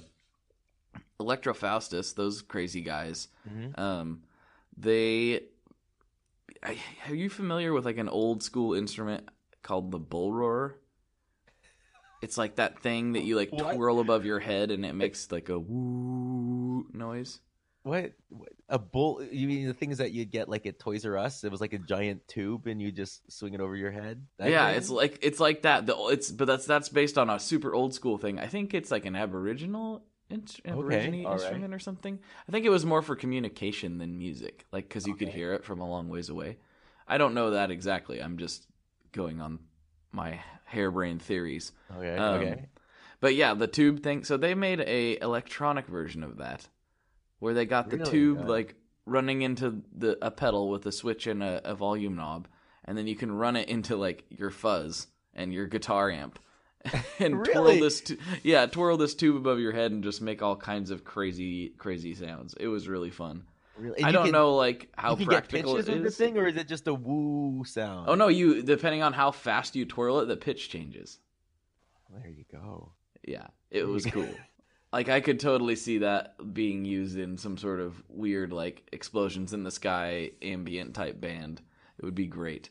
Electro 1.19 1.53
Faustus, 1.55 2.13
those 2.13 2.43
crazy 2.43 2.81
guys, 2.81 3.29
Mhm. 3.51 3.79
um, 3.79 4.23
they. 4.77 5.41
I, 6.63 6.79
are 7.09 7.15
you 7.15 7.29
familiar 7.29 7.73
with 7.73 7.85
like 7.85 7.97
an 7.99 8.09
old 8.09 8.43
school 8.45 8.75
instrument 8.75 9.29
called 9.63 9.91
the 9.91 9.99
bull 9.99 10.33
roarer? 10.33 10.79
It's 12.21 12.39
like 12.39 12.55
that 12.57 12.79
thing 12.79 13.15
that 13.15 13.25
you 13.25 13.35
like 13.35 13.51
What? 13.51 13.75
twirl 13.75 13.99
above 13.99 14.25
your 14.25 14.39
head 14.39 14.71
and 14.71 14.87
it 14.87 14.93
makes 14.93 15.33
like 15.33 15.49
a 15.49 15.59
woo 15.59 16.87
noise. 16.93 17.41
What, 17.83 18.13
what 18.29 18.53
a 18.69 18.79
bull? 18.79 19.23
You 19.25 19.49
mean 19.49 19.67
the 19.67 19.75
things 19.75 19.99
that 19.99 20.13
you'd 20.13 20.31
get 20.31 20.49
like 20.49 20.67
at 20.67 20.79
Toys 20.79 21.05
R 21.05 21.19
Us? 21.19 21.43
It 21.43 21.51
was 21.51 21.61
like 21.61 21.73
a 21.73 21.79
giant 21.79 22.29
tube, 22.29 22.67
and 22.67 22.81
you 22.81 22.93
just 22.93 23.31
swing 23.31 23.55
it 23.55 23.61
over 23.61 23.75
your 23.75 23.91
head. 23.91 24.25
Yeah, 24.39 24.69
thing? 24.69 24.77
it's 24.77 24.89
like 24.89 25.19
it's 25.23 25.41
like 25.41 25.63
that. 25.63 25.87
The 25.87 25.97
it's 26.11 26.31
but 26.31 26.47
that's 26.47 26.65
that's 26.65 26.89
based 26.89 27.19
on 27.19 27.29
a 27.29 27.41
super 27.41 27.75
old 27.75 27.93
school 27.93 28.19
thing. 28.19 28.39
I 28.39 28.47
think 28.47 28.73
it's 28.73 28.91
like 28.91 29.05
an 29.05 29.17
Aboriginal 29.17 30.05
in, 30.31 30.45
Aborigine 30.65 31.27
all 31.27 31.33
right. 31.33 31.41
instrument 31.41 31.75
or 31.75 31.79
something. 31.79 32.19
I 32.49 32.53
think 32.53 32.65
it 32.65 32.71
was 32.71 32.87
more 32.87 33.03
for 33.03 33.17
communication 33.17 33.99
than 33.99 34.17
music, 34.17 34.65
like 34.73 34.89
because 34.89 35.07
you 35.07 35.15
could 35.15 35.29
hear 35.29 35.53
it 35.55 35.65
from 35.65 35.81
a 35.81 35.89
long 35.89 36.09
ways 36.09 36.29
away. 36.29 36.59
I 37.07 37.19
don't 37.19 37.35
know 37.35 37.51
that 37.51 37.71
exactly. 37.71 38.23
I'm 38.23 38.39
just 38.39 38.67
going 39.13 39.41
on 39.41 39.59
my 40.13 40.41
harebrained 40.65 41.23
theories. 41.23 41.73
okay. 41.95 42.17
Um, 42.17 42.41
okay. 42.41 42.67
But 43.21 43.35
yeah, 43.35 43.55
the 43.55 43.67
tube 43.67 44.03
thing. 44.03 44.25
So 44.25 44.37
they 44.37 44.55
made 44.55 44.81
a 44.81 45.19
electronic 45.21 45.87
version 45.87 46.25
of 46.25 46.39
that, 46.39 46.67
where 47.43 47.55
they 47.55 47.67
got 47.67 47.91
the 47.91 47.97
Really? 47.99 48.11
tube 48.11 48.39
Yeah. 48.43 48.47
like 48.47 48.75
running 49.05 49.43
into 49.43 49.83
the 49.93 50.17
a 50.25 50.31
pedal 50.31 50.69
with 50.71 50.87
a 50.87 50.93
switch 50.93 51.27
and 51.27 51.43
a, 51.43 51.61
a 51.65 51.75
volume 51.75 52.15
knob, 52.15 52.47
and 52.85 52.97
then 52.97 53.09
you 53.09 53.17
can 53.17 53.33
run 53.33 53.57
it 53.57 53.69
into 53.69 53.97
like 53.97 54.25
your 54.31 54.51
fuzz 54.51 55.09
and 55.35 55.53
your 55.53 55.67
guitar 55.67 56.09
amp, 56.09 56.39
and 57.19 57.45
twirl 57.45 57.65
this. 57.81 58.01
Yeah, 58.45 58.67
twirl 58.67 58.97
this 58.97 59.15
tube 59.17 59.35
above 59.37 59.59
your 59.59 59.73
head 59.73 59.91
and 59.91 60.05
just 60.05 60.23
make 60.23 60.41
all 60.41 60.55
kinds 60.55 60.91
of 60.93 61.03
crazy, 61.03 61.71
crazy 61.79 62.15
sounds. 62.15 62.55
It 62.61 62.69
was 62.69 62.87
really 62.89 63.11
fun. 63.11 63.43
Really? 63.77 64.05
I 64.05 64.13
don't 64.13 64.27
can- 64.27 64.33
know 64.33 64.55
like 64.55 64.89
how 64.97 65.17
practical 65.17 65.77
it 65.79 65.89
with 65.89 66.03
the 66.05 66.11
thing, 66.11 66.39
or 66.39 66.47
is 66.47 66.57
it 66.57 66.69
just 66.69 66.87
a 66.87 66.95
woo 66.95 67.65
sound? 67.65 68.09
Oh 68.09 68.15
no, 68.15 68.29
you 68.29 68.63
depending 68.63 69.03
on 69.03 69.13
how 69.15 69.33
fast 69.33 69.75
you 69.75 69.85
twirl 69.85 70.21
it, 70.21 70.27
the 70.27 70.37
pitch 70.37 70.69
changes. 70.69 71.19
There 72.11 72.31
you 72.31 72.45
go. 72.53 72.93
Yeah, 73.27 73.49
it 73.71 73.85
was 73.89 74.07
cool. 74.07 74.29
like 74.93 75.09
I 75.09 75.21
could 75.21 75.41
totally 75.41 75.77
see 75.77 75.99
that 75.99 76.35
being 76.53 76.85
used 76.85 77.19
in 77.19 77.39
some 77.39 77.57
sort 77.57 77.81
of 77.81 78.03
weird 78.09 78.53
like 78.53 78.89
explosions 78.93 79.53
in 79.53 79.65
the 79.65 79.71
sky 79.71 80.33
ambient 80.43 80.95
type 80.95 81.21
band. 81.21 81.63
It 81.99 82.05
would 82.05 82.15
be 82.15 82.27
great. 82.27 82.71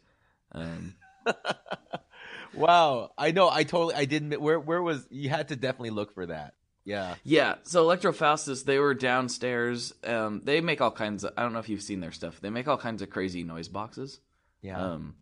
Um, 0.51 0.95
wow. 2.53 3.11
I 3.17 3.31
know. 3.31 3.49
I 3.49 3.63
totally. 3.63 3.95
I 3.95 4.05
didn't. 4.05 4.39
Where 4.39 4.59
Where 4.59 4.81
was 4.81 5.07
you? 5.09 5.29
Had 5.29 5.49
to 5.49 5.55
definitely 5.55 5.91
look 5.91 6.13
for 6.13 6.25
that. 6.27 6.53
Yeah. 6.83 7.13
yeah, 7.23 7.55
so 7.61 7.83
Electro 7.83 8.11
Faustus, 8.11 8.63
they 8.63 8.79
were 8.79 8.95
downstairs. 8.95 9.93
Um, 10.03 10.41
they 10.43 10.61
make 10.61 10.81
all 10.81 10.89
kinds 10.89 11.23
of. 11.23 11.31
I 11.37 11.43
don't 11.43 11.53
know 11.53 11.59
if 11.59 11.69
you've 11.69 11.81
seen 11.81 11.99
their 11.99 12.11
stuff. 12.11 12.41
They 12.41 12.49
make 12.49 12.67
all 12.67 12.77
kinds 12.77 13.03
of 13.03 13.11
crazy 13.11 13.43
noise 13.43 13.67
boxes. 13.67 14.19
Yeah. 14.61 14.79
um, 14.79 15.15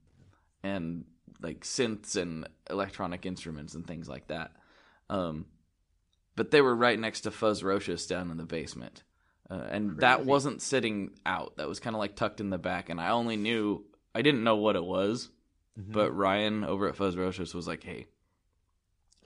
and 0.64 1.04
like 1.42 1.62
synths 1.62 2.16
and 2.16 2.48
electronic 2.70 3.26
instruments 3.26 3.74
and 3.74 3.86
things 3.86 4.08
like 4.08 4.28
that. 4.28 4.52
Um, 5.10 5.46
but 6.40 6.52
they 6.52 6.62
were 6.62 6.74
right 6.74 6.98
next 6.98 7.22
to 7.22 7.32
Fuzzrocious 7.32 8.08
down 8.08 8.32
in 8.32 8.38
the 8.38 8.46
basement, 8.46 9.04
uh, 9.50 9.56
and 9.70 9.98
that 9.98 10.26
wasn't 10.26 10.62
sitting 10.62 11.12
out. 11.26 11.58
That 11.58 11.68
was 11.68 11.82
kind 11.82 11.98
of 11.98 12.00
like 12.00 12.16
tucked 12.16 12.40
in 12.40 12.50
the 12.50 12.58
back, 12.58 12.88
and 12.88 12.98
I 13.02 13.10
only 13.10 13.36
knew 13.36 13.84
I 14.16 14.22
didn't 14.22 14.46
know 14.46 14.56
what 14.56 14.78
it 14.78 14.86
was. 14.86 15.32
Mhm. 15.78 15.92
But 15.92 16.16
Ryan 16.16 16.64
over 16.64 16.88
at 16.88 16.96
Fuzzrocious 16.96 17.54
was 17.54 17.68
like, 17.68 17.84
"Hey, 17.84 18.08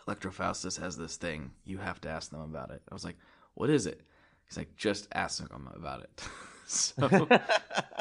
Electrofaustus 0.08 0.80
has 0.80 0.97
this 0.97 1.17
thing. 1.17 1.52
You 1.65 1.78
have 1.78 2.02
to 2.02 2.10
ask 2.10 2.32
them 2.32 2.41
about 2.41 2.71
it." 2.71 2.82
I 2.89 2.95
was 2.95 3.06
like, 3.06 3.17
"What 3.54 3.69
is 3.69 3.86
it?" 3.86 4.02
He's 4.45 4.58
like, 4.58 4.76
"Just 4.76 5.08
ask 5.13 5.47
them 5.47 5.69
about 5.76 6.02
it." 6.02 6.28
so 6.65 7.28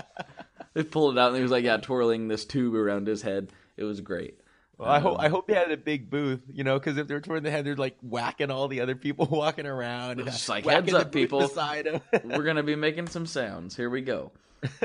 they 0.73 0.85
pulled 0.85 1.19
it 1.19 1.21
out, 1.21 1.29
and 1.29 1.37
he 1.37 1.43
was 1.43 1.53
like, 1.53 1.65
"Yeah, 1.65 1.77
twirling 1.77 2.29
this 2.29 2.47
tube 2.47 2.75
around 2.75 3.07
his 3.09 3.21
head. 3.21 3.53
It 3.77 3.85
was 3.85 4.01
great." 4.01 4.41
Well, 4.83 4.91
I 4.91 4.99
hope 4.99 5.15
Um, 5.19 5.21
I 5.25 5.29
hope 5.29 5.47
they 5.47 5.55
had 5.55 5.71
a 5.71 5.77
big 5.77 6.11
booth, 6.11 6.41
you 6.53 6.65
know, 6.65 6.79
because 6.79 6.97
if 6.99 7.07
they're 7.09 7.21
toward 7.21 7.43
the 7.45 7.51
head, 7.51 7.65
they're 7.65 7.77
like 7.77 7.97
whacking 8.03 8.51
all 8.51 8.69
the 8.69 8.81
other 8.81 8.97
people 8.97 9.27
walking 9.31 9.67
around. 9.67 10.19
And 10.21 10.25
Just 10.29 10.49
like, 10.49 10.65
"Heads 10.65 10.93
up, 10.93 11.13
people. 11.13 11.41
beside. 11.41 12.01
We're 12.25 12.43
gonna 12.43 12.63
be 12.63 12.75
making 12.77 13.07
some 13.07 13.27
sounds. 13.27 13.77
Here 13.77 13.89
we 13.91 14.01
go. 14.03 14.33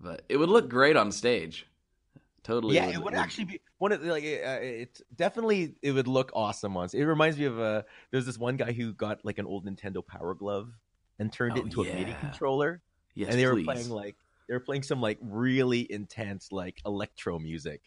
But 0.00 0.22
it 0.28 0.36
would 0.38 0.48
look 0.48 0.68
great 0.70 0.96
on 0.96 1.12
stage. 1.12 1.66
Totally. 2.42 2.74
yeah, 2.74 2.88
it 2.88 3.02
would 3.02 3.12
actually 3.14 3.44
be 3.44 3.60
one 3.76 3.92
of 3.92 4.00
the, 4.00 4.10
like 4.10 4.24
uh, 4.24 4.58
it's 4.62 5.02
definitely 5.14 5.74
it 5.82 5.92
would 5.92 6.08
look 6.08 6.32
awesome 6.34 6.74
on. 6.78 6.88
It 6.94 7.02
reminds 7.04 7.36
me 7.38 7.44
of 7.44 7.58
a 7.58 7.84
there's 8.10 8.24
this 8.24 8.38
one 8.38 8.56
guy 8.56 8.72
who 8.72 8.94
got 8.94 9.22
like 9.24 9.38
an 9.38 9.44
old 9.44 9.66
Nintendo 9.66 10.04
Power 10.04 10.34
Glove 10.34 10.70
and 11.18 11.30
turned 11.30 11.52
Oh, 11.52 11.60
it 11.60 11.64
into 11.64 11.82
a 11.82 11.84
MIDI 11.84 12.16
controller, 12.18 12.80
Yes, 13.14 13.28
and 13.30 13.38
they 13.38 13.44
please. 13.44 13.66
were 13.66 13.72
playing 13.74 13.90
like 13.90 14.16
they 14.48 14.54
were 14.54 14.60
playing 14.60 14.84
some 14.84 15.02
like 15.02 15.18
really 15.20 15.86
intense 15.92 16.50
like 16.50 16.80
electro 16.86 17.38
music. 17.38 17.82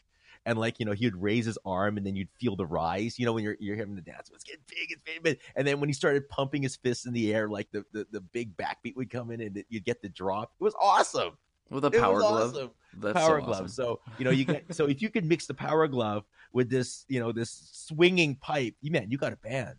And 0.46 0.58
like 0.60 0.80
you 0.80 0.86
know 0.86 0.92
he 0.92 1.06
would 1.06 1.22
raise 1.22 1.46
his 1.46 1.58
arm 1.66 1.98
and 1.98 2.06
then 2.06 2.16
you'd 2.16 2.30
feel 2.40 2.56
the 2.56 2.66
rise 2.66 3.18
you 3.18 3.26
know 3.26 3.34
when 3.34 3.44
you're 3.44 3.56
you're 3.60 3.76
having 3.78 3.96
the 3.96 4.02
dance 4.02 4.30
it's 4.34 4.44
getting 4.44 4.62
big 4.70 4.92
it's 4.92 5.02
big 5.22 5.40
and 5.56 5.66
then 5.68 5.80
when 5.80 5.88
he 5.90 5.94
started 5.94 6.28
pumping 6.30 6.62
his 6.62 6.76
fists 6.76 7.06
in 7.06 7.14
the 7.14 7.34
air 7.34 7.48
like 7.50 7.70
the 7.72 7.84
the, 7.94 8.06
the 8.12 8.20
big 8.22 8.56
backbeat 8.58 8.96
would 8.96 9.10
come 9.10 9.32
in 9.32 9.42
and 9.42 9.64
you'd 9.70 9.86
get 9.86 10.02
the 10.02 10.10
drop 10.10 10.52
it 10.60 10.64
was 10.64 10.76
awesome 10.82 11.38
with 11.70 11.84
a 11.86 11.88
It 11.88 11.94
was 11.94 12.02
power 12.02 12.20
glove. 12.20 12.54
awesome. 12.56 12.72
That's 12.98 13.18
power 13.18 13.40
so 13.40 13.46
glove 13.46 13.56
awesome. 13.64 13.68
so 13.70 14.00
you 14.18 14.26
know 14.26 14.32
you 14.32 14.46
get 14.46 14.66
so 14.76 14.86
if 14.88 15.02
you 15.02 15.10
could 15.10 15.26
mix 15.26 15.46
the 15.48 15.54
power 15.54 15.88
glove 15.88 16.26
with 16.52 16.70
this 16.70 17.06
you 17.08 17.20
know 17.20 17.32
this 17.32 17.70
swinging 17.74 18.36
pipe 18.36 18.76
you 18.82 18.92
man 18.92 19.10
you 19.10 19.18
got 19.18 19.34
a 19.34 19.38
band 19.38 19.78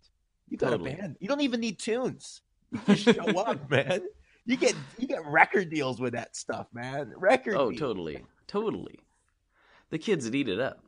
you 0.49 0.57
got 0.57 0.71
Totally. 0.71 0.93
a 0.93 0.97
band 0.97 1.15
you 1.19 1.27
don't 1.27 1.41
even 1.41 1.59
need 1.59 1.79
tunes 1.79 2.41
you 2.71 2.79
just 2.95 3.03
show 3.15 3.39
up 3.39 3.69
man 3.69 4.01
you 4.45 4.57
get 4.57 4.75
you 4.97 5.07
get 5.07 5.25
record 5.25 5.69
deals 5.69 5.99
with 6.01 6.13
that 6.13 6.35
stuff 6.35 6.67
man 6.73 7.13
record 7.17 7.55
Oh, 7.55 7.69
deals. 7.69 7.79
totally, 7.79 8.25
totally. 8.47 8.99
The 9.95 9.99
kids 9.99 10.25
would 10.25 10.35
eat 10.35 10.49
it 10.49 10.59
up. 10.59 10.83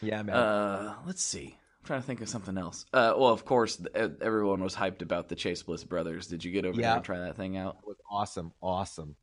yeah 0.00 0.22
man 0.22 0.34
Uh, 0.34 0.94
let's 1.04 1.22
see. 1.22 1.58
I'm 1.80 1.86
trying 1.86 2.00
to 2.00 2.06
think 2.06 2.22
of 2.22 2.30
something 2.30 2.56
else. 2.56 2.86
Uh, 2.94 3.12
well, 3.14 3.28
of 3.28 3.44
course, 3.44 3.78
everyone 3.94 4.62
was 4.62 4.74
hyped 4.74 5.02
about 5.02 5.28
the 5.28 5.34
Chase 5.34 5.62
Bliss 5.62 5.84
brothers. 5.84 6.26
Did 6.26 6.42
you 6.42 6.50
get 6.50 6.64
over 6.64 6.80
there 6.80 6.94
and 6.94 7.04
try 7.04 7.18
that 7.18 7.36
thing 7.36 7.58
out? 7.58 7.76
It 7.82 7.86
was 7.86 7.98
awesome, 8.10 8.54
awesome. 8.62 9.16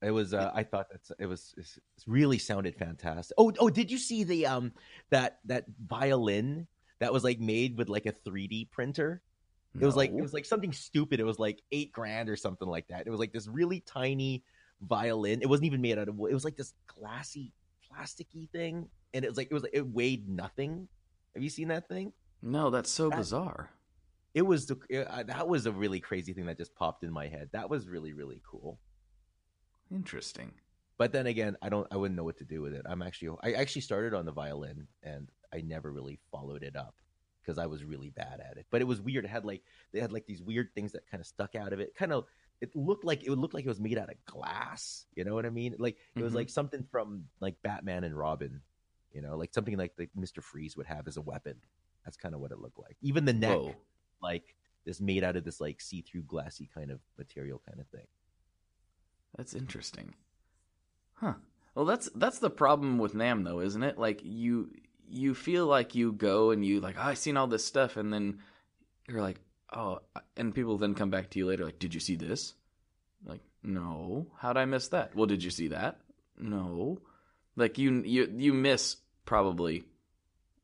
It 0.00 0.12
was. 0.12 0.32
Uh, 0.32 0.52
I 0.54 0.62
thought 0.62 0.86
that's. 0.92 1.10
It 1.18 1.26
was. 1.26 1.52
It 1.56 1.66
really 2.06 2.38
sounded 2.38 2.76
fantastic. 2.76 3.34
Oh, 3.36 3.52
oh! 3.58 3.68
Did 3.68 3.90
you 3.90 3.98
see 3.98 4.22
the 4.22 4.46
um 4.46 4.74
that 5.10 5.40
that 5.46 5.64
violin 5.84 6.68
that 7.00 7.12
was 7.12 7.24
like 7.24 7.40
made 7.40 7.76
with 7.76 7.88
like 7.88 8.06
a 8.06 8.12
3D 8.12 8.70
printer? 8.70 9.22
It 9.74 9.84
was 9.84 9.96
like 9.96 10.10
it 10.10 10.22
was 10.22 10.32
like 10.32 10.44
something 10.44 10.72
stupid. 10.72 11.18
It 11.18 11.24
was 11.24 11.40
like 11.40 11.60
eight 11.72 11.90
grand 11.90 12.28
or 12.28 12.36
something 12.36 12.68
like 12.68 12.86
that. 12.90 13.08
It 13.08 13.10
was 13.10 13.18
like 13.18 13.32
this 13.32 13.48
really 13.48 13.80
tiny 13.80 14.44
violin. 14.80 15.42
It 15.42 15.48
wasn't 15.48 15.66
even 15.66 15.80
made 15.80 15.98
out 15.98 16.08
of 16.08 16.16
wood. 16.16 16.30
It 16.30 16.34
was 16.34 16.44
like 16.44 16.56
this 16.56 16.74
glassy, 16.86 17.52
plasticky 17.94 18.48
thing, 18.50 18.88
and 19.14 19.24
it 19.24 19.28
was 19.28 19.36
like 19.36 19.48
it 19.50 19.54
was 19.54 19.62
like 19.62 19.74
it 19.74 19.86
weighed 19.86 20.28
nothing. 20.28 20.88
Have 21.34 21.42
you 21.42 21.50
seen 21.50 21.68
that 21.68 21.88
thing? 21.88 22.12
no, 22.42 22.70
that's 22.70 22.90
so 22.90 23.10
That- 23.10 23.16
bizarre. 23.18 23.70
It 24.32 24.42
was 24.42 24.66
the 24.66 24.78
it, 24.88 25.06
uh, 25.08 25.24
that 25.24 25.48
was 25.48 25.66
a 25.66 25.72
really 25.72 25.98
crazy 26.00 26.32
thing 26.32 26.46
that 26.46 26.56
just 26.56 26.74
popped 26.74 27.02
in 27.02 27.10
my 27.12 27.26
head. 27.26 27.50
That 27.52 27.68
was 27.68 27.88
really 27.88 28.12
really 28.12 28.40
cool. 28.48 28.78
Interesting. 29.92 30.52
but 30.98 31.12
then 31.12 31.26
again 31.26 31.56
i 31.62 31.68
don't 31.68 31.86
i 31.90 31.96
wouldn't 31.96 32.16
know 32.16 32.22
what 32.24 32.36
to 32.36 32.44
do 32.44 32.60
with 32.62 32.74
it 32.74 32.82
i'm 32.88 33.02
actually 33.02 33.34
i 33.42 33.52
actually 33.54 33.80
started 33.82 34.14
on 34.14 34.24
the 34.26 34.30
violin 34.32 34.86
and 35.02 35.28
i 35.52 35.60
never 35.62 35.90
really 35.90 36.20
followed 36.30 36.62
it 36.62 36.76
up 36.76 36.94
because 37.42 37.58
i 37.58 37.66
was 37.66 37.82
really 37.84 38.10
bad 38.10 38.38
at 38.48 38.56
it 38.56 38.66
but 38.70 38.80
it 38.80 38.84
was 38.86 39.00
weird 39.00 39.24
it 39.24 39.28
had 39.28 39.44
like 39.44 39.62
they 39.92 39.98
had 39.98 40.12
like 40.12 40.26
these 40.26 40.42
weird 40.42 40.68
things 40.74 40.92
that 40.92 41.04
kind 41.10 41.20
of 41.20 41.26
stuck 41.26 41.54
out 41.56 41.72
of 41.72 41.80
it 41.80 41.92
kind 41.96 42.12
of 42.12 42.24
it 42.60 42.74
looked 42.76 43.04
like 43.04 43.22
it 43.24 43.30
would 43.30 43.38
look 43.38 43.54
like 43.54 43.64
it 43.64 43.68
was 43.68 43.80
made 43.80 43.98
out 43.98 44.10
of 44.10 44.16
glass 44.26 45.06
you 45.14 45.24
know 45.24 45.34
what 45.34 45.46
i 45.46 45.50
mean 45.50 45.74
like 45.78 45.96
it 46.16 46.22
was 46.22 46.32
Mhm. 46.32 46.36
like 46.36 46.50
something 46.50 46.84
from 46.90 47.24
like 47.40 47.60
batman 47.62 48.04
and 48.04 48.16
robin 48.16 48.60
you 49.12 49.22
know 49.22 49.36
like 49.36 49.52
something 49.54 49.76
like 49.76 49.92
like 49.98 50.10
mr 50.18 50.42
freeze 50.42 50.76
would 50.76 50.86
have 50.86 51.08
as 51.08 51.16
a 51.16 51.22
weapon 51.22 51.56
that's 52.04 52.16
kind 52.16 52.34
of 52.34 52.40
what 52.40 52.52
it 52.52 52.58
looked 52.60 52.78
like 52.78 52.96
even 53.02 53.24
the 53.24 53.32
neck 53.32 53.56
Whoa. 53.58 53.74
like 54.22 54.54
this 54.84 55.00
made 55.00 55.24
out 55.24 55.36
of 55.36 55.44
this 55.44 55.60
like 55.60 55.80
see-through 55.80 56.22
glassy 56.22 56.68
kind 56.74 56.90
of 56.90 57.00
material 57.18 57.60
kind 57.66 57.80
of 57.80 57.86
thing 57.88 58.06
That's 59.36 59.54
interesting. 59.54 60.14
Huh. 61.14 61.34
Well, 61.74 61.84
that's 61.84 62.08
that's 62.14 62.38
the 62.40 62.50
problem 62.50 62.98
with 62.98 63.14
NAMM 63.14 63.44
though, 63.44 63.60
isn't 63.60 63.82
it? 63.82 63.98
Like 63.98 64.20
you 64.24 64.70
you 65.08 65.34
feel 65.34 65.66
like 65.66 65.94
you 65.94 66.12
go 66.12 66.50
and 66.50 66.64
you 66.64 66.80
like, 66.80 66.96
oh, 66.98 67.02
I 67.02 67.14
seen 67.14 67.36
all 67.36 67.46
this 67.46 67.64
stuff, 67.64 67.96
and 67.96 68.12
then 68.12 68.40
you're 69.08 69.20
like, 69.20 69.40
oh, 69.72 70.00
and 70.36 70.54
people 70.54 70.78
then 70.78 70.94
come 70.94 71.10
back 71.10 71.30
to 71.30 71.38
you 71.38 71.46
later, 71.46 71.64
like, 71.64 71.78
did 71.78 71.94
you 71.94 72.00
see 72.00 72.16
this? 72.16 72.54
Like, 73.24 73.40
no. 73.62 74.26
How'd 74.38 74.56
I 74.56 74.64
miss 74.64 74.88
that? 74.88 75.14
Well, 75.14 75.26
did 75.26 75.42
you 75.44 75.50
see 75.50 75.68
that? 75.68 75.98
No. 76.38 77.00
Like 77.56 77.78
you 77.78 78.02
you 78.04 78.32
you 78.36 78.54
miss 78.54 78.96
probably, 79.26 79.84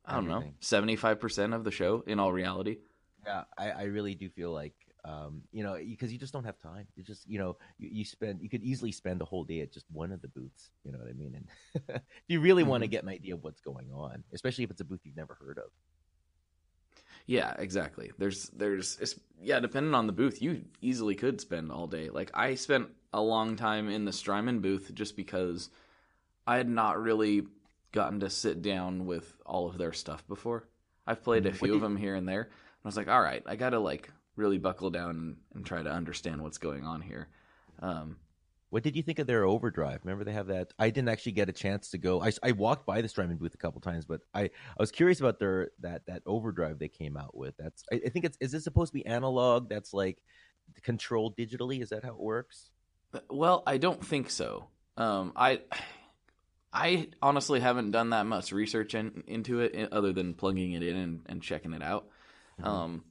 I 0.05 0.15
don't 0.15 0.27
know, 0.27 0.43
seventy 0.61 0.95
five 0.95 1.19
percent 1.19 1.53
of 1.53 1.63
the 1.63 1.71
show 1.71 2.03
in 2.07 2.19
all 2.19 2.31
reality. 2.31 2.77
Yeah, 3.25 3.43
I, 3.57 3.71
I 3.71 3.83
really 3.83 4.15
do 4.15 4.29
feel 4.29 4.51
like, 4.51 4.73
um, 5.03 5.43
you 5.51 5.63
know, 5.63 5.77
because 5.77 6.13
you 6.13 6.17
just 6.17 6.31
don't 6.31 6.45
have 6.45 6.57
time. 6.59 6.87
You 6.95 7.03
just, 7.03 7.27
you 7.27 7.39
know, 7.39 7.57
you, 7.77 7.89
you 7.91 8.05
spend, 8.05 8.41
you 8.41 8.49
could 8.49 8.63
easily 8.63 8.93
spend 8.93 9.21
a 9.21 9.25
whole 9.25 9.43
day 9.43 9.59
at 9.59 9.73
just 9.73 9.85
one 9.91 10.13
of 10.13 10.21
the 10.21 10.29
booths. 10.29 10.71
You 10.85 10.93
know 10.93 10.99
what 10.99 11.09
I 11.09 11.13
mean? 11.13 11.35
And 11.35 11.47
if 11.89 12.01
you 12.29 12.39
really 12.39 12.63
want 12.63 12.83
to 12.83 12.87
get 12.87 13.03
an 13.03 13.09
idea 13.09 13.33
of 13.33 13.43
what's 13.43 13.59
going 13.59 13.91
on, 13.93 14.23
especially 14.33 14.63
if 14.63 14.71
it's 14.71 14.81
a 14.81 14.85
booth 14.85 15.01
you've 15.03 15.17
never 15.17 15.37
heard 15.39 15.57
of. 15.57 15.69
Yeah, 17.27 17.53
exactly. 17.59 18.11
There's 18.17 18.49
there's 18.49 18.97
it's, 18.99 19.19
yeah, 19.41 19.59
depending 19.59 19.93
on 19.93 20.07
the 20.07 20.13
booth, 20.13 20.41
you 20.41 20.63
easily 20.81 21.13
could 21.13 21.39
spend 21.39 21.71
all 21.71 21.85
day. 21.85 22.09
Like 22.09 22.31
I 22.33 22.55
spent 22.55 22.87
a 23.13 23.21
long 23.21 23.55
time 23.57 23.89
in 23.89 24.05
the 24.05 24.13
Strymon 24.13 24.61
booth 24.61 24.91
just 24.93 25.15
because 25.15 25.69
I 26.47 26.57
had 26.57 26.69
not 26.69 26.99
really 27.01 27.45
gotten 27.91 28.21
to 28.21 28.29
sit 28.29 28.61
down 28.61 29.05
with 29.05 29.37
all 29.45 29.67
of 29.67 29.77
their 29.77 29.93
stuff 29.93 30.25
before. 30.27 30.67
I've 31.05 31.23
played 31.23 31.45
a 31.45 31.49
Mhm. 31.49 31.61
What 31.61 31.67
few 31.67 31.75
of 31.75 31.81
them 31.81 31.97
here 31.97 32.15
and 32.15 32.27
there. 32.27 32.41
And 32.43 32.85
I 32.85 32.87
was 32.87 32.97
like, 32.97 33.07
all 33.09 33.21
right, 33.21 33.43
I 33.45 33.55
got 33.57 33.71
to 33.71 33.79
like 33.79 34.09
really 34.35 34.57
buckle 34.57 34.89
down 34.89 35.09
and, 35.11 35.37
and 35.53 35.65
try 35.65 35.83
to 35.83 35.91
understand 35.91 36.41
what's 36.41 36.57
going 36.57 36.85
on 36.85 37.01
here. 37.01 37.27
Um, 37.79 38.17
What 38.69 38.83
did 38.83 38.95
you 38.95 39.03
think 39.03 39.19
of 39.19 39.27
their 39.27 39.45
overdrive? 39.45 40.01
Remember 40.03 40.25
they 40.25 40.33
have 40.33 40.47
that? 40.47 40.73
I 40.77 40.89
didn't 40.89 41.09
actually 41.09 41.31
get 41.33 41.47
a 41.47 41.53
chance 41.53 41.91
to 41.91 41.97
go. 41.97 42.21
I, 42.21 42.31
I 42.43 42.51
walked 42.51 42.85
by 42.85 43.01
the 43.01 43.07
Strymon 43.07 43.37
booth 43.37 43.53
a 43.53 43.57
couple 43.57 43.79
times, 43.79 44.05
but 44.05 44.21
I, 44.33 44.43
I 44.43 44.49
was 44.79 44.91
curious 44.91 45.19
about 45.21 45.39
their 45.39 45.69
that 45.79 46.05
that 46.07 46.21
overdrive 46.25 46.77
they 46.77 46.89
came 46.89 47.15
out 47.15 47.35
with. 47.35 47.55
That's 47.57 47.83
I, 47.91 48.01
I 48.05 48.09
think 48.09 48.25
it's 48.25 48.37
is 48.41 48.51
this 48.51 48.63
supposed 48.65 48.91
to 48.91 48.97
be 48.97 49.05
analog? 49.05 49.69
That's 49.69 49.93
like 49.93 50.17
controlled 50.83 51.37
digitally. 51.37 51.81
Is 51.81 51.89
that 51.89 52.03
how 52.03 52.11
it 52.11 52.19
works? 52.19 52.69
Well, 53.29 53.63
I 53.65 53.77
don't 53.77 54.05
think 54.05 54.29
so. 54.29 54.67
Um, 54.97 55.31
I 55.35 55.61
I 56.73 57.07
honestly 57.21 57.59
haven't 57.59 57.91
done 57.91 58.09
that 58.09 58.25
much 58.25 58.51
research 58.51 58.95
in, 58.95 59.23
into 59.27 59.61
it 59.61 59.93
other 59.93 60.11
than 60.11 60.33
plugging 60.33 60.73
it 60.73 60.83
in 60.83 60.95
and, 60.97 61.21
and 61.27 61.41
checking 61.41 61.73
it 61.73 61.81
out. 61.81 62.09
Mhm. 62.61 62.67
Um, 62.67 63.03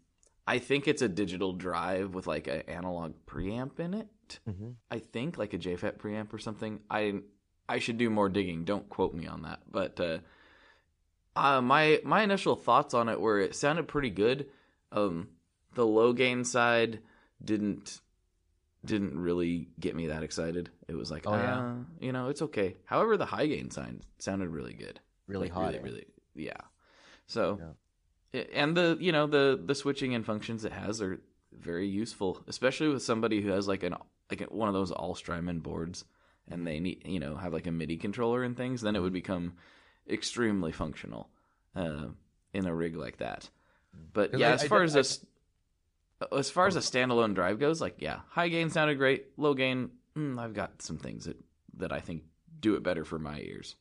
I 0.47 0.59
think 0.59 0.87
it's 0.87 1.03
a 1.03 1.09
digital 1.09 1.53
drive 1.53 2.15
with 2.15 2.27
like 2.27 2.47
an 2.47 2.63
analog 2.69 3.15
preamp 3.27 3.81
in 3.81 3.95
it. 3.95 4.09
Mm-hmm. 4.49 4.71
I 4.91 4.99
think 4.99 5.39
like 5.39 5.55
a 5.55 5.59
JFET 5.59 5.99
preamp 5.99 6.33
or 6.33 6.39
something. 6.39 6.81
I 6.91 7.21
I 7.69 7.79
should 7.79 7.99
do 7.99 8.11
more 8.11 8.29
digging. 8.29 8.65
Don't 8.65 8.89
quote 8.89 9.15
me 9.15 9.27
on 9.27 9.43
that. 9.43 9.61
But 9.71 9.99
uh, 10.01 10.19
uh, 11.35 11.61
my 11.61 12.01
my 12.05 12.23
initial 12.23 12.57
thoughts 12.57 12.95
on 12.95 13.09
it 13.09 13.21
were 13.21 13.41
it 13.41 13.55
sounded 13.55 13.89
pretty 13.89 14.11
good. 14.11 14.47
Um, 14.93 15.29
the 15.75 15.87
low 15.87 16.13
gain 16.13 16.45
side 16.45 17.01
didn't 17.45 18.01
didn't 18.85 19.19
really 19.19 19.69
get 19.81 19.97
me 19.97 20.07
that 20.07 20.23
excited. 20.23 20.71
It 20.87 20.95
was 20.95 21.11
like, 21.11 21.27
Oh, 21.27 21.35
yeah? 21.35 21.59
uh, 21.59 21.75
you 22.01 22.13
know, 22.13 22.29
it's 22.29 22.41
okay. 22.43 22.77
However, 22.85 23.17
the 23.17 23.27
high 23.27 23.47
gain 23.47 23.71
side 23.71 23.99
sounded 24.19 24.49
really 24.51 24.75
good. 24.75 25.01
Really 25.27 25.49
Like, 25.49 25.53
hot. 25.55 25.67
Really, 25.73 25.79
really, 25.81 26.07
yeah. 26.37 26.61
So, 27.27 27.59
Yeah. 28.33 28.43
and 28.55 28.77
the 28.77 28.97
you 29.01 29.11
know 29.13 29.27
the 29.27 29.61
the 29.63 29.75
switching 29.75 30.15
and 30.15 30.25
functions 30.25 30.65
it 30.65 30.73
has 30.73 31.03
are 31.03 31.21
very 31.53 31.89
useful, 31.89 32.45
especially 32.47 32.89
with 32.89 33.03
somebody 33.03 33.41
who 33.43 33.49
has 33.51 33.67
like 33.67 33.83
an 33.83 33.95
like 34.31 34.41
one 34.51 34.69
of 34.69 34.75
those 34.75 34.91
all 34.91 35.15
Strymon 35.15 35.61
boards, 35.61 36.05
and 36.49 36.67
they 36.67 36.81
need 36.81 37.03
you 37.07 37.21
know 37.21 37.37
have 37.37 37.53
like 37.53 37.67
a 37.67 37.73
MIDI 37.73 37.97
controller 37.97 38.43
and 38.43 38.57
things. 38.57 38.81
Then 38.83 38.97
it 38.97 39.01
would 39.01 39.13
become 39.13 39.55
extremely 40.09 40.73
functional 40.73 41.29
uh, 41.75 42.07
in 42.53 42.67
a 42.67 42.75
rig 42.75 42.97
like 42.97 43.19
that. 43.19 43.49
But 44.13 44.39
yeah, 44.39 44.51
I- 44.51 44.53
as 44.55 44.65
I 44.65 44.69
far 44.69 44.79
def- 44.81 44.85
as 44.87 44.95
I- 44.95 44.99
this, 44.99 45.27
as 46.33 46.51
far 46.51 46.67
as 46.67 46.77
a 46.77 46.81
standalone 46.81 47.35
drive 47.35 47.59
goes, 47.59 47.81
like 47.81 47.97
yeah, 47.99 48.21
high 48.29 48.49
gain 48.49 48.71
sounded 48.71 48.97
great. 48.97 49.27
Low 49.37 49.55
gain, 49.55 49.91
mm, 50.17 50.39
I've 50.39 50.55
got 50.55 50.83
some 50.83 50.99
things 50.99 51.25
that 51.27 51.37
that 51.79 51.93
I 51.93 52.01
think 52.01 52.23
do 52.61 52.75
it 52.75 52.83
better 52.83 53.05
for 53.05 53.19
my 53.19 53.39
ears. 53.41 53.77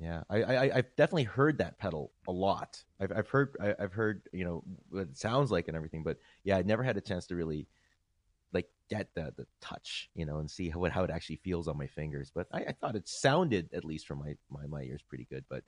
Yeah, 0.00 0.22
I, 0.30 0.42
I 0.42 0.76
I've 0.76 0.96
definitely 0.96 1.24
heard 1.24 1.58
that 1.58 1.78
pedal 1.78 2.12
a 2.26 2.32
lot. 2.32 2.82
I've 3.00 3.12
I've 3.12 3.28
heard 3.28 3.56
I, 3.60 3.74
I've 3.78 3.92
heard 3.92 4.22
you 4.32 4.44
know 4.44 4.62
what 4.88 5.02
it 5.02 5.16
sounds 5.18 5.50
like 5.50 5.68
and 5.68 5.76
everything, 5.76 6.02
but 6.04 6.18
yeah, 6.44 6.56
I 6.56 6.62
never 6.62 6.82
had 6.82 6.96
a 6.96 7.00
chance 7.02 7.26
to 7.26 7.34
really 7.36 7.66
get 8.90 9.08
the 9.14 9.32
the 9.36 9.46
touch, 9.60 10.10
you 10.14 10.26
know, 10.26 10.38
and 10.38 10.50
see 10.50 10.68
how 10.68 10.84
it 10.84 10.92
how 10.92 11.04
it 11.04 11.10
actually 11.10 11.36
feels 11.36 11.68
on 11.68 11.78
my 11.78 11.86
fingers. 11.86 12.30
But 12.34 12.48
I, 12.52 12.58
I 12.60 12.72
thought 12.72 12.96
it 12.96 13.08
sounded 13.08 13.70
at 13.72 13.84
least 13.84 14.06
from 14.06 14.18
my, 14.18 14.34
my 14.50 14.66
my 14.66 14.82
ears 14.82 15.02
pretty 15.08 15.26
good, 15.30 15.44
but 15.48 15.62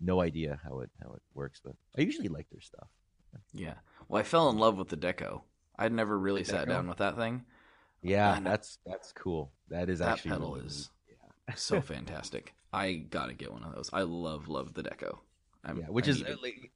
no 0.00 0.20
idea 0.20 0.58
how 0.64 0.80
it 0.80 0.90
how 1.02 1.12
it 1.12 1.22
works. 1.34 1.60
But 1.62 1.74
I 1.98 2.02
usually 2.02 2.28
like 2.28 2.48
their 2.50 2.60
stuff. 2.60 2.88
Yeah. 3.52 3.74
Well, 4.08 4.20
I 4.20 4.24
fell 4.24 4.48
in 4.48 4.58
love 4.58 4.78
with 4.78 4.88
the 4.88 4.96
Deco. 4.96 5.42
I'd 5.78 5.92
never 5.92 6.18
really 6.18 6.44
sat 6.44 6.68
down 6.68 6.88
with 6.88 6.98
that 6.98 7.16
thing. 7.16 7.44
Yeah, 8.02 8.38
know. 8.38 8.50
that's 8.50 8.78
that's 8.86 9.12
cool. 9.12 9.52
That 9.68 9.88
is 9.90 9.98
That 9.98 10.12
actually 10.12 10.30
pedal 10.32 10.54
really 10.54 10.66
is 10.66 10.90
neat. 11.48 11.58
so 11.58 11.80
fantastic. 11.80 12.54
I 12.72 12.94
gotta 12.94 13.34
get 13.34 13.52
one 13.52 13.64
of 13.64 13.74
those. 13.74 13.90
I 13.92 14.02
love 14.02 14.48
love 14.48 14.74
the 14.74 14.82
Deco. 14.82 15.18
I'm, 15.64 15.78
yeah, 15.78 15.86
which 15.86 16.06
I 16.06 16.12
is 16.12 16.22
like, 16.22 16.70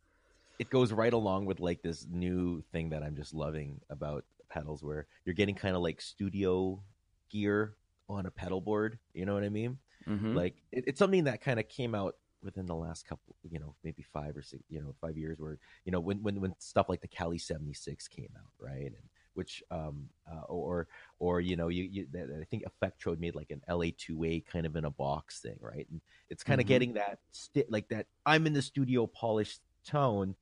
it 0.58 0.68
goes 0.70 0.92
right 0.92 1.12
along 1.12 1.46
with 1.46 1.60
like 1.60 1.82
this 1.82 2.06
new 2.10 2.62
thing 2.72 2.90
that 2.90 3.02
I'm 3.02 3.16
just 3.16 3.34
loving 3.34 3.80
about 3.90 4.24
pedals, 4.52 4.82
where 4.82 5.06
you're 5.24 5.34
getting 5.34 5.54
kind 5.54 5.76
of 5.76 5.82
like 5.82 6.00
studio 6.00 6.82
gear 7.30 7.76
on 8.08 8.26
a 8.26 8.30
pedal 8.30 8.60
board. 8.60 8.98
You 9.14 9.26
know 9.26 9.34
what 9.34 9.44
I 9.44 9.48
mean? 9.48 9.78
Mhm. 10.06 10.36
Like 10.36 10.62
it, 10.72 10.84
it's 10.86 10.98
something 10.98 11.24
that 11.24 11.40
kind 11.40 11.60
of 11.60 11.68
came 11.68 11.94
out 11.94 12.16
within 12.42 12.66
the 12.66 12.74
last 12.74 13.06
couple, 13.06 13.36
you 13.48 13.58
know, 13.60 13.74
maybe 13.84 14.02
five 14.02 14.36
or 14.36 14.42
six, 14.42 14.62
you 14.68 14.80
know, 14.82 14.94
five 15.00 15.16
years, 15.16 15.38
where 15.38 15.58
you 15.84 15.92
know 15.92 16.00
when 16.00 16.22
when 16.22 16.40
when 16.40 16.54
stuff 16.58 16.88
like 16.88 17.00
the 17.00 17.08
Cali 17.08 17.38
'76 17.38 18.08
came 18.08 18.30
out, 18.36 18.52
right? 18.58 18.86
And 18.86 19.08
which 19.34 19.62
um 19.70 20.08
uh, 20.30 20.42
or 20.48 20.88
or 21.18 21.40
you 21.40 21.56
know 21.56 21.68
you, 21.68 21.84
you 21.84 22.06
I 22.14 22.44
think 22.44 22.64
Effectrode 22.64 23.18
made 23.18 23.34
like 23.34 23.50
an 23.50 23.62
LA2A 23.68 24.40
kind 24.40 24.66
of 24.66 24.76
in 24.76 24.84
a 24.84 24.90
box 24.90 25.40
thing, 25.40 25.56
right? 25.60 25.86
And 25.90 26.00
it's 26.30 26.42
kind 26.44 26.60
of 26.60 26.66
Mhm. 26.66 26.66
getting 26.66 26.94
that 26.94 27.20
sti- 27.30 27.64
like 27.68 27.88
that 27.88 28.06
I'm 28.26 28.46
in 28.46 28.52
the 28.52 28.62
studio 28.62 29.06
polished 29.06 29.60
tone, 29.84 30.34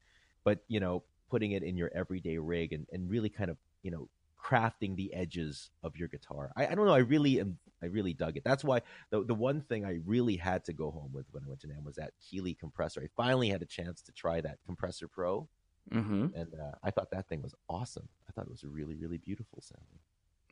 but 0.44 0.61
you 0.68 0.80
know 0.80 1.04
putting 1.28 1.52
it 1.52 1.62
in 1.62 1.76
your 1.76 1.90
everyday 1.94 2.38
rig 2.38 2.72
and 2.72 2.86
and 2.92 3.08
really 3.11 3.28
kind 3.28 3.50
of 3.50 3.56
you 3.83 3.91
know 3.91 4.09
crafting 4.43 4.97
the 4.97 5.12
edges 5.12 5.70
of 5.83 5.97
your 5.97 6.09
guitar. 6.09 6.51
I, 6.57 6.66
I 6.68 6.74
don't 6.74 6.87
know. 6.87 6.95
I 6.95 6.99
really 6.99 7.41
am. 7.41 7.59
I 7.83 7.87
really 7.87 8.12
dug 8.14 8.37
it. 8.37 8.45
That's 8.45 8.64
why 8.64 8.81
the 9.11 9.22
the 9.24 9.35
one 9.35 9.61
thing 9.62 9.85
I 9.85 10.01
really 10.05 10.37
had 10.37 10.64
to 10.64 10.72
go 10.72 10.91
home 10.91 11.11
with 11.12 11.26
when 11.31 11.43
I 11.45 11.49
went 11.49 11.61
to 11.61 11.66
NAMM 11.68 11.85
was 11.85 11.97
that 11.97 12.12
Keeley 12.20 12.55
compressor. 12.55 13.01
I 13.03 13.09
finally 13.16 13.49
had 13.49 13.62
a 13.62 13.66
chance 13.66 14.03
to 14.03 14.12
try 14.12 14.41
that 14.41 14.59
Compressor 14.66 15.09
Pro, 15.09 15.49
Mm-hmm. 15.93 16.26
and 16.35 16.49
uh, 16.55 16.72
I 16.85 16.91
thought 16.91 17.11
that 17.12 17.28
thing 17.28 17.43
was 17.43 17.55
awesome. 17.68 18.09
I 18.28 18.33
thought 18.33 18.45
it 18.47 18.51
was 18.51 18.62
a 18.64 18.68
really 18.68 18.95
really 18.97 19.18
beautiful 19.18 19.61
sounding. 19.62 19.99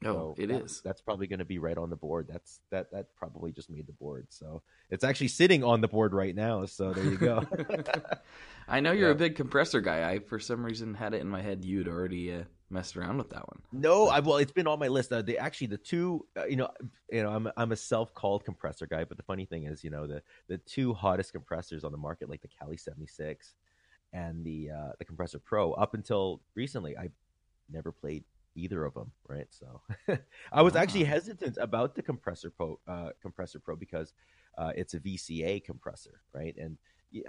No, 0.00 0.34
So 0.36 0.42
it 0.42 0.46
that- 0.48 0.64
is. 0.64 0.80
That's 0.84 1.00
probably 1.00 1.26
going 1.26 1.40
to 1.40 1.44
be 1.44 1.58
right 1.58 1.76
on 1.76 1.90
the 1.90 1.96
board. 1.96 2.28
That's 2.30 2.60
that 2.70 2.90
that 2.92 3.14
probably 3.16 3.52
just 3.52 3.68
made 3.68 3.86
the 3.86 3.92
board. 3.92 4.26
So 4.30 4.62
it's 4.90 5.02
actually 5.04 5.28
sitting 5.28 5.64
on 5.64 5.80
the 5.80 5.88
board 5.88 6.14
right 6.14 6.34
now. 6.34 6.64
So 6.66 6.92
there 6.92 7.04
you 7.04 7.16
go. 7.18 7.44
I 8.68 8.80
know 8.80 8.92
you're 8.92 9.10
a 9.10 9.14
big 9.16 9.34
compressor 9.36 9.80
guy. 9.80 10.08
I, 10.10 10.18
for 10.20 10.38
some 10.38 10.64
reason, 10.64 10.94
had 10.94 11.14
it 11.14 11.20
in 11.20 11.28
my 11.28 11.42
head 11.42 11.64
you'd 11.64 11.88
already 11.88 12.32
uh, 12.32 12.42
messed 12.70 12.96
around 12.96 13.18
with 13.18 13.30
that 13.30 13.46
one. 13.48 13.62
No, 13.72 14.08
I 14.08 14.20
well, 14.20 14.36
it's 14.38 14.52
been 14.52 14.66
on 14.66 14.78
my 14.78 14.88
list. 14.88 15.12
Uh, 15.12 15.22
they 15.22 15.38
actually 15.38 15.68
the 15.68 15.78
two, 15.78 16.26
uh, 16.36 16.44
you 16.46 16.56
know, 16.56 16.68
you 17.10 17.22
know, 17.22 17.30
I'm 17.30 17.46
a- 17.46 17.52
I'm 17.56 17.72
a 17.72 17.76
self-called 17.76 18.44
compressor 18.44 18.86
guy, 18.86 19.04
but 19.04 19.16
the 19.16 19.22
funny 19.22 19.46
thing 19.46 19.64
is, 19.64 19.82
you 19.82 19.90
know, 19.90 20.06
the 20.06 20.22
the 20.48 20.58
two 20.58 20.92
hottest 20.94 21.32
compressors 21.32 21.84
on 21.84 21.92
the 21.92 21.98
market, 21.98 22.28
like 22.28 22.42
the 22.42 22.48
Cali 22.48 22.76
76 22.76 23.54
and 24.12 24.44
the 24.44 24.70
uh, 24.70 24.92
the 24.98 25.04
Compressor 25.04 25.38
Pro, 25.38 25.72
up 25.72 25.94
until 25.94 26.40
recently, 26.54 26.96
I 26.96 27.10
never 27.70 27.92
played 27.92 28.24
either 28.54 28.84
of 28.84 28.94
them. 28.94 29.12
Right, 29.28 29.46
so 29.50 29.80
I 30.52 30.62
was 30.62 30.76
actually 30.76 31.04
Ah. 31.04 31.08
hesitant 31.08 31.56
about 31.60 31.94
the 31.94 32.02
Compressor 32.02 32.50
Pro, 32.50 32.78
uh, 32.86 33.10
Compressor 33.22 33.60
Pro, 33.60 33.76
because 33.76 34.12
uh, 34.56 34.72
it's 34.76 34.94
a 34.94 35.00
VCA 35.00 35.62
compressor, 35.64 36.20
right, 36.34 36.56
and 36.58 36.76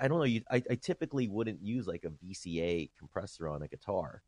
I 0.02 0.08
don't 0.08 0.18
know. 0.18 0.26
You, 0.26 0.42
I, 0.52 0.62
I 0.70 0.76
typically 0.76 1.28
wouldn't 1.30 1.62
use 1.62 1.88
like 1.88 2.04
a 2.04 2.10
VCA 2.26 2.90
compressor 2.98 3.48
on 3.48 3.62
a 3.62 3.68
guitar, 3.68 4.22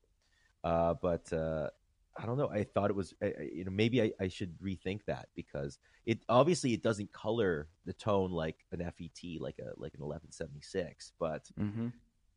uh, 0.64 0.94
but 1.02 1.32
uh, 1.34 1.70
I 2.18 2.26
don't 2.26 2.38
know. 2.38 2.50
I 2.50 2.64
thought 2.64 2.90
it 2.90 2.96
was, 2.96 3.14
I- 3.22 3.34
you 3.54 3.64
know, 3.66 3.72
maybe 3.72 4.02
I, 4.02 4.12
I 4.20 4.28
should 4.28 4.58
rethink 4.60 5.06
that 5.06 5.30
because 5.36 5.80
it 6.06 6.20
obviously 6.30 6.74
it 6.74 6.84
doesn't 6.84 7.12
color 7.14 7.70
the 7.86 7.94
tone 7.94 8.32
like 8.32 8.58
an 8.72 8.80
FET, 8.82 9.40
like 9.40 9.60
a 9.60 9.72
like 9.78 9.94
an 9.94 10.02
1176, 10.02 11.14
but 11.20 11.50
Mm-hmm. 11.60 11.88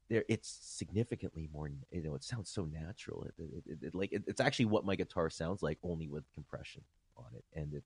there 0.08 0.24
it's 0.28 0.58
significantly 0.62 1.48
more. 1.52 1.70
You 1.90 2.02
know, 2.02 2.14
it 2.14 2.24
sounds 2.24 2.50
so 2.50 2.66
natural. 2.66 3.24
It, 3.24 3.34
it, 3.38 3.62
it, 3.66 3.78
it 3.88 3.94
like 3.94 4.12
it, 4.12 4.24
it's 4.26 4.40
actually 4.40 4.66
what 4.66 4.84
my 4.84 4.96
guitar 4.96 5.30
sounds 5.30 5.62
like, 5.62 5.78
only 5.82 6.08
with 6.08 6.30
compression 6.32 6.82
on 7.16 7.26
it, 7.34 7.44
and 7.58 7.74
it, 7.74 7.84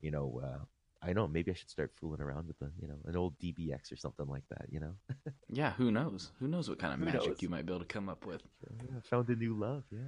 you 0.00 0.10
know. 0.10 0.40
Uh, 0.44 0.64
I 1.02 1.12
know 1.12 1.28
maybe 1.28 1.50
I 1.50 1.54
should 1.54 1.70
start 1.70 1.92
fooling 2.00 2.20
around 2.20 2.46
with 2.48 2.58
the, 2.58 2.70
you 2.80 2.88
know, 2.88 2.96
an 3.06 3.16
old 3.16 3.38
DBX 3.38 3.92
or 3.92 3.96
something 3.96 4.26
like 4.26 4.42
that. 4.50 4.66
You 4.70 4.80
know, 4.80 4.92
Yeah, 5.48 5.72
who 5.72 5.90
knows? 5.90 6.30
Who 6.40 6.48
knows 6.48 6.68
what 6.68 6.78
kind 6.78 6.92
of 6.94 6.98
Who 7.00 7.04
magic 7.06 7.28
knows? 7.28 7.42
you 7.42 7.48
might 7.48 7.66
be 7.66 7.72
able 7.72 7.80
to 7.84 7.86
come 7.86 8.08
up 8.08 8.26
with? 8.26 8.42
Yeah, 8.82 9.00
found 9.02 9.28
a 9.28 9.36
new 9.36 9.54
love. 9.54 9.84
Yeah. 9.90 9.98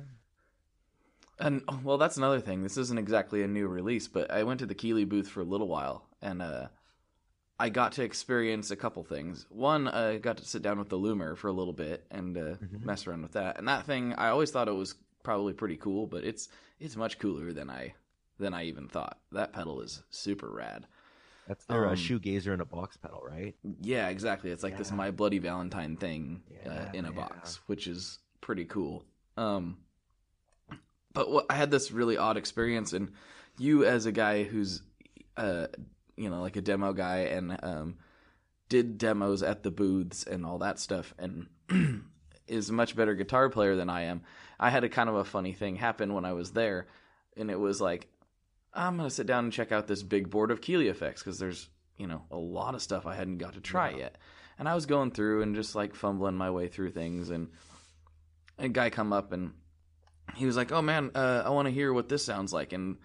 And 1.40 1.62
oh, 1.68 1.78
well, 1.84 1.98
that's 1.98 2.16
another 2.16 2.40
thing. 2.40 2.62
This 2.62 2.76
isn't 2.76 2.98
exactly 2.98 3.42
a 3.42 3.48
new 3.48 3.68
release, 3.68 4.08
but 4.08 4.30
I 4.30 4.42
went 4.42 4.58
to 4.60 4.66
the 4.66 4.74
Keeley 4.74 5.04
booth 5.04 5.28
for 5.28 5.40
a 5.40 5.44
little 5.44 5.68
while, 5.68 6.04
and 6.20 6.42
uh, 6.42 6.66
I 7.60 7.68
got 7.68 7.92
to 7.92 8.02
experience 8.02 8.72
a 8.72 8.76
couple 8.76 9.04
things. 9.04 9.46
One, 9.50 9.86
I 9.86 10.18
got 10.18 10.38
to 10.38 10.44
sit 10.44 10.62
down 10.62 10.78
with 10.80 10.88
the 10.88 10.98
Loomer 10.98 11.36
for 11.36 11.46
a 11.46 11.52
little 11.52 11.72
bit 11.72 12.04
and 12.10 12.36
uh, 12.36 12.40
Mhm. 12.56 12.82
mess 12.84 13.06
around 13.06 13.22
with 13.22 13.32
that. 13.32 13.56
And 13.58 13.68
that 13.68 13.86
thing, 13.86 14.14
I 14.14 14.28
always 14.30 14.50
thought 14.50 14.66
it 14.68 14.72
was 14.74 14.96
probably 15.22 15.52
pretty 15.52 15.76
cool, 15.76 16.06
but 16.08 16.24
it's 16.24 16.48
it's 16.80 16.96
much 16.96 17.18
cooler 17.20 17.52
than 17.52 17.70
I 17.70 17.94
than 18.38 18.54
I 18.54 18.64
even 18.64 18.88
thought. 18.88 19.18
That 19.32 19.52
pedal 19.52 19.80
is 19.80 20.02
super 20.10 20.50
rad. 20.50 20.86
That's 21.46 21.64
their 21.64 21.86
uh, 21.86 21.90
Um, 21.90 21.96
shoegazer 21.96 22.52
in 22.52 22.60
a 22.60 22.66
box 22.66 22.96
pedal, 22.98 23.22
right? 23.26 23.54
Yeah, 23.80 24.08
exactly. 24.08 24.50
It's 24.50 24.62
like 24.62 24.76
this 24.76 24.92
My 24.92 25.10
Bloody 25.10 25.38
Valentine 25.38 25.96
thing 25.96 26.42
uh, 26.66 26.90
in 26.92 27.04
a 27.06 27.08
yeah. 27.08 27.14
box, 27.14 27.60
which 27.66 27.86
is 27.86 28.18
pretty 28.42 28.66
cool. 28.66 29.04
Um, 29.38 29.78
but 31.14 31.30
what, 31.30 31.46
I 31.48 31.54
had 31.54 31.70
this 31.70 31.90
really 31.90 32.18
odd 32.18 32.36
experience, 32.36 32.92
and 32.92 33.12
you, 33.58 33.84
as 33.84 34.04
a 34.06 34.12
guy 34.12 34.42
who's, 34.44 34.82
uh, 35.36 35.68
you 36.16 36.28
know, 36.28 36.42
like 36.42 36.56
a 36.56 36.60
demo 36.60 36.92
guy 36.92 37.20
and 37.20 37.58
um, 37.62 37.96
did 38.68 38.98
demos 38.98 39.42
at 39.42 39.62
the 39.62 39.70
booths 39.70 40.24
and 40.24 40.44
all 40.44 40.58
that 40.58 40.78
stuff, 40.78 41.14
and 41.18 41.46
is 42.46 42.68
a 42.68 42.74
much 42.74 42.94
better 42.94 43.14
guitar 43.14 43.48
player 43.48 43.74
than 43.74 43.88
I 43.88 44.02
am. 44.02 44.22
I 44.60 44.68
had 44.70 44.84
a 44.84 44.88
kind 44.88 45.08
of 45.08 45.14
a 45.14 45.24
funny 45.24 45.54
thing 45.54 45.76
happen 45.76 46.12
when 46.12 46.26
I 46.26 46.34
was 46.34 46.52
there, 46.52 46.88
and 47.36 47.50
it 47.50 47.58
was 47.58 47.80
like, 47.80 48.06
I'm 48.74 48.96
gonna 48.96 49.10
sit 49.10 49.26
down 49.26 49.44
and 49.44 49.52
check 49.52 49.72
out 49.72 49.86
this 49.86 50.02
big 50.02 50.30
board 50.30 50.50
of 50.50 50.60
Keeley 50.60 50.88
effects 50.88 51.22
because 51.22 51.38
there's 51.38 51.68
you 51.96 52.06
know 52.06 52.22
a 52.30 52.36
lot 52.36 52.74
of 52.74 52.82
stuff 52.82 53.06
I 53.06 53.14
hadn't 53.14 53.38
got 53.38 53.54
to 53.54 53.60
try 53.60 53.90
Yeah. 53.90 53.96
yet, 53.96 54.18
and 54.58 54.68
I 54.68 54.74
was 54.74 54.86
going 54.86 55.10
through 55.10 55.42
and 55.42 55.54
just 55.54 55.74
like 55.74 55.94
fumbling 55.94 56.34
my 56.36 56.50
way 56.50 56.68
through 56.68 56.90
things, 56.90 57.30
and 57.30 57.48
a 58.58 58.68
guy 58.68 58.90
come 58.90 59.12
up 59.12 59.32
and 59.32 59.52
he 60.36 60.46
was 60.46 60.56
like, 60.56 60.72
"Oh 60.72 60.82
man, 60.82 61.10
uh, 61.14 61.42
I 61.46 61.50
want 61.50 61.66
to 61.66 61.72
hear 61.72 61.92
what 61.92 62.08
this 62.08 62.24
sounds 62.24 62.52
like," 62.52 62.72
and 62.72 62.96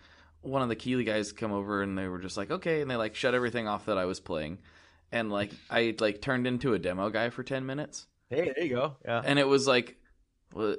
one 0.41 0.61
of 0.61 0.70
the 0.70 0.76
Keeley 0.76 1.05
guys 1.05 1.32
come 1.32 1.51
over 1.53 1.82
and 1.82 1.97
they 1.97 2.07
were 2.07 2.20
just 2.20 2.36
like, 2.38 2.51
"Okay," 2.51 2.82
and 2.82 2.91
they 2.91 2.95
like 2.95 3.16
shut 3.16 3.34
everything 3.34 3.68
off 3.68 3.86
that 3.86 3.97
I 3.97 4.05
was 4.05 4.20
playing, 4.20 4.59
and 5.11 5.32
like 5.32 5.51
I 5.70 5.95
like 5.99 6.22
turned 6.22 6.45
into 6.47 6.74
a 6.74 6.80
demo 6.80 7.09
guy 7.09 7.30
for 7.30 7.43
ten 7.43 7.66
minutes 7.66 8.07
Hey, 8.30 8.51
there 8.55 8.66
you 8.66 8.76
go. 8.76 8.97
Yeah. 9.05 9.22
and 9.24 9.38
it 9.39 9.47
was 9.47 9.68
like 9.68 9.95
well, 10.53 10.76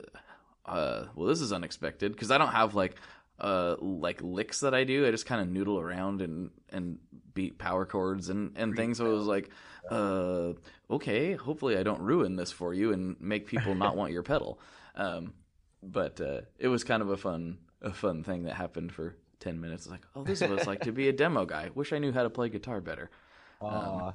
uh, 0.67 1.05
well 1.15 1.29
this 1.29 1.41
is 1.41 1.53
unexpected 1.53 2.13
because 2.13 2.31
i 2.31 2.39
don't 2.39 2.49
have 2.53 2.75
like 2.75 2.97
uh 3.45 3.77
like 3.81 4.21
licks 4.23 4.61
that 4.61 4.75
i 4.75 4.85
do. 4.85 5.07
I 5.07 5.11
just 5.11 5.27
kind 5.27 5.41
of 5.41 5.49
noodle 5.49 5.79
around 5.79 6.23
and 6.23 6.51
and 6.71 6.99
beat 7.35 7.59
power 7.59 7.85
chords 7.85 8.31
and 8.31 8.53
and 8.57 8.75
things. 8.75 8.99
So 8.99 9.07
it 9.07 9.15
was 9.15 9.27
like 9.27 9.51
uh 9.91 10.55
okay 10.91 11.35
hopefully 11.35 11.77
i 11.77 11.83
don't 11.83 12.01
ruin 12.01 12.37
this 12.37 12.51
for 12.51 12.73
you 12.73 12.95
and 12.95 13.21
make 13.21 13.47
people 13.47 13.75
not 13.75 13.97
want 13.97 14.13
your 14.13 14.23
pedal. 14.23 14.59
Um 14.97 15.35
but 15.83 16.21
uh 16.21 16.43
it 16.57 16.69
was 16.69 16.85
kind 16.85 17.03
of 17.03 17.11
a 17.11 17.17
fun 17.17 17.59
a 17.83 17.93
fun 17.93 18.23
thing 18.23 18.45
that 18.45 18.55
happened 18.55 18.93
for 18.93 19.17
10 19.41 19.61
minutes. 19.61 19.89
Like 19.89 20.07
oh 20.15 20.23
this 20.23 20.41
is 20.41 20.49
what 20.49 20.59
it's 20.59 20.69
like 20.69 20.83
to 20.83 20.93
be 20.93 21.09
a 21.09 21.13
demo 21.25 21.45
guy. 21.47 21.71
Wish 21.75 21.93
i 21.93 21.99
knew 21.99 22.13
how 22.13 22.23
to 22.23 22.31
play 22.31 22.49
guitar 22.49 22.81
better. 22.81 23.11
Aw. 23.61 24.13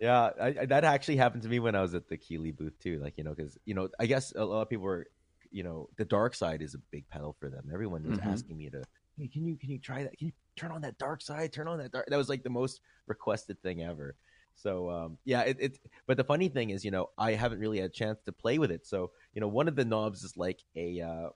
yeah, 0.00 0.30
I, 0.40 0.46
I, 0.60 0.66
that 0.66 0.84
actually 0.84 1.16
happened 1.16 1.42
to 1.42 1.48
me 1.48 1.58
when 1.58 1.74
I 1.74 1.82
was 1.82 1.94
at 1.94 2.08
the 2.08 2.16
Keeley 2.16 2.50
booth 2.50 2.78
too. 2.78 2.98
Like 2.98 3.18
you 3.18 3.24
know, 3.24 3.34
because 3.34 3.58
you 3.66 3.74
know, 3.74 3.88
I 3.98 4.06
guess 4.06 4.32
a 4.34 4.44
lot 4.44 4.62
of 4.62 4.70
people 4.70 4.86
were, 4.86 5.06
you 5.50 5.62
know, 5.62 5.88
the 5.96 6.04
dark 6.04 6.34
side 6.34 6.62
is 6.62 6.74
a 6.74 6.78
big 6.90 7.08
pedal 7.08 7.36
for 7.38 7.48
them. 7.50 7.70
Everyone 7.72 8.02
was 8.04 8.18
Mhm. 8.18 8.32
asking 8.32 8.56
me 8.58 8.70
to, 8.70 8.84
hey, 9.16 9.28
can 9.28 9.44
you 9.46 9.56
can 9.56 9.70
you 9.70 9.78
try 9.78 10.02
that? 10.02 10.16
Can 10.18 10.28
you 10.28 10.32
turn 10.56 10.70
on 10.70 10.80
that 10.82 10.98
dark 10.98 11.22
side? 11.22 11.52
Turn 11.52 11.68
on 11.68 11.78
that 11.78 11.92
dark. 11.92 12.06
That 12.08 12.16
was 12.16 12.28
like 12.28 12.42
the 12.42 12.50
most 12.50 12.80
requested 13.06 13.60
thing 13.62 13.82
ever. 13.82 14.16
So 14.54 14.90
um, 14.90 15.18
yeah, 15.24 15.42
it, 15.42 15.56
it. 15.60 15.78
But 16.06 16.16
the 16.16 16.24
funny 16.24 16.48
thing 16.48 16.70
is, 16.70 16.84
you 16.84 16.90
know, 16.90 17.10
I 17.18 17.32
haven't 17.32 17.60
really 17.60 17.78
had 17.78 17.90
a 17.90 17.92
chance 17.92 18.20
to 18.22 18.32
play 18.32 18.58
with 18.58 18.70
it. 18.70 18.86
So 18.86 19.10
you 19.34 19.40
know, 19.40 19.48
one 19.48 19.68
of 19.68 19.76
the 19.76 19.84
knobs 19.84 20.22
is 20.22 20.36
like 20.36 20.60
a, 20.76 21.00
uh, 21.00 21.28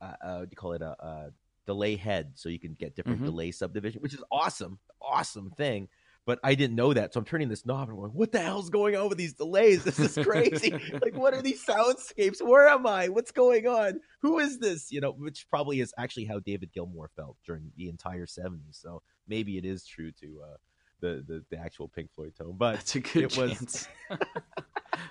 uh, 0.00 0.14
uh 0.22 0.40
do 0.40 0.48
you 0.50 0.56
call 0.56 0.72
it, 0.72 0.82
a, 0.82 0.96
a 1.04 1.30
delay 1.66 1.96
head, 1.96 2.32
so 2.34 2.48
you 2.48 2.58
can 2.58 2.74
get 2.74 2.96
different 2.96 3.22
Mhm. 3.22 3.26
delay 3.26 3.50
subdivision, 3.50 4.00
which 4.02 4.14
is 4.14 4.24
awesome, 4.30 4.78
awesome 5.00 5.50
thing 5.50 5.88
but 6.26 6.38
I 6.44 6.54
didn't 6.54 6.76
know 6.76 6.92
that. 6.92 7.12
So 7.12 7.18
I'm 7.20 7.24
turning 7.24 7.48
this 7.48 7.66
knob 7.66 7.88
and 7.88 7.98
going, 7.98 8.10
what 8.12 8.32
the 8.32 8.40
hell's 8.40 8.70
going 8.70 8.96
on 8.96 9.08
with 9.08 9.18
these 9.18 9.32
delays? 9.32 9.84
This 9.84 9.98
is 9.98 10.14
crazy. 10.26 10.70
like, 11.02 11.16
what 11.16 11.34
are 11.34 11.42
these 11.42 11.64
soundscapes? 11.64 12.40
Where 12.42 12.68
am 12.68 12.86
I? 12.86 13.08
What's 13.08 13.32
going 13.32 13.66
on? 13.66 14.00
Who 14.22 14.38
is 14.38 14.58
this? 14.58 14.92
You 14.92 15.00
know, 15.00 15.12
which 15.12 15.46
probably 15.48 15.80
is 15.80 15.92
actually 15.98 16.26
how 16.26 16.38
David 16.40 16.70
Gilmour 16.72 17.08
felt 17.16 17.36
during 17.46 17.72
the 17.76 17.88
entire 17.88 18.26
70s. 18.26 18.80
So 18.80 19.02
maybe 19.28 19.58
it 19.58 19.64
is 19.64 19.86
true 19.86 20.12
to 20.20 20.40
uh, 20.44 20.56
the, 21.00 21.24
the 21.26 21.44
the 21.50 21.56
actual 21.58 21.88
Pink 21.88 22.10
Floyd 22.14 22.34
tone. 22.36 22.54
But 22.56 22.74
that's 22.74 22.94
a 22.94 23.00
good 23.00 23.24
it 23.24 23.36
was- 23.36 23.88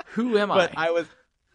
who 0.07 0.37
am 0.37 0.51
I? 0.51 0.55
but 0.67 0.77
i 0.77 0.91
was, 0.91 1.07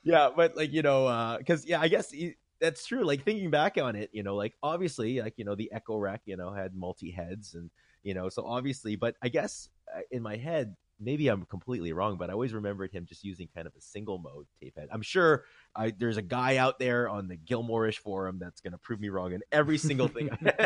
yeah, 0.03 0.31
but 0.35 0.57
like 0.57 0.73
you 0.73 0.83
know, 0.83 1.37
because 1.39 1.65
yeah, 1.65 1.81
I 1.81 1.89
guess 1.89 2.13
y- 2.13 2.35
that's 2.61 2.87
true. 2.87 3.05
Like 3.05 3.23
thinking 3.25 3.51
back 3.51 3.79
on 3.79 3.97
it, 3.97 4.11
you 4.13 4.23
know, 4.23 4.37
like 4.37 4.55
obviously, 4.63 5.21
like 5.21 5.35
you 5.37 5.45
know, 5.45 5.55
the 5.55 5.71
Echorec, 5.75 6.21
you 6.25 6.37
know, 6.37 6.53
had 6.53 6.75
multi 6.75 7.11
heads, 7.11 7.55
and 7.55 7.71
you 8.05 8.15
know, 8.15 8.29
so 8.29 8.47
obviously, 8.47 8.95
but 8.95 9.17
I 9.21 9.29
guess 9.29 9.69
uh, 9.95 10.01
in 10.13 10.23
my 10.23 10.37
head, 10.37 10.77
maybe 11.01 11.27
I'm 11.29 11.45
completely 11.47 11.93
wrong, 11.93 12.17
but 12.17 12.31
I 12.31 12.35
always 12.35 12.53
remembered 12.53 12.93
him 12.93 13.07
just 13.07 13.25
using 13.25 13.49
kind 13.53 13.67
of 13.67 13.75
a 13.77 13.81
single 13.81 14.19
mode 14.19 14.47
tape 14.61 14.75
head. 14.77 14.89
I'm 14.93 15.03
sure 15.03 15.45
I, 15.75 15.93
there's 15.97 16.17
a 16.17 16.23
guy 16.23 16.59
out 16.59 16.79
there 16.79 17.09
on 17.09 17.27
the 17.27 17.37
Gilmourish 17.37 17.99
forum 17.99 18.39
that's 18.39 18.61
going 18.61 18.73
to 18.73 18.79
prove 18.79 19.01
me 19.01 19.09
wrong 19.09 19.33
in 19.33 19.43
every 19.51 19.79
single 19.79 20.07
thing. 20.07 20.31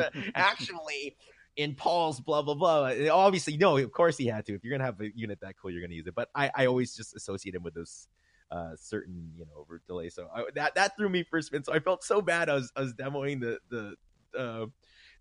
Actually, 0.34 1.16
in 1.56 1.74
Paul's 1.74 2.20
blah 2.20 2.42
blah 2.42 2.54
blah. 2.54 2.86
And 2.86 3.08
Obviously, 3.08 3.56
no, 3.56 3.76
of 3.76 3.92
course 3.92 4.16
he 4.16 4.26
had 4.26 4.46
to. 4.46 4.54
If 4.54 4.64
you're 4.64 4.72
gonna 4.72 4.84
have 4.84 5.00
a 5.00 5.10
unit 5.14 5.40
that 5.42 5.56
cool, 5.60 5.70
you're 5.70 5.82
gonna 5.82 5.94
use 5.94 6.06
it. 6.06 6.14
But 6.14 6.28
I, 6.34 6.50
I 6.54 6.66
always 6.66 6.94
just 6.94 7.14
associate 7.14 7.54
him 7.54 7.62
with 7.62 7.74
those 7.74 8.08
uh, 8.50 8.70
certain, 8.76 9.32
you 9.36 9.44
know, 9.44 9.60
over 9.60 9.80
delay. 9.86 10.08
So 10.08 10.28
I, 10.34 10.44
that 10.54 10.74
that 10.74 10.96
threw 10.96 11.08
me 11.08 11.24
for 11.24 11.38
a 11.38 11.42
spin. 11.42 11.64
So 11.64 11.72
I 11.72 11.78
felt 11.78 12.04
so 12.04 12.20
bad. 12.20 12.48
I 12.48 12.54
was 12.54 12.72
I 12.76 12.80
was 12.80 12.94
demoing 12.94 13.40
the 13.40 13.58
the 13.70 14.38
uh, 14.38 14.66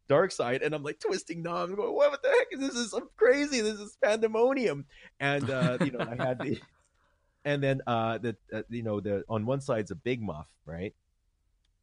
dark 0.08 0.32
side, 0.32 0.62
and 0.62 0.74
I'm 0.74 0.84
like 0.84 1.00
twisting 1.00 1.42
knobs, 1.44 1.74
going, 1.74 1.94
"What 1.94 2.22
the 2.22 2.30
heck 2.30 2.48
is 2.52 2.60
this? 2.60 2.74
This 2.74 2.94
is 2.94 3.00
crazy. 3.16 3.62
This 3.62 3.80
is 3.80 3.98
pandemonium." 4.04 4.86
And 5.20 5.50
uh, 5.50 5.78
you 5.82 5.92
know, 5.92 6.00
I 6.00 6.16
had 6.16 6.40
the, 6.40 6.62
and 7.46 7.64
then 7.64 7.82
uh, 7.88 8.18
the 8.20 8.36
uh, 8.54 8.64
you 8.70 8.84
know 8.84 9.00
the 9.00 9.24
on 9.30 9.46
one 9.46 9.62
side's 9.62 9.92
a 9.92 9.96
big 9.96 10.22
muff, 10.22 10.48
right? 10.66 10.94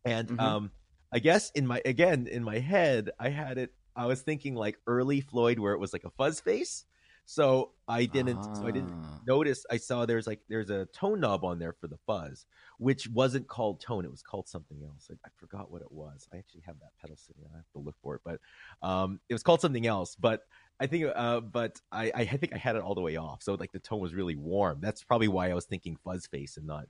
and 0.04 0.28
Mhm. 0.28 0.40
um, 0.40 0.70
I 1.12 1.18
guess 1.18 1.50
in 1.50 1.66
my 1.66 1.82
again 1.84 2.26
in 2.26 2.42
my 2.42 2.58
head, 2.58 3.10
I 3.18 3.28
had 3.30 3.58
it. 3.58 3.74
I 3.96 4.06
was 4.06 4.22
thinking 4.22 4.54
like 4.54 4.78
early 4.86 5.20
Floyd, 5.20 5.58
where 5.58 5.72
it 5.74 5.78
was 5.78 5.92
like 5.92 6.04
a 6.04 6.10
fuzz 6.10 6.40
face. 6.40 6.86
So 7.30 7.70
I 7.86 8.06
didn't. 8.06 8.42
So 8.56 8.66
I 8.66 8.72
didn't 8.72 8.92
Ah. 8.92 9.20
notice. 9.24 9.64
I 9.70 9.76
saw 9.76 10.04
there's 10.04 10.26
like 10.26 10.40
there's 10.48 10.68
a 10.68 10.86
tone 10.86 11.20
knob 11.20 11.44
on 11.44 11.60
there 11.60 11.72
for 11.72 11.86
the 11.86 11.96
fuzz, 12.04 12.44
which 12.78 13.06
wasn't 13.08 13.46
called 13.46 13.80
tone. 13.80 14.04
It 14.04 14.10
was 14.10 14.20
called 14.20 14.48
something 14.48 14.82
else. 14.84 15.08
I, 15.08 15.14
I 15.24 15.30
forgot 15.36 15.70
what 15.70 15.80
it 15.80 15.92
was. 15.92 16.26
I 16.34 16.38
actually 16.38 16.62
have 16.66 16.80
that 16.80 16.90
pedal 17.00 17.16
sitting. 17.16 17.44
I 17.52 17.56
have 17.56 17.70
to 17.74 17.78
look 17.78 17.94
for 18.02 18.16
it, 18.16 18.22
but 18.24 18.40
um, 18.82 19.20
it 19.28 19.32
was 19.32 19.44
called 19.44 19.60
something 19.60 19.86
else. 19.86 20.16
But 20.16 20.42
I 20.80 20.88
think, 20.88 21.04
uh, 21.14 21.38
but 21.40 21.80
I, 21.92 22.10
I 22.12 22.24
think 22.26 22.52
I 22.52 22.58
had 22.58 22.74
it 22.74 22.82
all 22.82 22.96
the 22.96 23.00
way 23.00 23.14
off. 23.14 23.44
So 23.44 23.54
like 23.54 23.70
the 23.70 23.78
tone 23.78 24.00
was 24.00 24.12
really 24.12 24.34
warm. 24.34 24.80
That's 24.80 25.04
probably 25.04 25.28
why 25.28 25.50
I 25.50 25.54
was 25.54 25.66
thinking 25.66 25.96
fuzz 26.02 26.26
face 26.26 26.56
and 26.56 26.66
not 26.66 26.88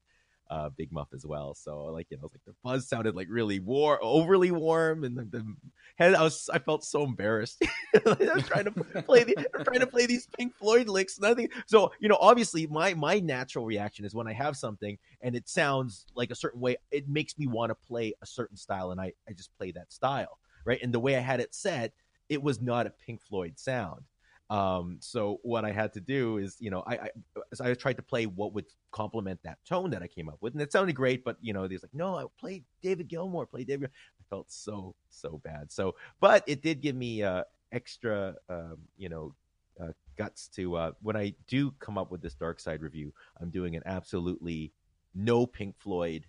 uh, 0.50 0.68
Big 0.76 0.90
Muff 0.92 1.08
as 1.14 1.24
well. 1.24 1.54
So 1.54 1.84
like 1.86 2.08
you 2.10 2.16
know, 2.16 2.24
like 2.24 2.44
the 2.44 2.54
fuzz 2.62 2.88
sounded 2.88 3.14
like 3.14 3.28
really 3.30 3.60
warm, 3.60 3.98
overly 4.02 4.50
warm, 4.50 5.04
and 5.04 5.16
the, 5.16 5.24
the 5.24 5.54
head. 5.96 6.14
I 6.14 6.22
was 6.22 6.50
I 6.52 6.58
felt 6.58 6.84
so 6.84 7.04
embarrassed. 7.04 7.62
I 7.94 8.32
was 8.34 8.46
trying 8.46 8.64
to 8.64 8.72
play 8.72 9.24
the 9.24 9.46
trying 9.64 9.80
to 9.80 9.86
play 9.86 10.06
these 10.06 10.26
Pink 10.36 10.54
Floyd 10.56 10.88
licks. 10.88 11.20
Nothing. 11.20 11.48
So 11.66 11.92
you 12.00 12.08
know, 12.08 12.18
obviously 12.20 12.66
my 12.66 12.94
my 12.94 13.20
natural 13.20 13.64
reaction 13.64 14.04
is 14.04 14.14
when 14.14 14.26
I 14.26 14.32
have 14.32 14.56
something 14.56 14.98
and 15.20 15.36
it 15.36 15.48
sounds 15.48 16.04
like 16.16 16.30
a 16.30 16.36
certain 16.36 16.60
way, 16.60 16.76
it 16.90 17.08
makes 17.08 17.38
me 17.38 17.46
want 17.46 17.70
to 17.70 17.76
play 17.86 18.12
a 18.20 18.26
certain 18.26 18.56
style, 18.56 18.90
and 18.90 19.00
I 19.00 19.12
I 19.28 19.32
just 19.32 19.56
play 19.56 19.70
that 19.72 19.92
style, 19.92 20.38
right? 20.64 20.80
And 20.82 20.92
the 20.92 21.00
way 21.00 21.16
I 21.16 21.20
had 21.20 21.40
it 21.40 21.54
set, 21.54 21.92
it 22.28 22.42
was 22.42 22.60
not 22.60 22.86
a 22.86 22.90
Pink 22.90 23.22
Floyd 23.22 23.56
sound. 23.56 24.02
Um, 24.50 24.96
so 24.98 25.38
what 25.42 25.64
I 25.64 25.70
had 25.70 25.92
to 25.92 26.00
do 26.00 26.38
is, 26.38 26.56
you 26.58 26.70
know, 26.70 26.82
I, 26.84 26.94
I 26.94 27.10
so 27.54 27.64
I 27.64 27.72
tried 27.74 27.96
to 27.96 28.02
play 28.02 28.26
what 28.26 28.52
would 28.52 28.66
complement 28.90 29.38
that 29.44 29.58
tone 29.64 29.90
that 29.90 30.02
I 30.02 30.08
came 30.08 30.28
up 30.28 30.38
with, 30.40 30.54
and 30.54 30.60
it 30.60 30.72
sounded 30.72 30.94
great. 30.96 31.24
But 31.24 31.36
you 31.40 31.52
know, 31.52 31.68
there's 31.68 31.84
like, 31.84 31.94
no, 31.94 32.16
I 32.16 32.24
play 32.38 32.64
David 32.82 33.08
Gilmour, 33.08 33.46
play 33.48 33.62
David. 33.62 33.90
I 34.20 34.24
felt 34.28 34.50
so 34.50 34.96
so 35.08 35.40
bad. 35.44 35.70
So, 35.70 35.94
but 36.20 36.42
it 36.48 36.62
did 36.62 36.80
give 36.80 36.96
me 36.96 37.22
uh, 37.22 37.44
extra, 37.70 38.34
um, 38.48 38.78
you 38.96 39.08
know, 39.08 39.34
uh, 39.80 39.92
guts 40.18 40.48
to 40.48 40.74
uh, 40.74 40.92
when 41.00 41.16
I 41.16 41.32
do 41.46 41.70
come 41.78 41.96
up 41.96 42.10
with 42.10 42.20
this 42.20 42.34
Dark 42.34 42.58
Side 42.58 42.82
review. 42.82 43.14
I'm 43.40 43.50
doing 43.50 43.76
an 43.76 43.82
absolutely 43.86 44.72
no 45.14 45.46
Pink 45.46 45.76
Floyd 45.78 46.26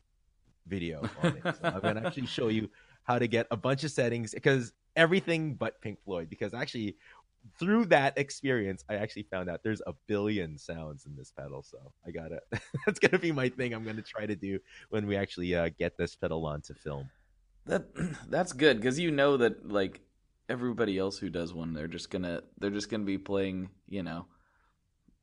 video 0.67 1.01
on 1.23 1.37
it. 1.37 1.43
So 1.43 1.59
I'm 1.63 1.79
gonna 1.79 2.01
actually 2.05 2.27
show 2.27 2.49
you 2.49 2.69
how 3.03 3.17
to 3.17 3.27
get 3.27 3.47
a 3.49 3.57
bunch 3.57 3.83
of 3.83 3.89
settings 3.89 4.31
because 4.31 4.73
everything 4.95 5.55
but 5.55 5.81
Pink 5.81 5.99
Floyd. 6.03 6.29
Because 6.29 6.53
actually, 6.53 6.97
through 7.59 7.85
that 7.85 8.17
experience, 8.17 8.83
I 8.89 8.95
actually 8.95 9.23
found 9.23 9.49
out 9.49 9.63
there's 9.63 9.81
a 9.87 9.93
billion 10.07 10.57
sounds 10.57 11.05
in 11.05 11.15
this 11.15 11.31
pedal. 11.31 11.63
So 11.63 11.91
I 12.05 12.11
gotta 12.11 12.41
that's 12.85 12.99
gonna 12.99 13.19
be 13.19 13.31
my 13.31 13.49
thing. 13.49 13.73
I'm 13.73 13.83
gonna 13.83 14.01
try 14.01 14.25
to 14.25 14.35
do 14.35 14.59
when 14.89 15.07
we 15.07 15.15
actually 15.15 15.55
uh, 15.55 15.69
get 15.77 15.97
this 15.97 16.15
pedal 16.15 16.45
onto 16.45 16.73
film. 16.73 17.09
That 17.65 17.85
that's 18.29 18.53
good 18.53 18.77
because 18.77 18.99
you 18.99 19.11
know 19.11 19.37
that 19.37 19.69
like 19.69 20.01
everybody 20.49 20.97
else 20.97 21.17
who 21.17 21.29
does 21.29 21.53
one, 21.53 21.73
they're 21.73 21.87
just 21.87 22.09
gonna 22.09 22.41
they're 22.59 22.69
just 22.69 22.89
gonna 22.89 23.03
be 23.05 23.17
playing, 23.17 23.69
you 23.87 24.03
know, 24.03 24.25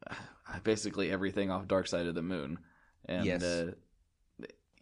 basically 0.65 1.11
everything 1.11 1.51
off 1.51 1.69
Dark 1.69 1.87
Side 1.87 2.07
of 2.07 2.15
the 2.15 2.23
Moon, 2.23 2.59
and 3.07 3.25
Yes. 3.27 3.43
uh, 3.43 3.73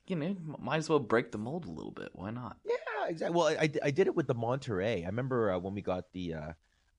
you 0.06 0.14
know, 0.14 0.36
might 0.60 0.76
as 0.76 0.88
well 0.88 1.00
break 1.00 1.32
the 1.32 1.38
mold 1.38 1.66
a 1.66 1.70
little 1.70 1.90
bit. 1.90 2.10
Why 2.12 2.30
not? 2.30 2.58
Yeah, 2.64 3.08
exactly. 3.08 3.36
Well, 3.36 3.48
I, 3.48 3.62
I, 3.62 3.70
I 3.84 3.90
did 3.90 4.06
it 4.06 4.14
with 4.14 4.28
the 4.28 4.34
Monterey. 4.34 5.02
I 5.02 5.06
remember 5.06 5.50
uh, 5.50 5.58
when 5.58 5.74
we 5.74 5.82
got 5.82 6.04
the 6.12 6.34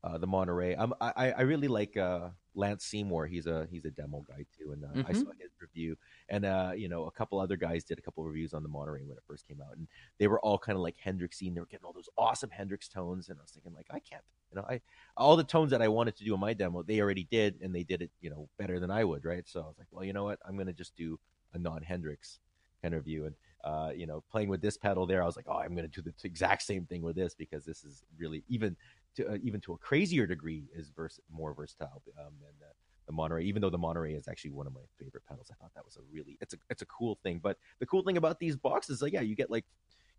uh, 0.08 0.18
the 0.18 0.28
Monterey. 0.28 0.76
Um, 0.76 0.94
I 1.02 1.32
I 1.32 1.42
really 1.42 1.68
like 1.68 1.98
uh, 1.98 2.30
Lance 2.56 2.86
Seymour. 2.86 3.28
He's 3.28 3.46
a 3.48 3.68
he's 3.70 3.86
a 3.86 3.92
demo 3.92 4.24
guy 4.28 4.46
too, 4.58 4.72
and 4.72 4.84
uh, 4.86 5.00
I 5.06 5.12
Mhm. 5.12 5.14
saw 5.14 5.32
his 5.40 5.52
review. 5.60 5.98
And 6.30 6.46
uh, 6.46 6.72
you 6.76 6.88
know, 6.88 7.06
a 7.06 7.12
couple 7.12 7.40
other 7.40 7.58
guys 7.58 7.84
did 7.84 8.00
a 8.00 8.02
couple 8.02 8.24
reviews 8.24 8.54
on 8.54 8.64
the 8.64 8.70
Monterey 8.70 9.04
when 9.04 9.18
it 9.18 9.24
first 9.28 9.48
came 9.48 9.62
out, 9.62 9.76
and 9.78 9.88
they 10.20 10.28
were 10.28 10.40
all 10.42 10.58
kind 10.58 10.76
of 10.76 10.82
like 10.82 10.96
Hendrixy. 11.04 11.54
They 11.54 11.60
were 11.60 11.66
getting 11.66 11.86
all 11.86 11.94
those 11.94 12.10
awesome 12.18 12.50
Hendrix 12.50 12.88
tones, 12.88 13.30
and 13.30 13.38
I 13.40 13.42
was 13.42 13.52
thinking 13.52 13.74
like, 13.74 13.88
I 13.92 14.00
can't, 14.00 14.24
you 14.52 14.56
know, 14.56 14.66
I 14.70 14.82
all 15.18 15.36
the 15.36 15.44
tones 15.44 15.72
that 15.72 15.82
I 15.82 15.88
wanted 15.90 16.16
to 16.18 16.24
do 16.24 16.34
in 16.34 16.40
my 16.40 16.54
demo, 16.54 16.84
they 16.84 17.02
already 17.02 17.28
did, 17.30 17.60
and 17.62 17.76
they 17.76 17.84
did 17.84 18.02
it, 18.02 18.12
you 18.22 18.30
know, 18.30 18.50
better 18.58 18.80
than 18.80 18.92
I 18.92 19.04
would, 19.04 19.26
right? 19.26 19.48
So 19.48 19.62
I 19.62 19.68
was 19.68 19.78
like, 19.78 19.88
well, 19.92 20.06
you 20.06 20.14
know 20.14 20.24
what, 20.24 20.40
I'm 20.46 20.58
gonna 20.58 20.74
just 20.74 20.96
do 20.96 21.20
a 21.54 21.58
non 21.60 21.84
Hendrix 21.84 22.40
kind 22.82 22.94
of 22.94 23.00
review, 23.00 23.26
and 23.26 23.36
uh, 23.64 23.92
you 23.96 24.06
know, 24.08 24.24
playing 24.32 24.50
with 24.50 24.62
this 24.62 24.78
pedal 24.78 25.06
there, 25.06 25.22
I 25.22 25.26
was 25.26 25.36
like, 25.36 25.48
oh, 25.50 25.58
I'm 25.58 25.76
going 25.76 25.90
to 25.90 26.02
do 26.02 26.02
the 26.02 26.14
exact 26.24 26.62
same 26.62 26.86
thing 26.86 27.02
with 27.02 27.16
this 27.16 27.34
because 27.36 27.66
this 27.66 27.84
is 27.84 28.04
really 28.18 28.44
even 28.48 28.78
to 29.16 29.32
uh, 29.32 29.38
even 29.44 29.62
to 29.62 29.74
a 29.74 29.78
crazier 29.78 30.28
degree 30.28 30.70
is 30.74 30.90
vers- 30.90 31.20
more 31.32 31.54
versatile 31.54 32.02
um, 32.20 32.34
than 32.40 32.54
the, 32.60 32.68
the 33.08 33.14
Monterey. 33.14 33.46
Even 33.46 33.62
though 33.62 33.70
the 33.70 33.78
Monterey 33.78 34.14
is 34.14 34.28
actually 34.28 34.52
one 34.52 34.68
of 34.68 34.74
my 34.74 34.82
favorite 35.00 35.24
pedals, 35.28 35.48
I 35.52 35.56
thought 35.56 35.72
that 35.76 35.86
was 35.86 35.98
a 35.98 36.02
really 36.12 36.38
it's 36.42 36.54
a 36.54 36.58
it's 36.70 36.82
a 36.82 36.86
cool 36.88 37.18
thing. 37.24 37.40
But 37.42 37.58
the 37.80 37.86
cool 37.86 38.04
thing 38.04 38.18
about 38.18 38.40
these 38.40 38.56
boxes, 38.56 39.02
like 39.02 39.14
yeah, 39.14 39.22
you 39.22 39.36
get 39.36 39.52
like 39.52 39.66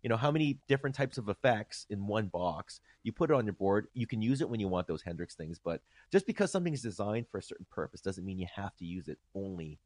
you 0.03 0.09
know 0.09 0.17
how 0.17 0.31
many 0.31 0.59
different 0.67 0.95
types 0.95 1.17
of 1.17 1.29
effects 1.29 1.85
in 1.89 2.07
one 2.07 2.27
box. 2.27 2.79
You 3.03 3.11
put 3.11 3.31
it 3.31 3.35
on 3.35 3.45
your 3.45 3.53
board. 3.53 3.87
You 3.93 4.07
can 4.07 4.21
use 4.21 4.41
it 4.41 4.49
when 4.49 4.59
you 4.59 4.67
want 4.67 4.87
those 4.87 5.01
Hendrix 5.01 5.35
things, 5.35 5.59
but 5.63 5.81
just 6.11 6.25
because 6.25 6.51
something 6.51 6.73
is 6.73 6.81
designed 6.81 7.27
for 7.29 7.37
a 7.37 7.43
certain 7.43 7.65
purpose 7.69 8.01
doesn't 8.01 8.25
mean 8.25 8.39
you 8.39 8.47
have 8.53 8.75
to 8.77 8.85
use 8.85 9.07
it 9.07 9.17
only 9.35 9.79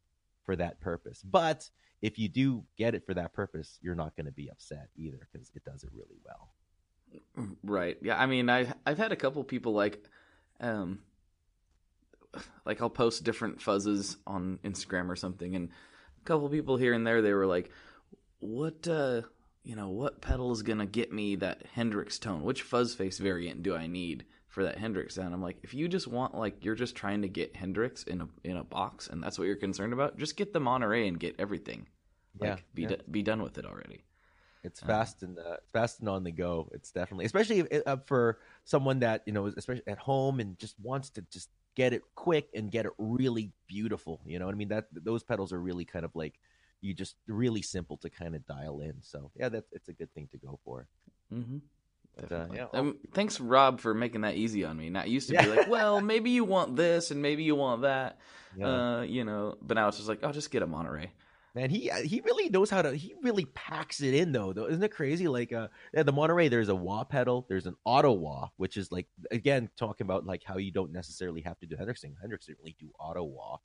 for 0.44 0.56
that 0.56 0.80
purpose. 0.80 1.22
But 1.22 1.68
if 2.02 2.18
you 2.18 2.28
do 2.28 2.64
get 2.76 2.94
it 2.94 3.06
for 3.06 3.14
that 3.14 3.32
purpose, 3.32 3.78
you're 3.80 3.94
not 3.94 4.14
going 4.14 4.26
to 4.26 4.32
be 4.32 4.50
upset 4.50 4.88
either 4.96 5.26
because 5.32 5.50
it 5.54 5.64
does 5.64 5.84
it 5.84 5.90
really 5.94 6.18
well. 6.24 6.50
Right. 7.62 7.96
Yeah. 8.02 8.20
I 8.20 8.26
mean, 8.26 8.48
I 8.48 8.72
I've 8.86 8.98
had 8.98 9.12
a 9.12 9.16
couple 9.16 9.42
people 9.44 9.72
like, 9.72 10.02
um, 10.60 11.00
like 12.64 12.80
I'll 12.80 12.90
post 12.90 13.24
different 13.24 13.58
fuzzes 13.58 14.16
on 14.26 14.58
Instagram 14.64 15.08
or 15.08 15.16
something, 15.16 15.54
and 15.54 15.68
a 16.20 16.24
couple 16.24 16.48
people 16.48 16.76
here 16.76 16.92
and 16.92 17.06
there 17.06 17.22
they 17.22 17.32
were 17.32 17.46
like, 17.46 17.70
"What, 18.40 18.86
uh, 18.88 19.22
you 19.62 19.76
know, 19.76 19.88
what 19.88 20.20
pedal 20.20 20.52
is 20.52 20.62
gonna 20.62 20.86
get 20.86 21.12
me 21.12 21.36
that 21.36 21.64
Hendrix 21.72 22.18
tone? 22.18 22.42
Which 22.42 22.62
fuzz 22.62 22.94
face 22.94 23.18
variant 23.18 23.62
do 23.62 23.74
I 23.74 23.86
need 23.86 24.24
for 24.48 24.64
that 24.64 24.78
Hendrix 24.78 25.14
sound?" 25.14 25.34
I'm 25.34 25.42
like, 25.42 25.58
if 25.62 25.74
you 25.74 25.88
just 25.88 26.08
want 26.08 26.34
like 26.36 26.64
you're 26.64 26.74
just 26.74 26.96
trying 26.96 27.22
to 27.22 27.28
get 27.28 27.54
Hendrix 27.56 28.02
in 28.04 28.20
a 28.20 28.28
in 28.42 28.56
a 28.56 28.64
box, 28.64 29.08
and 29.08 29.22
that's 29.22 29.38
what 29.38 29.46
you're 29.46 29.56
concerned 29.56 29.92
about, 29.92 30.18
just 30.18 30.36
get 30.36 30.52
the 30.52 30.60
Monterey 30.60 31.06
and 31.06 31.18
get 31.20 31.36
everything. 31.38 31.86
Like, 32.38 32.48
Yeah, 32.50 32.56
be 32.74 32.82
yeah. 32.82 32.88
do- 32.88 33.02
be 33.10 33.22
done 33.22 33.42
with 33.42 33.58
it 33.58 33.64
already. 33.66 34.02
It's 34.64 34.82
Uh, 34.82 34.86
fast 34.86 35.22
and 35.22 35.38
uh, 35.38 35.58
fast 35.72 36.00
and 36.00 36.08
on 36.08 36.24
the 36.24 36.32
go. 36.32 36.68
It's 36.72 36.90
definitely, 36.90 37.26
especially 37.26 37.60
if, 37.60 37.82
uh, 37.86 37.98
for 38.06 38.38
someone 38.64 39.00
that 39.00 39.22
you 39.26 39.32
know, 39.32 39.46
especially 39.46 39.86
at 39.86 39.98
home 39.98 40.40
and 40.40 40.58
just 40.58 40.74
wants 40.80 41.10
to 41.10 41.22
just 41.30 41.50
get 41.76 41.92
it 41.92 42.02
quick 42.14 42.48
and 42.54 42.70
get 42.70 42.86
it 42.86 42.92
really 42.98 43.52
beautiful. 43.66 44.20
You 44.24 44.38
know 44.38 44.46
what 44.46 44.54
I 44.54 44.58
mean? 44.58 44.68
That 44.68 44.86
those 44.92 45.22
pedals 45.22 45.52
are 45.52 45.60
really 45.60 45.84
kind 45.84 46.04
of 46.04 46.16
like 46.16 46.40
you 46.80 46.94
just 46.94 47.16
really 47.26 47.62
simple 47.62 47.96
to 47.98 48.10
kind 48.10 48.34
of 48.34 48.46
dial 48.46 48.80
in. 48.80 48.94
So 49.02 49.30
yeah, 49.36 49.48
that's 49.50 49.70
it's 49.72 49.88
a 49.88 49.92
good 49.92 50.12
thing 50.14 50.28
to 50.32 50.38
go 50.38 50.58
for. 50.64 50.86
Mm-hmm. 51.32 51.58
But, 52.16 52.32
uh, 52.32 52.46
yeah, 52.54 52.66
um, 52.72 52.98
thanks, 53.12 53.40
Rob, 53.40 53.80
for 53.80 53.92
making 53.92 54.20
that 54.20 54.36
easy 54.36 54.64
on 54.64 54.76
me. 54.76 54.88
Now, 54.88 55.00
it 55.02 55.08
used 55.08 55.28
to 55.30 55.36
be 55.36 55.46
like, 55.48 55.66
well, 55.68 56.00
maybe 56.00 56.30
you 56.30 56.44
want 56.44 56.76
this 56.76 57.10
and 57.10 57.20
maybe 57.20 57.42
you 57.42 57.56
want 57.56 57.82
that, 57.82 58.20
Yeah. 58.56 58.98
uh, 58.98 59.02
you 59.02 59.24
know. 59.24 59.56
But 59.60 59.74
now 59.74 59.88
it's 59.88 59.96
just 59.96 60.08
like, 60.08 60.20
oh, 60.22 60.30
just 60.30 60.52
get 60.52 60.62
a 60.62 60.66
Monterey. 60.66 61.10
Man, 61.54 61.70
he 61.70 61.88
uh, 61.88 62.02
he 62.02 62.20
really 62.24 62.48
knows 62.48 62.68
how 62.68 62.82
to. 62.82 62.96
He 62.96 63.14
really 63.22 63.44
packs 63.44 64.00
it 64.00 64.12
in 64.12 64.32
though. 64.32 64.52
Though 64.52 64.66
isn't 64.66 64.82
it 64.82 64.90
crazy? 64.90 65.28
Like 65.28 65.52
uh, 65.52 65.68
yeah, 65.92 66.02
the 66.02 66.10
Monterey, 66.12 66.48
there's 66.48 66.68
a 66.68 66.74
wah 66.74 67.04
pedal. 67.04 67.46
There's 67.48 67.66
an 67.66 67.76
auto 67.84 68.12
wah, 68.12 68.48
which 68.56 68.76
is 68.76 68.90
like 68.90 69.06
again 69.30 69.70
talking 69.76 70.04
about 70.04 70.26
like 70.26 70.42
how 70.44 70.56
you 70.56 70.72
don't 70.72 70.92
necessarily 70.92 71.42
have 71.42 71.58
to 71.60 71.66
do 71.66 71.76
Hendrixing. 71.76 72.14
Hendrix 72.20 72.46
didn't 72.46 72.58
really 72.58 72.74
do 72.80 72.90
auto 72.98 73.22
wah, 73.22 73.58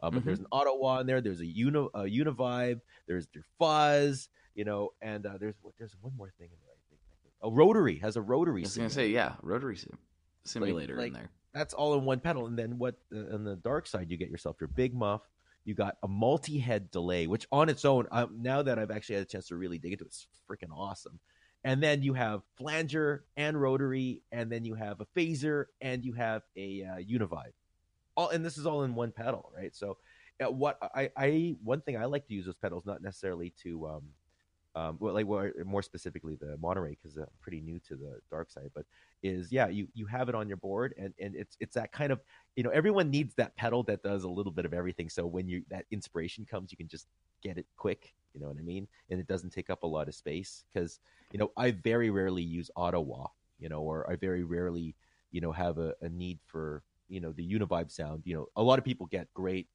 uh, 0.00 0.10
but 0.10 0.24
there's 0.24 0.40
an 0.40 0.48
auto 0.50 0.76
wah 0.76 0.98
in 0.98 1.06
there. 1.06 1.20
There's 1.20 1.40
a 1.40 1.46
uni 1.46 1.86
a 1.94 2.00
univibe. 2.02 2.80
There's 3.06 3.28
your 3.32 3.44
fuzz, 3.60 4.28
you 4.56 4.64
know, 4.64 4.90
and 5.00 5.24
uh, 5.24 5.38
there's 5.38 5.54
there's 5.78 5.94
one 6.00 6.14
more 6.16 6.32
thing 6.38 6.48
in 6.50 6.58
there. 6.64 6.74
I 6.74 6.82
think 6.88 7.00
a 7.42 7.50
rotary 7.50 7.98
has 8.00 8.16
a 8.16 8.22
rotary. 8.22 8.62
I 8.62 8.64
was 8.64 8.76
gonna 8.76 8.90
say, 8.90 9.08
yeah, 9.08 9.34
rotary 9.40 9.76
sim- 9.76 9.98
simulator 10.44 10.96
like- 10.96 11.08
in 11.08 11.12
there. 11.12 11.30
that's 11.54 11.74
all 11.74 11.96
in 11.96 12.04
one 12.04 12.18
pedal. 12.18 12.46
And 12.46 12.58
then 12.58 12.76
what 12.78 12.96
uh, 13.14 13.34
on 13.34 13.44
the 13.44 13.54
dark 13.54 13.86
side, 13.86 14.10
you 14.10 14.16
get 14.16 14.30
yourself 14.30 14.56
your 14.60 14.68
big 14.68 14.94
muff. 14.94 15.22
You 15.66 15.74
got 15.74 15.96
a 16.02 16.08
multi-head 16.08 16.90
delay, 16.90 17.26
which 17.26 17.46
on 17.52 17.68
its 17.68 17.84
own, 17.84 18.06
um, 18.12 18.38
now 18.40 18.62
that 18.62 18.78
I've 18.78 18.90
actually 18.90 19.16
had 19.16 19.24
a 19.24 19.28
chance 19.28 19.48
to 19.48 19.56
really 19.56 19.78
dig 19.78 19.92
into 19.92 20.04
it, 20.04 20.08
it's 20.08 20.28
freaking 20.48 20.74
awesome. 20.74 21.18
And 21.64 21.82
then 21.82 22.02
you 22.02 22.14
have 22.14 22.42
flanger 22.56 23.24
and 23.36 23.60
rotary, 23.60 24.22
and 24.30 24.50
then 24.50 24.64
you 24.64 24.74
have 24.74 25.00
a 25.00 25.06
phaser, 25.18 25.64
and 25.80 26.04
you 26.04 26.12
have 26.12 26.42
a 26.56 26.84
uh, 26.84 26.98
univibe. 26.98 27.52
All 28.16 28.28
and 28.30 28.44
this 28.44 28.56
is 28.56 28.64
all 28.66 28.84
in 28.84 28.94
one 28.94 29.10
pedal, 29.10 29.50
right? 29.54 29.74
So, 29.74 29.98
uh, 30.40 30.50
what 30.50 30.78
I, 30.94 31.10
I 31.16 31.56
one 31.62 31.80
thing 31.80 31.96
I 31.96 32.04
like 32.04 32.28
to 32.28 32.34
use 32.34 32.46
those 32.46 32.56
pedals, 32.56 32.86
not 32.86 33.02
necessarily 33.02 33.52
to 33.64 33.88
um, 33.88 34.02
um, 34.76 34.98
well, 35.00 35.14
like 35.14 35.26
well, 35.26 35.50
more 35.64 35.82
specifically 35.82 36.34
the 36.34 36.58
Monterey, 36.58 36.98
because 37.00 37.16
I'm 37.16 37.26
pretty 37.40 37.62
new 37.62 37.80
to 37.88 37.96
the 37.96 38.20
dark 38.30 38.50
side, 38.50 38.70
but 38.74 38.84
is 39.22 39.50
yeah, 39.50 39.68
you 39.68 39.88
you 39.94 40.04
have 40.04 40.28
it 40.28 40.34
on 40.34 40.48
your 40.48 40.58
board, 40.58 40.94
and 40.98 41.14
and 41.18 41.34
it's 41.34 41.56
it's 41.60 41.74
that 41.74 41.92
kind 41.92 42.12
of 42.12 42.20
you 42.56 42.62
know 42.62 42.68
everyone 42.68 43.10
needs 43.10 43.34
that 43.36 43.56
pedal 43.56 43.82
that 43.84 44.02
does 44.02 44.24
a 44.24 44.28
little 44.28 44.52
bit 44.52 44.66
of 44.66 44.74
everything. 44.74 45.08
So 45.08 45.26
when 45.26 45.48
you 45.48 45.62
that 45.70 45.86
inspiration 45.90 46.44
comes, 46.44 46.70
you 46.70 46.76
can 46.76 46.88
just 46.88 47.06
get 47.42 47.56
it 47.56 47.64
quick. 47.78 48.12
You 48.34 48.42
know 48.42 48.48
what 48.48 48.58
I 48.58 48.62
mean? 48.62 48.86
And 49.08 49.18
it 49.18 49.26
doesn't 49.26 49.48
take 49.48 49.70
up 49.70 49.82
a 49.82 49.86
lot 49.86 50.08
of 50.08 50.14
space 50.14 50.64
because 50.74 51.00
you 51.32 51.38
know 51.38 51.52
I 51.56 51.70
very 51.70 52.10
rarely 52.10 52.42
use 52.42 52.70
auto 52.76 53.00
wah, 53.00 53.28
you 53.58 53.70
know, 53.70 53.80
or 53.80 54.08
I 54.10 54.16
very 54.16 54.44
rarely 54.44 54.94
you 55.30 55.40
know 55.40 55.52
have 55.52 55.78
a, 55.78 55.94
a 56.02 56.10
need 56.10 56.38
for 56.44 56.82
you 57.08 57.20
know 57.20 57.32
the 57.32 57.50
univibe 57.50 57.90
sound. 57.90 58.24
You 58.26 58.34
know, 58.34 58.46
a 58.56 58.62
lot 58.62 58.78
of 58.78 58.84
people 58.84 59.06
get 59.06 59.32
great 59.32 59.68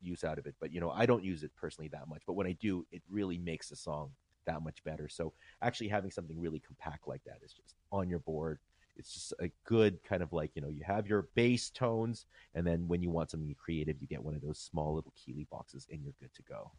use 0.00 0.22
out 0.22 0.38
of 0.38 0.46
it, 0.46 0.54
but 0.60 0.72
you 0.72 0.80
know 0.80 0.90
I 0.90 1.06
don't 1.06 1.24
use 1.24 1.42
it 1.42 1.50
personally 1.56 1.88
that 1.88 2.08
much. 2.08 2.22
But 2.24 2.34
when 2.34 2.46
I 2.46 2.52
do, 2.52 2.86
it 2.92 3.02
really 3.10 3.36
makes 3.36 3.68
the 3.68 3.76
song 3.76 4.12
that 4.46 4.62
much 4.62 4.82
better. 4.84 5.08
So 5.08 5.32
actually 5.62 5.88
having 5.88 6.10
something 6.10 6.40
really 6.40 6.60
compact 6.60 7.08
like 7.08 7.22
that 7.24 7.38
is 7.44 7.52
just 7.52 7.74
on 7.92 8.08
your 8.08 8.20
board. 8.20 8.58
It's 8.96 9.12
just 9.12 9.32
a 9.40 9.48
good 9.64 10.02
kind 10.04 10.22
of 10.22 10.32
like, 10.32 10.52
you 10.54 10.62
know, 10.62 10.68
you 10.68 10.84
have 10.84 11.08
your 11.08 11.22
bass 11.34 11.68
tones, 11.70 12.26
and 12.54 12.64
then 12.66 12.86
when 12.86 13.02
you 13.02 13.10
want 13.10 13.30
something 13.30 13.52
creative, 13.56 13.96
you 14.00 14.06
get 14.06 14.22
one 14.22 14.34
of 14.34 14.42
those 14.42 14.58
small 14.58 14.94
little 14.94 15.12
Keeley 15.16 15.46
boxes 15.50 15.86
and 15.90 16.00
you're 16.02 16.14
good 16.20 16.32
to 16.34 16.42
go. 16.42 16.70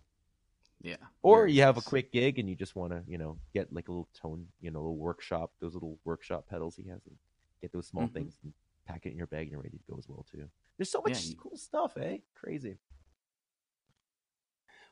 Yeah. 0.81 0.95
Or 1.23 1.47
you 1.47 1.61
have 1.63 1.77
a 1.77 1.81
quick 1.81 2.11
gig 2.13 2.39
and 2.39 2.47
you 2.47 2.55
just 2.55 2.75
want 2.75 2.91
to, 2.93 3.01
you 3.07 3.17
know, 3.17 3.37
get 3.53 3.73
like 3.73 3.87
a 3.87 3.91
little 3.91 4.07
tone, 4.13 4.47
you 4.61 4.71
know, 4.71 4.79
a 4.79 4.81
little 4.81 4.97
workshop, 4.97 5.51
those 5.59 5.73
little 5.73 5.97
workshop 6.05 6.45
pedals 6.49 6.75
he 6.77 6.83
has, 6.89 7.01
and 7.05 7.17
get 7.61 7.71
those 7.73 7.87
small 7.87 8.07
Mhm. 8.07 8.13
things 8.13 8.37
and 8.43 8.53
pack 8.85 9.05
it 9.05 9.11
in 9.11 9.17
your 9.17 9.27
bag 9.27 9.43
and 9.43 9.51
you're 9.51 9.61
ready 9.61 9.77
to 9.77 9.91
go 9.91 9.97
as 9.97 10.07
well 10.07 10.25
too. 10.31 10.47
There's 10.77 10.91
so 10.91 11.01
much 11.01 11.23
Yeah, 11.25 11.31
you- 11.31 11.37
cool 11.37 11.57
stuff, 11.57 11.97
eh? 11.97 12.19
Crazy. 12.35 12.77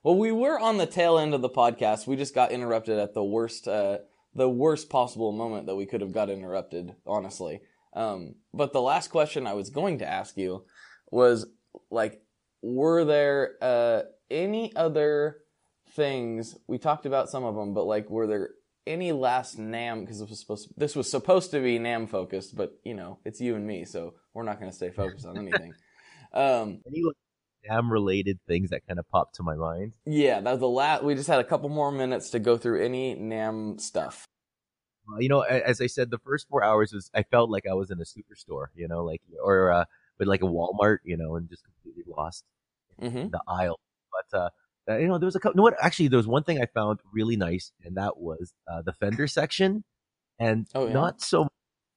Well, 0.04 0.18
we 0.18 0.34
were 0.34 0.60
on 0.60 0.78
the 0.78 0.86
tail 0.86 1.18
end 1.18 1.34
of 1.34 1.42
the 1.42 1.50
podcast. 1.50 2.08
We 2.08 2.18
just 2.18 2.36
got 2.36 2.52
interrupted 2.52 3.00
at 3.00 3.14
the 3.14 3.24
worst, 3.24 3.70
uh, 3.70 4.00
the 4.36 4.50
worst 4.50 4.90
possible 4.90 5.32
moment 5.32 5.66
that 5.68 5.76
we 5.76 5.86
could 5.86 6.02
have 6.02 6.12
got 6.12 6.30
interrupted. 6.30 6.94
Honestly, 7.08 7.62
um, 7.94 8.36
but 8.54 8.74
the 8.74 8.82
last 8.82 9.10
question 9.10 9.48
I 9.48 9.54
was 9.54 9.70
going 9.70 10.00
to 10.00 10.10
ask 10.10 10.36
you 10.36 10.66
was 11.10 11.46
like, 11.90 12.22
were 12.62 13.06
there 13.06 13.56
uh, 13.62 14.02
any 14.30 14.76
other 14.76 15.38
things 15.92 16.58
we 16.68 16.78
talked 16.78 17.06
about 17.06 17.30
some 17.30 17.46
of 17.46 17.56
them, 17.56 17.74
but 17.74 17.86
like, 17.86 18.10
were 18.10 18.28
there 18.28 18.50
any 18.86 19.14
last 19.14 19.58
NAMM? 19.58 20.02
Because 20.02 20.20
this 20.20 20.30
was 20.30 20.40
supposed 20.40 20.68
to, 20.68 20.74
this 20.76 20.96
was 20.98 21.10
supposed 21.10 21.52
to 21.52 21.62
be 21.62 21.80
NAMM 21.80 22.10
focused, 22.10 22.58
but 22.58 22.78
you 22.84 22.94
know, 22.94 23.20
it's 23.24 23.40
you 23.40 23.56
and 23.56 23.66
me, 23.66 23.86
so 23.86 24.16
we're 24.34 24.44
not 24.44 24.60
going 24.60 24.70
to 24.70 24.76
stay 24.76 24.90
focused 24.92 25.26
on 25.26 25.38
anything. 25.38 25.74
Um, 26.36 26.82
Any 26.88 27.04
NAMM 27.70 27.92
related 27.92 28.40
things 28.48 28.70
that 28.70 28.86
kind 28.88 29.00
of 29.00 29.10
popped 29.10 29.36
to 29.36 29.44
my 29.44 29.56
mind. 29.56 29.94
Yeah, 30.06 30.42
that 30.42 30.52
was 30.52 30.60
the 30.60 30.68
last. 30.68 31.04
We 31.04 31.16
just 31.16 31.28
had 31.28 31.40
a 31.40 31.44
couple 31.44 31.70
more 31.70 31.92
minutes 31.92 32.30
to 32.32 32.40
go 32.40 32.58
through 32.58 32.84
any 32.84 33.16
NAMM 33.16 33.80
stuff. 33.80 34.26
Uh, 35.12 35.18
you 35.20 35.30
know, 35.30 35.42
as 35.42 35.82
I 35.82 35.88
said, 35.88 36.12
the 36.12 36.18
first 36.20 36.48
four 36.48 36.64
hours 36.64 36.94
was 36.94 37.10
I 37.14 37.24
felt 37.24 37.50
like 37.50 37.66
I 37.70 37.74
was 37.74 37.92
in 37.92 38.00
a 38.00 38.04
superstore, 38.04 38.68
you 38.76 38.88
know, 38.88 39.04
like 39.04 39.22
or 39.44 39.72
uh, 39.72 39.86
but 40.18 40.28
like 40.28 40.42
a 40.42 40.46
Walmart, 40.46 41.00
you 41.04 41.18
know, 41.18 41.36
and 41.36 41.50
just 41.50 41.64
completely 41.64 42.04
lost 42.16 42.46
hmm 43.00 43.28
the 43.28 43.42
aisle. 43.48 43.80
But 44.12 44.38
uh, 44.38 44.50
uh, 44.90 44.98
you 44.98 45.08
know, 45.08 45.18
there 45.18 45.26
was 45.26 45.36
a 45.36 45.40
couple. 45.40 45.54
You 45.54 45.58
know 45.58 45.64
what? 45.64 45.76
Actually, 45.82 46.08
there 46.10 46.18
was 46.18 46.28
one 46.28 46.44
thing 46.44 46.62
I 46.62 46.68
found 46.68 47.00
really 47.14 47.36
nice, 47.36 47.72
and 47.84 47.98
that 47.98 48.18
was 48.18 48.54
uh, 48.72 48.82
the 48.82 48.94
fender 48.94 49.28
section, 49.28 49.84
and 50.40 50.68
Oh, 50.74 50.88
yeah? 50.88 50.94
not 50.94 51.22
so 51.22 51.48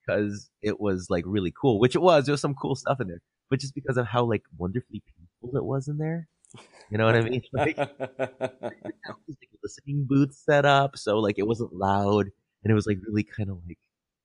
because 0.06 0.50
it 0.62 0.80
was 0.80 1.08
like 1.10 1.24
really 1.26 1.52
cool, 1.52 1.78
which 1.78 1.94
it 1.94 2.02
was. 2.02 2.26
There 2.26 2.32
was 2.32 2.40
some 2.40 2.54
cool 2.54 2.74
stuff 2.74 3.00
in 3.00 3.08
there, 3.08 3.20
but 3.50 3.60
just 3.60 3.74
because 3.74 3.96
of 3.96 4.06
how 4.06 4.24
like 4.24 4.42
wonderfully 4.58 5.02
peaceful 5.42 5.58
it 5.58 5.64
was 5.64 5.88
in 5.88 5.98
there. 5.98 6.28
You 6.90 6.98
know 6.98 7.06
what 7.06 7.16
I 7.16 7.22
mean? 7.22 7.42
Like, 7.52 7.76
was 7.76 9.36
like 9.40 9.50
a 9.52 9.58
listening 9.62 10.06
booth 10.08 10.34
set 10.34 10.64
up, 10.64 10.96
so 10.96 11.18
like 11.18 11.38
it 11.38 11.46
wasn't 11.46 11.72
loud, 11.74 12.26
and 12.62 12.70
it 12.70 12.74
was 12.74 12.86
like 12.86 12.98
really 13.06 13.24
kind 13.24 13.50
of 13.50 13.58
like 13.66 13.78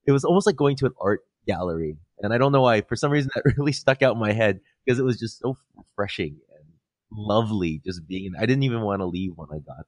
it 0.05 0.11
was 0.11 0.23
almost 0.23 0.45
like 0.45 0.55
going 0.55 0.75
to 0.77 0.85
an 0.85 0.93
art 1.01 1.21
gallery. 1.47 1.97
And 2.19 2.33
I 2.33 2.37
don't 2.37 2.51
know 2.51 2.61
why, 2.61 2.81
for 2.81 2.95
some 2.95 3.11
reason, 3.11 3.31
that 3.35 3.43
really 3.57 3.71
stuck 3.73 4.01
out 4.01 4.13
in 4.13 4.19
my 4.19 4.31
head 4.33 4.59
because 4.85 4.99
it 4.99 5.03
was 5.03 5.19
just 5.19 5.39
so 5.39 5.57
refreshing 5.75 6.37
and 6.55 6.65
lovely 7.11 7.81
just 7.83 8.07
being. 8.07 8.25
in 8.25 8.35
I 8.37 8.45
didn't 8.45 8.63
even 8.63 8.81
want 8.81 9.01
to 9.01 9.05
leave 9.05 9.31
when 9.35 9.47
I 9.51 9.59
got 9.59 9.85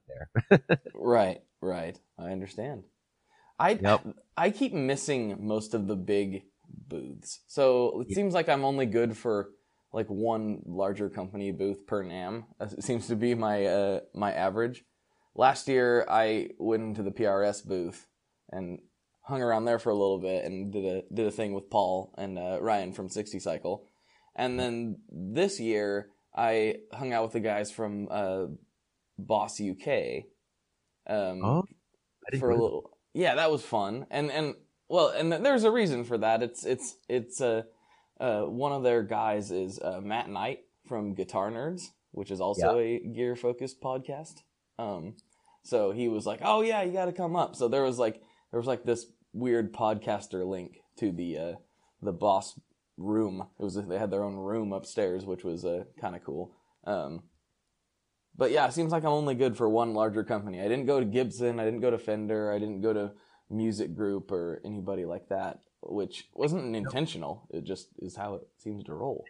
there. 0.60 0.80
right, 0.94 1.42
right. 1.60 1.98
I 2.18 2.32
understand. 2.32 2.84
I 3.58 3.78
Yep. 3.80 4.06
I 4.36 4.50
keep 4.50 4.72
missing 4.72 5.36
most 5.46 5.74
of 5.74 5.86
the 5.86 5.96
big 5.96 6.42
booths, 6.68 7.40
so 7.46 8.00
it 8.00 8.08
Yeah. 8.10 8.16
seems 8.16 8.34
like 8.34 8.48
I'm 8.48 8.64
only 8.64 8.86
good 8.86 9.16
for 9.16 9.50
like 9.94 10.08
one 10.08 10.60
larger 10.66 11.08
company 11.08 11.52
booth 11.52 11.86
per 11.86 12.04
NAMM. 12.04 12.44
Seems 12.80 13.06
to 13.06 13.16
be 13.16 13.34
my 13.34 13.64
uh, 13.66 14.00
my 14.12 14.32
average. 14.32 14.84
Last 15.36 15.68
year, 15.68 16.04
I 16.10 16.50
went 16.58 16.82
into 16.82 17.02
the 17.02 17.12
PRS 17.12 17.64
booth 17.64 18.08
and 18.50 18.80
hung 19.22 19.40
around 19.40 19.64
there 19.64 19.78
for 19.78 19.90
a 19.90 19.94
little 19.94 20.18
bit 20.18 20.44
and 20.44 20.72
did 20.72 20.84
a 20.84 21.02
did 21.14 21.26
a 21.26 21.30
thing 21.30 21.54
with 21.54 21.70
Paul 21.70 22.12
and 22.18 22.38
uh, 22.38 22.58
Ryan 22.60 22.92
from 22.92 23.08
Sixty 23.08 23.38
Cycle, 23.38 23.86
and 24.34 24.58
then 24.58 24.98
this 25.10 25.60
year 25.60 26.08
I 26.34 26.76
hung 26.92 27.12
out 27.12 27.22
with 27.22 27.32
the 27.32 27.40
guys 27.40 27.70
from 27.70 28.08
uh, 28.10 28.46
Boss 29.16 29.60
UK. 29.60 30.24
Um, 31.06 31.44
oh, 31.44 31.64
for 32.40 32.50
a 32.50 32.56
little. 32.56 32.90
Yeah, 33.12 33.36
that 33.36 33.52
was 33.52 33.62
fun, 33.62 34.06
and 34.10 34.32
and 34.32 34.56
well, 34.88 35.10
and 35.10 35.32
there's 35.32 35.62
a 35.62 35.70
reason 35.70 36.02
for 36.02 36.18
that. 36.18 36.42
It's 36.42 36.66
it's 36.66 36.96
it's 37.08 37.40
uh, 37.40 37.62
uh 38.20 38.42
one 38.42 38.72
of 38.72 38.82
their 38.82 39.02
guys 39.02 39.50
is 39.50 39.78
uh, 39.80 40.00
Matt 40.02 40.28
Knight 40.28 40.60
from 40.86 41.14
Guitar 41.14 41.50
Nerds, 41.50 41.90
which 42.12 42.30
is 42.30 42.40
also 42.40 42.78
a 42.78 42.98
gear 43.00 43.36
focused 43.36 43.80
podcast. 43.80 44.42
Um, 44.78 45.16
so 45.62 45.92
he 45.92 46.08
was 46.08 46.26
like, 46.26 46.40
"Oh 46.42 46.62
yeah, 46.62 46.82
you 46.82 46.92
got 46.92 47.06
to 47.06 47.12
come 47.12 47.36
up." 47.36 47.56
So 47.56 47.68
there 47.68 47.82
was 47.82 47.98
like 47.98 48.22
there 48.50 48.60
was 48.60 48.66
like 48.66 48.84
this 48.84 49.06
weird 49.32 49.72
podcaster 49.72 50.46
link 50.46 50.78
to 50.98 51.10
the 51.10 51.38
uh 51.38 51.52
the 52.02 52.12
boss 52.12 52.58
room. 52.96 53.46
It 53.58 53.62
was 53.62 53.74
they 53.74 53.98
had 53.98 54.10
their 54.10 54.24
own 54.24 54.36
room 54.36 54.72
upstairs, 54.72 55.24
which 55.24 55.44
was 55.44 55.64
uh, 55.64 55.84
kind 56.00 56.14
of 56.14 56.24
cool. 56.24 56.54
Um, 56.84 57.22
but 58.36 58.50
yeah, 58.50 58.66
it 58.66 58.72
seems 58.72 58.92
like 58.92 59.04
I'm 59.04 59.10
only 59.10 59.34
good 59.34 59.56
for 59.56 59.68
one 59.68 59.94
larger 59.94 60.24
company. 60.24 60.60
I 60.60 60.68
didn't 60.68 60.86
go 60.86 61.00
to 61.00 61.06
Gibson, 61.06 61.60
I 61.60 61.64
didn't 61.64 61.80
go 61.80 61.90
to 61.90 61.98
Fender, 61.98 62.52
I 62.52 62.58
didn't 62.58 62.80
go 62.82 62.92
to 62.92 63.12
Music 63.50 63.94
Group 63.94 64.32
or 64.32 64.60
anybody 64.64 65.04
like 65.04 65.28
that, 65.28 65.60
which 65.86 66.28
wasn't 66.34 66.74
intentional. 66.76 67.46
It 67.50 67.64
just 67.64 67.88
is 67.98 68.16
how 68.16 68.34
it 68.34 68.48
seems 68.58 68.84
to 68.84 68.94
roll. 68.94 69.24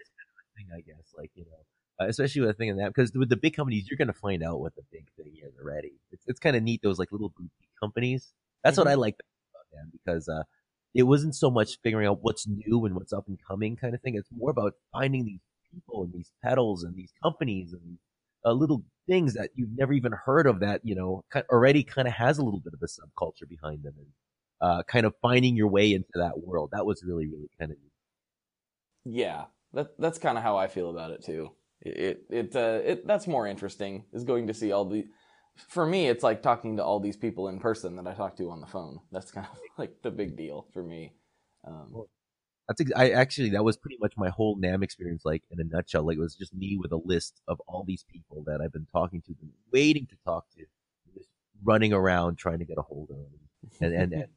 thing, 0.57 0.69
I 0.75 0.81
guess. 0.81 1.13
Like 1.17 1.31
you 1.35 1.45
know, 1.45 2.05
uh, 2.05 2.09
especially 2.09 2.43
with 2.43 2.51
a 2.51 2.55
thing 2.55 2.69
in 2.69 2.77
that 2.79 2.89
because 2.95 3.13
with 3.15 3.29
the 3.29 3.37
big 3.37 3.55
companies, 3.57 3.89
you're 3.89 3.99
gonna 3.99 4.13
find 4.13 4.43
out 4.43 4.61
what 4.61 4.75
the 4.77 4.83
big 4.93 5.07
thing 5.17 5.35
is 5.43 5.55
already. 5.59 5.93
It's 6.13 6.25
it's 6.27 6.41
kind 6.41 6.57
of 6.57 6.63
neat 6.63 6.81
those 6.83 6.99
like 6.99 7.13
little 7.13 7.31
boutique 7.37 7.71
companies. 7.81 8.33
That's 8.63 8.79
what 8.79 8.87
Mhm. 8.87 8.91
I 8.91 8.95
like 8.95 9.17
about 9.55 9.67
them 9.73 9.91
because 9.93 10.29
uh, 10.29 10.45
it 10.95 11.05
wasn't 11.05 11.35
so 11.35 11.51
much 11.51 11.79
figuring 11.83 12.07
out 12.07 12.19
what's 12.23 12.47
new 12.47 12.85
and 12.85 12.95
what's 12.95 13.13
up 13.13 13.29
and 13.29 13.39
coming 13.47 13.77
kind 13.77 13.95
of 13.95 14.01
thing. 14.03 14.15
It's 14.17 14.31
more 14.33 14.51
about 14.51 14.75
finding 14.93 15.25
these 15.25 15.41
people 15.73 16.05
and 16.05 16.13
these 16.13 16.33
pedals 16.43 16.85
and 16.85 16.95
these 16.97 17.13
companies 17.23 17.73
and 17.73 17.99
uh, 18.45 18.53
little 18.53 18.85
things 19.07 19.35
that 19.35 19.51
you've 19.55 19.77
never 19.77 19.93
even 19.93 20.13
heard 20.13 20.47
of 20.47 20.61
that 20.61 20.81
you 20.85 20.95
know 20.95 21.25
already 21.51 21.83
kind 21.83 22.07
of 22.09 22.15
has 22.15 22.39
a 22.39 22.43
little 22.45 22.61
bit 22.61 22.73
of 22.75 22.81
a 22.83 22.87
subculture 22.87 23.49
behind 23.49 23.83
them 23.83 23.95
and 23.99 24.07
uh, 24.61 24.83
kind 24.85 25.07
of 25.07 25.15
finding 25.21 25.57
your 25.57 25.69
way 25.69 25.93
into 25.93 26.13
that 26.15 26.39
world. 26.39 26.71
That 26.73 26.87
was 26.87 27.03
really 27.05 27.27
really 27.27 27.51
kind 27.59 27.71
of. 27.71 27.77
Yeah, 29.05 29.45
that 29.75 29.99
that's 29.99 30.19
kind 30.19 30.39
of 30.39 30.45
how 30.45 30.57
I 30.57 30.69
feel 30.69 30.91
about 30.91 31.11
it 31.11 31.25
too. 31.25 31.51
It 31.81 32.25
it, 32.31 32.57
uh, 32.57 32.81
it 32.85 33.07
that's 33.07 33.27
more 33.27 33.47
interesting 33.47 34.05
is 34.13 34.25
going 34.25 34.47
to 34.47 34.55
see 34.55 34.73
all 34.73 34.85
the. 34.87 35.07
For 35.69 35.87
me, 35.87 36.09
it's 36.09 36.25
like 36.25 36.43
talking 36.43 36.79
to 36.79 36.85
all 36.85 36.99
these 36.99 37.17
people 37.17 37.49
in 37.49 37.61
person 37.61 37.95
that 37.97 38.09
I 38.09 38.15
talk 38.15 38.37
to 38.39 38.51
on 38.51 38.61
the 38.61 38.67
phone. 38.67 39.01
That's 39.13 39.31
kind 39.31 39.47
of 39.51 39.59
like 39.79 40.03
the 40.03 40.11
big 40.11 40.37
deal 40.37 40.67
for 40.73 40.83
me. 40.83 41.13
Um, 41.67 42.05
That's 42.67 42.81
ex- 42.81 42.93
I 42.97 43.11
actually 43.11 43.51
that 43.51 43.65
was 43.65 43.77
pretty 43.77 43.99
much 44.01 44.15
my 44.17 44.31
whole 44.31 44.57
NAMM 44.57 44.83
experience, 44.83 45.25
like 45.25 45.43
in 45.51 45.61
a 45.61 45.65
nutshell. 45.65 46.07
Like 46.07 46.17
it 46.17 46.21
was 46.21 46.35
just 46.35 46.55
me 46.55 46.79
with 46.81 46.93
a 46.93 47.01
list 47.05 47.43
of 47.47 47.61
all 47.69 47.85
these 47.87 48.05
people 48.11 48.43
that 48.47 48.61
I've 48.61 48.73
been 48.73 48.87
talking 48.91 49.21
to, 49.23 49.35
been 49.35 49.53
waiting 49.73 50.07
to 50.07 50.17
talk 50.25 50.47
to, 50.57 50.65
just 51.15 51.29
running 51.63 51.93
around 51.93 52.37
trying 52.37 52.61
to 52.61 52.65
get 52.65 52.79
a 52.79 52.83
hold 52.83 53.11
of 53.11 53.17
them, 53.17 53.27
and 53.81 53.95
and, 53.95 54.13
and 54.13 54.29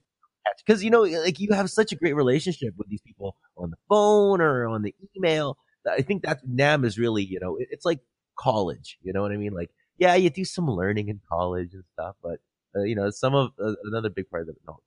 because 0.66 0.84
you 0.84 0.90
know, 0.90 1.02
like 1.04 1.40
you 1.40 1.54
have 1.54 1.70
such 1.70 1.92
a 1.92 1.96
great 1.96 2.16
relationship 2.16 2.74
with 2.78 2.88
these 2.90 3.02
people 3.02 3.36
on 3.58 3.70
the 3.72 3.78
phone 3.90 4.42
or 4.42 4.68
on 4.68 4.82
the 4.84 4.94
email. 5.16 5.58
I 5.90 6.02
think 6.02 6.24
that 6.24 6.46
NAMM 6.46 6.86
is 6.86 6.98
really, 7.00 7.24
you 7.24 7.40
know, 7.40 7.56
it- 7.58 7.70
it's 7.72 7.86
like 7.86 8.00
college. 8.38 8.98
You 9.02 9.14
know 9.14 9.22
what 9.22 9.32
I 9.32 9.38
mean? 9.38 9.54
Like, 9.54 9.72
yeah, 9.98 10.16
you 10.16 10.30
do 10.30 10.44
some 10.46 10.68
learning 10.70 11.08
in 11.08 11.22
college 11.32 11.74
and 11.74 11.84
stuff, 11.94 12.16
but 12.22 12.40
uh, 12.76 12.84
you 12.84 12.96
know, 12.96 13.10
some 13.10 13.34
of 13.34 13.52
uh, 13.64 13.74
another 13.86 14.10
big 14.10 14.30
part 14.30 14.44
of 14.44 14.50
it, 14.50 14.58
no, 14.68 14.80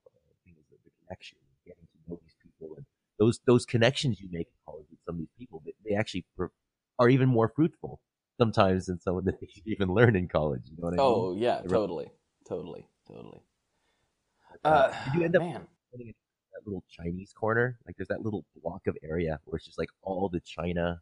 is 0.46 0.54
the, 0.70 0.90
connection, 1.06 1.38
getting 1.66 1.82
to 1.82 1.98
know 2.10 2.20
these 2.22 2.36
people, 2.42 2.76
and 2.76 2.84
those 3.18 3.40
those 3.46 3.64
connections 3.66 4.20
you 4.20 4.28
make 4.30 4.46
in 4.48 4.52
college 4.66 4.86
with 4.90 5.00
some 5.06 5.14
of 5.16 5.20
these 5.20 5.34
people, 5.38 5.62
they, 5.64 5.74
they 5.88 5.94
actually 5.96 6.24
are 6.98 7.08
even 7.08 7.28
more 7.28 7.48
fruitful 7.48 8.00
sometimes 8.38 8.86
than 8.86 9.00
some 9.00 9.16
of 9.16 9.24
the 9.24 9.32
things 9.32 9.52
you 9.64 9.72
even 9.74 9.88
learn 9.92 10.14
in 10.16 10.28
college. 10.28 10.62
You 10.66 10.76
know 10.78 10.84
what 10.90 10.94
I 10.94 10.96
mean? 10.96 11.06
oh 11.06 11.34
yeah, 11.36 11.62
totally, 11.62 12.10
totally, 12.46 12.86
totally. 13.08 13.42
Uh, 14.64 14.92
did 15.06 15.14
you 15.14 15.24
end 15.24 15.36
up 15.36 15.42
man, 15.42 15.66
in 15.94 16.06
that 16.06 16.66
little 16.66 16.84
Chinese 16.90 17.32
corner? 17.32 17.78
Like 17.86 17.96
there's 17.96 18.08
that 18.08 18.22
little 18.22 18.44
block 18.62 18.86
of 18.86 18.96
area 19.02 19.38
where 19.44 19.56
it's 19.56 19.66
just 19.66 19.78
like 19.78 19.90
all 20.02 20.28
the 20.28 20.40
China 20.40 21.00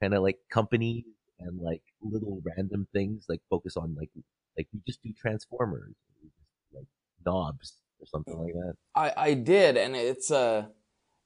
kind 0.00 0.14
of 0.14 0.22
like 0.22 0.38
companies 0.50 1.04
and 1.40 1.60
like 1.60 1.82
little 2.02 2.42
random 2.44 2.86
things 2.92 3.26
like 3.28 3.40
focus 3.50 3.76
on 3.76 3.94
like 3.98 4.10
like 4.56 4.68
we 4.72 4.80
just 4.86 5.02
do 5.02 5.12
transformers, 5.12 5.94
just, 6.22 6.34
like 6.74 6.86
knobs 7.24 7.74
or 8.00 8.06
something 8.06 8.38
like 8.38 8.52
that. 8.52 8.74
I 8.94 9.12
I 9.16 9.34
did, 9.34 9.76
and 9.76 9.96
it's 9.96 10.30
uh, 10.30 10.66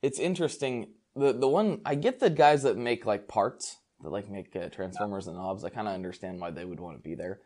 it's 0.02 0.18
interesting. 0.18 0.92
The 1.14 1.32
the 1.32 1.48
one 1.48 1.80
I 1.84 1.94
get 1.94 2.20
the 2.20 2.30
guys 2.30 2.62
that 2.62 2.76
make 2.76 3.06
like 3.06 3.28
parts 3.28 3.76
that 4.00 4.10
like 4.10 4.30
make 4.30 4.54
uh, 4.54 4.68
transformers 4.68 5.26
and 5.26 5.36
knobs. 5.36 5.64
I 5.64 5.70
kind 5.70 5.88
of 5.88 5.94
understand 5.94 6.40
why 6.40 6.50
they 6.50 6.64
would 6.64 6.80
want 6.80 6.96
to 6.96 7.02
be 7.02 7.14
there. 7.14 7.40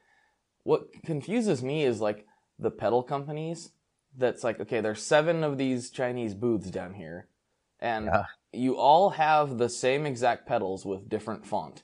What 0.64 0.88
confuses 1.04 1.62
me 1.62 1.84
is 1.84 2.00
like 2.00 2.26
the 2.58 2.70
pedal 2.70 3.02
companies. 3.02 3.70
That's 4.16 4.44
like 4.44 4.60
okay, 4.60 4.80
there's 4.80 5.02
seven 5.02 5.42
of 5.44 5.58
these 5.58 5.90
Chinese 5.90 6.34
booths 6.34 6.70
down 6.70 6.94
here, 6.94 7.28
and 7.80 8.06
Yeah. 8.06 8.24
you 8.52 8.76
all 8.76 9.10
have 9.10 9.58
the 9.58 9.68
same 9.68 10.06
exact 10.06 10.46
pedals 10.46 10.84
with 10.84 11.08
different 11.08 11.46
font. 11.46 11.82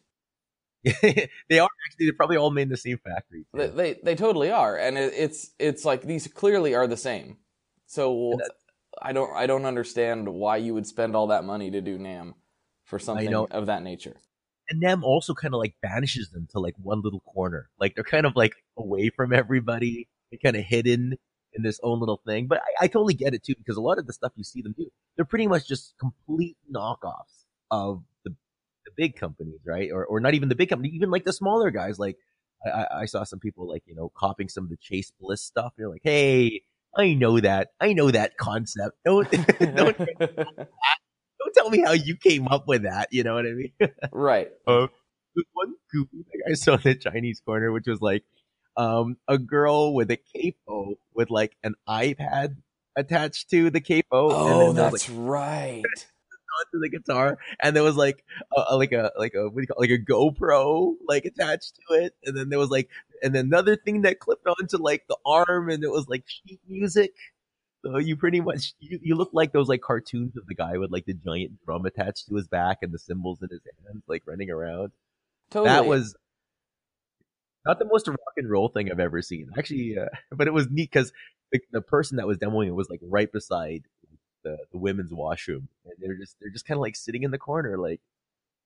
they 1.03 1.59
are 1.59 1.69
actually 1.87 2.07
they're 2.07 2.13
probably 2.13 2.37
all 2.37 2.51
made 2.51 2.63
in 2.63 2.69
the 2.69 2.77
same 2.77 2.99
factory. 2.99 3.45
They, 3.53 3.67
they 3.67 3.93
they 4.03 4.15
totally 4.15 4.51
are, 4.51 4.77
and 4.77 4.97
it, 4.97 5.13
it's 5.17 5.51
it's 5.59 5.85
like 5.85 6.03
these 6.03 6.29
clearly 6.29 6.75
are 6.75 6.87
the 6.87 6.97
same. 6.97 7.39
So 7.87 8.39
I 9.03 9.13
don't 9.13 9.35
I 9.35 9.47
don't 9.47 9.65
understand 9.65 10.29
why 10.29 10.59
you 10.59 10.75
would 10.75 10.87
spend 10.87 11.17
all 11.17 11.29
that 11.29 11.45
money 11.45 11.71
to 11.71 11.81
do 11.81 11.99
NAMM 11.99 12.35
for 12.85 12.99
something 12.99 13.35
of 13.35 13.67
that 13.67 13.83
nature. 13.83 14.17
and 14.71 14.83
them 14.83 15.03
also 15.03 15.35
kind 15.35 15.55
of 15.55 15.59
like 15.59 15.75
banishes 15.83 16.31
them 16.31 16.47
to 16.53 16.61
like 16.61 16.75
one 16.79 17.01
little 17.03 17.21
corner. 17.21 17.71
Like 17.81 17.95
they're 17.95 18.05
kind 18.05 18.27
of 18.27 18.37
like 18.37 18.55
away 18.77 19.11
from 19.11 19.33
everybody. 19.33 20.09
They're 20.31 20.39
kind 20.39 20.57
of 20.57 20.65
hidden 20.65 21.17
in 21.55 21.63
this 21.63 21.81
own 21.83 22.01
little 22.01 22.21
thing. 22.27 22.47
But 22.47 22.61
I, 22.61 22.85
I 22.85 22.87
totally 22.89 23.15
get 23.15 23.35
it 23.35 23.43
too 23.45 23.55
because 23.59 23.77
a 23.77 23.81
lot 23.81 23.99
of 23.99 24.07
the 24.07 24.13
stuff 24.13 24.33
you 24.37 24.45
see 24.45 24.63
them 24.63 24.75
do, 24.77 24.89
they're 25.17 25.25
pretty 25.25 25.47
much 25.47 25.67
just 25.69 25.95
complete 25.99 26.57
knockoffs 26.73 27.45
of 27.71 28.03
the 28.25 28.35
the 28.87 28.93
big 28.97 29.17
companies, 29.17 29.61
right? 29.67 29.91
Or 29.93 30.05
or 30.07 30.21
not 30.21 30.35
even 30.35 30.49
the 30.49 30.55
big 30.55 30.69
company, 30.71 30.91
even 30.91 31.11
like 31.11 31.25
the 31.25 31.33
smaller 31.33 31.71
guys. 31.71 31.99
Like 31.99 32.17
I, 32.65 32.71
I- 32.71 33.01
I 33.01 33.05
saw 33.07 33.25
some 33.25 33.39
people 33.41 33.69
like 33.69 33.83
you 33.87 33.95
know 33.95 34.11
copying 34.17 34.49
some 34.49 34.65
of 34.65 34.71
the 34.71 34.77
Chase 34.79 35.13
Bliss 35.21 35.43
stuff. 35.43 35.73
They're 35.77 35.89
like, 35.91 36.03
hey. 36.05 36.63
I 36.97 37.13
know 37.13 37.39
that. 37.39 37.69
I 37.81 37.93
know 37.93 38.11
that 38.11 38.39
concept. 38.39 38.97
Don't, 39.05 39.31
don't, 39.61 39.99
don't 39.99 41.55
tell 41.55 41.71
me 41.71 41.81
how 41.81 41.93
you 41.93 42.17
came 42.17 42.49
up 42.49 42.67
with 42.67 42.83
that. 42.83 43.09
You 43.13 43.25
know 43.25 43.35
what 43.35 43.47
I 43.47 43.51
mean? 43.51 43.73
right. 44.13 44.49
Uh, 44.67 44.89
there's 45.35 45.47
one 45.53 45.75
goofy 45.93 46.25
thing 46.25 46.41
I 46.51 46.55
saw 46.55 46.75
in 46.75 46.81
the 46.85 46.95
Chinese 46.97 47.41
corner, 47.45 47.71
which 47.73 47.87
was 47.87 48.01
like 48.01 48.25
um, 48.79 49.17
a 49.27 49.37
girl 49.37 49.93
with 49.93 50.11
a 50.11 50.17
capo 50.17 50.95
with 51.13 51.31
like 51.31 51.57
an 51.65 51.75
iPad 51.87 52.57
attached 52.97 53.51
to 53.51 53.71
the 53.71 53.81
capo. 53.81 54.05
Oh, 54.13 54.47
and 54.47 54.61
then 54.61 54.75
there 54.77 54.91
was, 54.91 55.03
that's 55.03 55.09
like 55.11 55.29
right. 55.29 55.85
onto 56.61 56.81
the 56.81 56.89
guitar, 56.89 57.39
and 57.61 57.75
there 57.75 57.83
was 57.83 57.97
like 57.97 58.25
a, 58.57 58.77
like 58.77 58.93
a 58.93 59.13
like 59.19 59.35
a 59.35 59.49
what 59.49 59.57
do 59.57 59.61
you 59.63 59.67
call 59.67 59.83
it? 59.83 59.91
like 59.91 60.01
a 60.01 60.03
GoPro 60.03 60.95
like 61.07 61.25
attached 61.25 61.79
to 61.89 61.97
it, 61.97 62.15
and 62.25 62.37
then 62.37 62.49
there 62.49 62.59
was 62.59 62.71
like 62.71 62.89
and 63.23 63.35
then 63.35 63.47
another 63.47 63.75
thing 63.77 64.03
that 64.03 64.21
clipped 64.21 64.47
onto 64.47 64.79
like 64.79 65.05
the 65.09 65.17
arm, 65.27 65.69
and 65.69 65.83
it 65.83 65.91
was 65.91 66.09
like 66.09 66.25
sheet 66.27 66.61
music. 66.69 67.13
So 67.85 67.99
you 67.99 68.17
pretty 68.17 68.41
much 68.41 68.75
you, 68.79 69.01
you 69.03 69.15
look 69.17 69.31
like 69.33 69.53
those 69.53 69.69
like 69.69 69.81
cartoons 69.81 70.37
of 70.37 70.47
the 70.47 70.55
guy 70.55 70.79
with 70.79 70.93
like 70.93 71.05
the 71.05 71.15
giant 71.15 71.65
drum 71.65 71.85
attached 71.85 72.29
to 72.29 72.35
his 72.37 72.47
back 72.47 72.79
and 72.83 72.93
the 72.93 72.99
cymbals 72.99 73.43
in 73.43 73.49
his 73.51 73.61
hands, 73.85 74.05
like 74.07 74.23
running 74.27 74.51
around. 74.51 74.93
Totally. 75.51 75.69
That 75.69 75.87
was 75.87 76.15
not 77.69 77.79
the 77.79 77.85
most 77.85 78.09
rock 78.09 78.19
and 78.37 78.51
roll 78.51 78.69
thing 78.69 78.91
I've 78.91 78.99
ever 78.99 79.21
seen. 79.21 79.51
Actually, 79.57 79.99
uh, 79.99 80.07
but 80.33 80.49
it 80.49 80.55
was 80.55 80.69
neat 80.71 80.91
because 80.91 81.13
the, 81.53 81.61
the 81.71 81.83
person 81.83 82.17
that 82.17 82.27
was 82.27 82.39
demoing 82.39 82.67
it 82.67 82.75
was 82.75 82.89
like 82.91 83.01
right 83.03 83.31
beside 83.31 83.85
the, 84.43 84.57
the 84.73 84.79
women's 84.79 85.13
washroom, 85.13 85.69
and 85.85 85.95
they're 86.01 86.17
just 86.17 86.37
they're 86.41 86.51
just 86.51 86.67
kind 86.67 86.79
of 86.79 86.83
like 86.83 86.97
sitting 86.97 87.23
in 87.23 87.31
the 87.31 87.39
corner, 87.39 87.77
like 87.79 88.01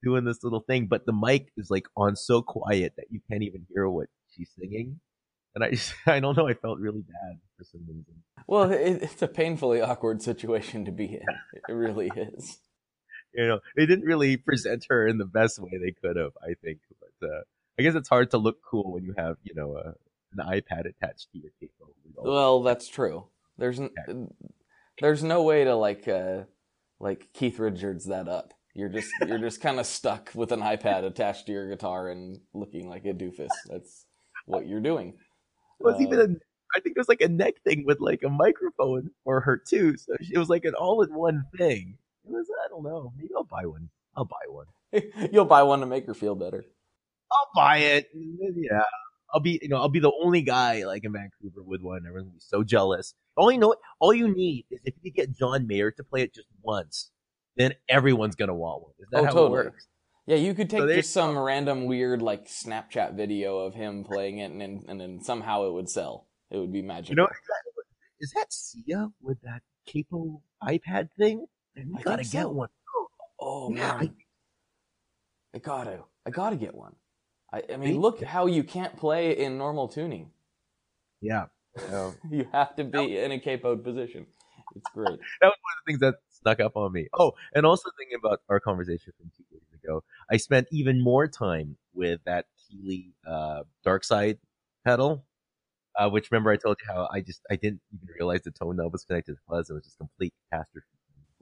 doing 0.03 0.25
this 0.25 0.43
little 0.45 0.61
thing. 0.61 0.87
But 0.87 1.05
the 1.05 1.13
mic 1.13 1.49
is 1.57 1.71
like 1.71 1.87
on 1.97 2.17
so 2.17 2.43
quiet 2.43 2.95
that 2.97 3.07
you 3.11 3.21
can't 3.29 3.43
even 3.43 3.67
hear 3.75 3.89
what 3.89 4.07
she's 4.31 4.51
singing. 4.59 5.01
And 5.55 5.65
I 5.65 5.71
just 5.71 5.95
I 6.07 6.21
don't 6.21 6.37
know. 6.37 6.49
I 6.49 6.55
felt 6.55 6.79
really 6.79 7.03
bad 7.03 7.39
for 7.59 7.65
some 7.65 7.83
reason. 7.89 8.23
well, 8.47 8.71
it, 8.71 9.03
it's 9.03 9.23
a 9.23 9.29
painfully 9.29 9.81
awkward 9.81 10.23
situation 10.23 10.85
to 10.85 10.93
be 10.93 11.07
in. 11.07 11.27
It 11.69 11.73
really 11.73 12.11
is. 12.15 12.59
You 13.35 13.49
know, 13.49 13.61
they 13.75 13.87
didn't 13.87 14.05
really 14.05 14.37
present 14.37 14.85
her 14.91 15.09
in 15.09 15.17
the 15.17 15.25
best 15.25 15.59
way 15.59 15.71
they 15.83 15.93
could 15.93 16.17
have. 16.17 16.33
I 16.43 16.53
think, 16.63 16.81
but 17.01 17.27
uh, 17.27 17.41
I 17.79 17.83
guess 17.83 17.95
it's 17.95 18.09
hard 18.09 18.31
to 18.33 18.39
look 18.39 18.59
cool 18.63 18.93
when 18.93 19.05
you 19.05 19.15
have 19.17 19.37
you 19.43 19.55
know 19.55 19.77
a, 19.77 19.95
an 20.37 20.61
iPad 20.61 20.87
attached 20.87 21.29
to 21.33 21.39
your 21.39 21.51
all 22.17 22.33
Well, 22.33 22.63
that's 22.63 22.89
true. 22.89 23.27
There's 23.59 23.81
n- 23.81 23.91
there's 25.01 25.23
no 25.23 25.43
way 25.43 25.65
to 25.65 25.75
like 25.75 26.07
uh 26.09 26.43
like 27.01 27.29
Keith 27.33 27.59
Richards 27.59 28.07
that 28.07 28.29
up. 28.29 28.55
You're 28.75 28.89
just 28.89 29.11
you're 29.27 29.39
just 29.39 29.61
kind 29.63 29.81
of 29.81 29.87
stuck 29.87 30.31
with 30.35 30.53
an 30.53 30.61
iPad 30.61 31.05
attached 31.05 31.47
to 31.47 31.53
your 31.53 31.69
guitar 31.69 32.09
and 32.09 32.39
looking 32.55 32.89
like 32.89 33.05
a 33.05 33.13
doofus. 33.13 33.51
That's 33.69 34.07
what 34.47 34.67
you're 34.67 34.81
doing. 34.81 35.15
It 35.81 35.85
was 35.85 35.97
Uh, 35.97 36.03
even 36.03 36.21
a, 36.21 36.25
I 36.77 36.81
think 36.81 36.97
it 36.97 37.01
was 37.01 37.09
like 37.09 37.21
a 37.21 37.29
neck 37.29 37.55
thing 37.65 37.85
with 37.87 38.01
like 38.01 38.23
a 38.23 38.29
microphone 38.29 39.11
for 39.25 39.41
her 39.41 39.57
too. 39.57 39.97
So 39.97 40.15
it 40.21 40.39
was 40.39 40.49
like 40.49 40.65
an 40.65 40.75
all-in-one 40.75 41.45
thing. 41.59 41.99
It 42.25 42.31
was 42.31 42.47
I 42.65 42.69
don't 42.69 42.85
know. 42.85 43.13
Maybe 43.17 43.31
I'll 43.37 43.45
buy 43.45 43.67
one. 43.67 43.91
I'll 44.17 44.25
buy 44.25 44.47
one. 44.49 44.67
You'll 45.33 45.45
buy 45.47 45.63
one 45.63 45.81
to 45.81 45.87
make 45.87 46.07
her 46.07 46.15
feel 46.15 46.35
better. 46.35 46.65
I'll 47.33 47.51
buy 47.55 47.79
it. 47.79 48.09
Yeah. 48.15 48.83
I'll 49.35 49.41
be 49.41 49.59
you 49.63 49.69
know 49.69 49.77
I'll 49.77 49.89
be 49.89 50.01
the 50.01 50.13
only 50.23 50.43
guy 50.43 50.85
like 50.85 51.05
in 51.05 51.13
Vancouver 51.13 51.63
with 51.63 51.81
one. 51.81 52.03
Everyone's 52.07 52.27
gonna 52.27 52.35
be 52.35 52.41
so 52.41 52.63
jealous. 52.63 53.15
All 53.37 53.51
you 53.51 53.59
know, 53.59 53.75
all 53.99 54.13
you 54.13 54.29
need 54.29 54.67
is 54.71 54.81
if 54.85 54.95
you 55.03 55.11
get 55.11 55.37
John 55.37 55.67
Mayer 55.67 55.91
to 55.93 56.05
play 56.05 56.23
it 56.23 56.35
just 56.35 56.49
once, 56.63 57.11
then 57.57 57.75
everyone's 57.89 58.37
gonna 58.37 58.55
want 58.55 58.83
one. 58.83 58.93
Is 58.99 59.09
that 59.11 59.21
Oh, 59.21 59.25
how 59.25 59.31
totally. 59.33 59.47
it 59.61 59.65
works? 59.67 59.87
Yeah, 60.27 60.37
you 60.37 60.55
could 60.55 60.71
take 60.71 60.81
So 60.81 60.95
just 60.95 61.13
some 61.13 61.37
random 61.37 61.87
weird 61.87 62.23
like 62.23 62.47
Snapchat 62.47 63.15
video 63.17 63.59
of 63.59 63.75
him 63.75 64.05
playing 64.05 64.39
it, 64.39 64.53
and 64.53 64.61
then, 64.61 64.85
and 64.87 65.01
then 65.01 65.21
somehow 65.23 65.67
it 65.67 65.73
would 65.73 65.89
sell. 65.89 66.29
It 66.51 66.59
would 66.59 66.73
be 66.73 66.83
magical. 66.83 67.13
You 67.13 67.23
know 67.23 67.29
is 68.21 68.33
that 68.37 68.53
Sia 68.53 69.09
with 69.21 69.41
that 69.43 69.63
capo 69.87 70.43
iPad 70.63 71.09
thing? 71.19 71.47
I 71.77 72.03
gotta 72.03 72.23
get 72.23 72.43
so. 72.43 72.51
one. 72.51 72.69
oh 73.41 73.71
Yeah, 73.75 73.99
man, 73.99 74.15
I 75.55 75.59
gotta, 75.59 76.05
I 76.25 76.31
gotta 76.31 76.57
get 76.57 76.75
one. 76.75 76.95
I, 77.53 77.63
I 77.73 77.77
mean, 77.77 77.91
Me? 77.91 77.95
look 77.95 78.23
how 78.23 78.47
you 78.47 78.65
can't 78.65 78.97
play 78.97 79.37
in 79.37 79.59
normal 79.59 79.89
tuning. 79.89 80.31
Yeah. 81.21 81.47
You 82.31 82.47
have 82.53 82.77
to 82.77 82.85
be 82.85 83.19
in 83.19 83.33
a 83.33 83.39
capoed 83.39 83.83
position. 83.83 84.27
It's 84.77 84.87
great. 84.95 85.09
that 85.41 85.47
was 85.47 85.57
one 85.61 85.75
of 85.75 85.85
the 85.85 85.91
things 85.91 86.01
that 86.01 86.15
snuck 86.29 86.61
up 86.61 86.77
on 86.77 86.93
me. 86.93 87.09
Oh, 87.19 87.33
and 87.55 87.65
also 87.65 87.91
thinking 87.99 88.19
about 88.23 88.41
our 88.49 88.61
conversation 88.61 89.13
from 89.19 89.31
two 89.37 89.45
days 89.51 89.67
ago, 89.83 90.03
I 90.31 90.37
spent 90.37 90.67
even 90.71 91.03
more 91.03 91.27
time 91.29 91.77
with 91.95 92.21
that 92.25 92.47
Keeley 92.69 93.15
uh, 93.27 93.63
Dark 93.85 94.05
Side 94.05 94.39
pedal. 94.85 95.25
Uh, 95.99 96.09
which 96.09 96.31
remember 96.31 96.51
I 96.51 96.57
told 96.57 96.79
you 96.81 96.91
how 96.91 97.07
I 97.13 97.21
just 97.21 97.43
I 97.51 97.57
didn't 97.57 97.83
even 97.93 98.07
realize 98.19 98.41
the 98.43 98.51
tone 98.51 98.77
knob 98.77 98.93
was 98.93 99.05
connected 99.05 99.33
to 99.33 99.37
the 99.37 99.55
fuzz. 99.55 99.69
It 99.69 99.75
was 99.75 99.85
just 99.85 99.99
complete 99.99 100.33
catastrophe. 100.51 100.87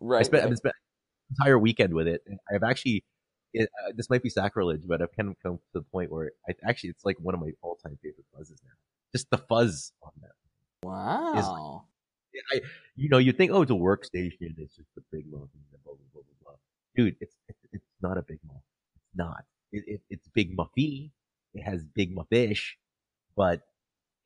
Right. 0.01 0.19
I 0.19 0.23
spent 0.25 0.43
right. 0.43 0.51
I've 0.51 0.59
spent 0.59 0.75
an 0.75 1.37
entire 1.39 1.59
weekend 1.59 1.95
with 1.95 2.09
it. 2.09 2.23
And 2.27 2.39
I've 2.53 2.65
actually 2.65 3.05
it, 3.53 3.69
uh, 3.87 3.93
this 3.95 4.09
might 4.11 4.23
be 4.23 4.31
sacrilege, 4.31 4.83
but 4.87 5.03
I've 5.03 5.15
kind 5.17 5.29
of 5.29 5.37
come 5.43 5.57
to 5.59 5.63
the 5.75 5.83
point 5.83 6.11
where 6.11 6.33
I 6.49 6.55
actually 6.65 6.91
it's 6.91 7.05
like 7.05 7.17
one 7.21 7.35
of 7.35 7.41
my 7.41 7.51
all 7.63 7.77
time 7.77 7.99
favorite 8.03 8.27
fuzzes 8.37 8.63
now. 8.65 8.73
Just 9.13 9.29
the 9.31 9.39
fuzz 9.39 9.93
on 10.03 10.13
that. 10.23 10.31
Wow. 10.83 11.85
I, 12.53 12.61
you 12.97 13.09
know, 13.09 13.19
you 13.19 13.33
think, 13.33 13.51
oh, 13.53 13.63
it's 13.63 13.71
a 13.71 13.75
workstation. 13.75 14.55
It's 14.57 14.77
just 14.77 14.89
a 14.97 15.03
big 15.13 15.25
and 15.25 15.33
Blah, 15.33 15.41
blah, 15.85 15.95
blah, 16.13 16.23
blah, 16.23 16.23
blah. 16.43 16.53
Dude, 16.97 17.17
it's, 17.21 17.35
it's, 17.49 17.59
it's 17.73 17.85
not 18.01 18.17
a 18.19 18.23
big 18.23 18.39
muff. 18.47 18.63
It's 18.97 19.17
not. 19.17 19.45
It, 19.73 19.85
it, 19.87 20.01
it's 20.11 20.29
big 20.29 20.57
muffy. 20.57 21.11
It 21.55 21.63
has 21.63 21.83
big 21.85 22.15
muffish, 22.15 22.77
but 23.37 23.63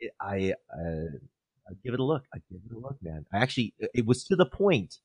it, 0.00 0.12
I, 0.20 0.52
uh, 0.70 1.16
I'd 1.68 1.82
give 1.82 1.94
it 1.94 2.00
a 2.00 2.04
look. 2.04 2.24
I'd 2.34 2.42
give 2.50 2.60
it 2.70 2.76
a 2.76 2.78
look, 2.78 2.98
man. 3.02 3.24
I 3.32 3.38
actually, 3.38 3.72
it- 3.78 3.90
it 3.94 4.06
was 4.06 4.24
to 4.24 4.36
the 4.36 4.46
point, 4.46 4.98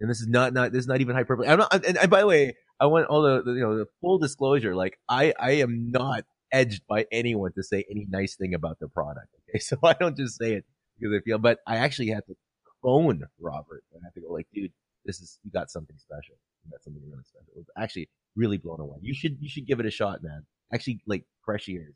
and 0.00 0.08
this 0.08 0.20
is 0.20 0.28
not, 0.28 0.52
not, 0.52 0.70
this 0.72 0.80
is 0.80 0.86
not 0.86 1.00
even 1.00 1.16
hyperbole. 1.16 1.48
I'm 1.48 1.58
not, 1.58 1.74
and, 1.84 1.98
and 1.98 2.08
by 2.10 2.20
the 2.20 2.26
way, 2.28 2.54
I 2.80 2.86
want 2.86 3.06
all 3.06 3.22
the, 3.22 3.42
the, 3.42 3.52
you 3.52 3.60
know, 3.60 3.78
the 3.78 3.86
full 4.00 4.18
disclosure. 4.18 4.74
Like, 4.74 4.98
I, 5.08 5.32
I 5.38 5.52
am 5.52 5.90
not 5.90 6.24
edged 6.52 6.82
by 6.88 7.06
anyone 7.10 7.52
to 7.52 7.62
say 7.62 7.84
any 7.90 8.06
nice 8.08 8.36
thing 8.36 8.54
about 8.54 8.78
their 8.78 8.88
product. 8.88 9.28
Okay. 9.48 9.60
So 9.60 9.78
I 9.84 9.92
don't 9.92 10.16
just 10.16 10.38
say 10.38 10.54
it 10.54 10.64
because 10.98 11.14
I 11.14 11.20
feel, 11.20 11.38
but 11.38 11.60
I 11.68 11.76
actually 11.76 12.08
had 12.08 12.26
to 12.26 12.34
phone 12.82 13.22
Robert 13.38 13.84
and 13.92 14.02
I 14.02 14.06
had 14.06 14.14
to 14.14 14.20
go 14.20 14.32
like, 14.32 14.48
dude, 14.52 14.72
this 15.04 15.20
is, 15.20 15.38
you 15.44 15.52
got 15.52 15.70
something 15.70 15.96
special. 15.98 16.34
You 16.64 16.72
got 16.72 16.82
something 16.82 17.00
really 17.08 17.22
special. 17.22 17.52
It 17.54 17.58
was 17.58 17.66
actually 17.78 18.08
really 18.34 18.58
blown 18.58 18.80
away. 18.80 18.96
You 19.02 19.14
should, 19.14 19.36
you 19.40 19.48
should 19.48 19.64
give 19.64 19.78
it 19.78 19.86
a 19.86 19.90
shot, 19.92 20.24
man. 20.24 20.44
Actually, 20.74 21.00
like 21.06 21.24
fresh 21.44 21.68
ears. 21.68 21.94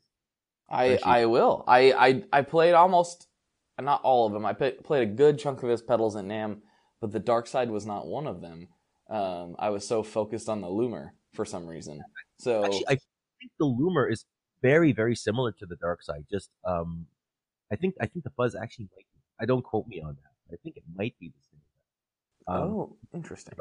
I 0.71 0.99
I 1.03 1.25
will. 1.25 1.63
I 1.67 1.91
I 1.91 2.23
I 2.31 2.41
played 2.43 2.73
almost 2.73 3.27
not 3.79 4.01
all 4.03 4.25
of 4.25 4.33
them. 4.33 4.45
I 4.45 4.53
played 4.53 4.83
played 4.83 5.03
a 5.03 5.11
good 5.11 5.37
chunk 5.37 5.61
of 5.63 5.69
his 5.69 5.81
pedals 5.81 6.15
at 6.15 6.25
NAMM, 6.25 6.59
but 7.01 7.11
the 7.11 7.19
Dark 7.19 7.47
Side 7.47 7.69
was 7.69 7.85
not 7.85 8.07
one 8.07 8.27
of 8.27 8.41
them. 8.41 8.69
Um, 9.11 9.55
I 9.59 9.69
was 9.69 9.85
so 9.85 10.03
focused 10.03 10.49
on 10.49 10.61
the 10.61 10.67
Loomer 10.67 11.09
for 11.33 11.45
some 11.45 11.67
reason. 11.67 12.01
So 12.39 12.63
Actually, 12.65 12.87
I 12.87 12.97
think 13.39 13.51
the 13.59 13.65
Loomer 13.65 14.11
is 14.11 14.25
very, 14.61 14.93
very 14.93 15.15
similar 15.15 15.51
to 15.51 15.65
the 15.65 15.75
Dark 15.75 16.01
Side. 16.01 16.25
Just, 16.31 16.49
um, 16.65 17.05
I 17.71 17.75
think, 17.75 17.95
I 17.99 18.05
think 18.05 18.23
the 18.23 18.31
Fuzz 18.31 18.55
actually 18.55 18.85
might. 18.95 19.05
Be, 19.05 19.21
I 19.41 19.45
don't 19.45 19.63
quote 19.63 19.87
me 19.87 20.01
on 20.01 20.15
that. 20.15 20.53
I 20.53 20.57
think 20.63 20.77
it 20.77 20.83
might 20.95 21.15
be 21.19 21.27
the 21.27 21.43
same. 21.51 21.61
Um, 22.47 22.69
oh, 22.71 22.95
interesting. 23.13 23.53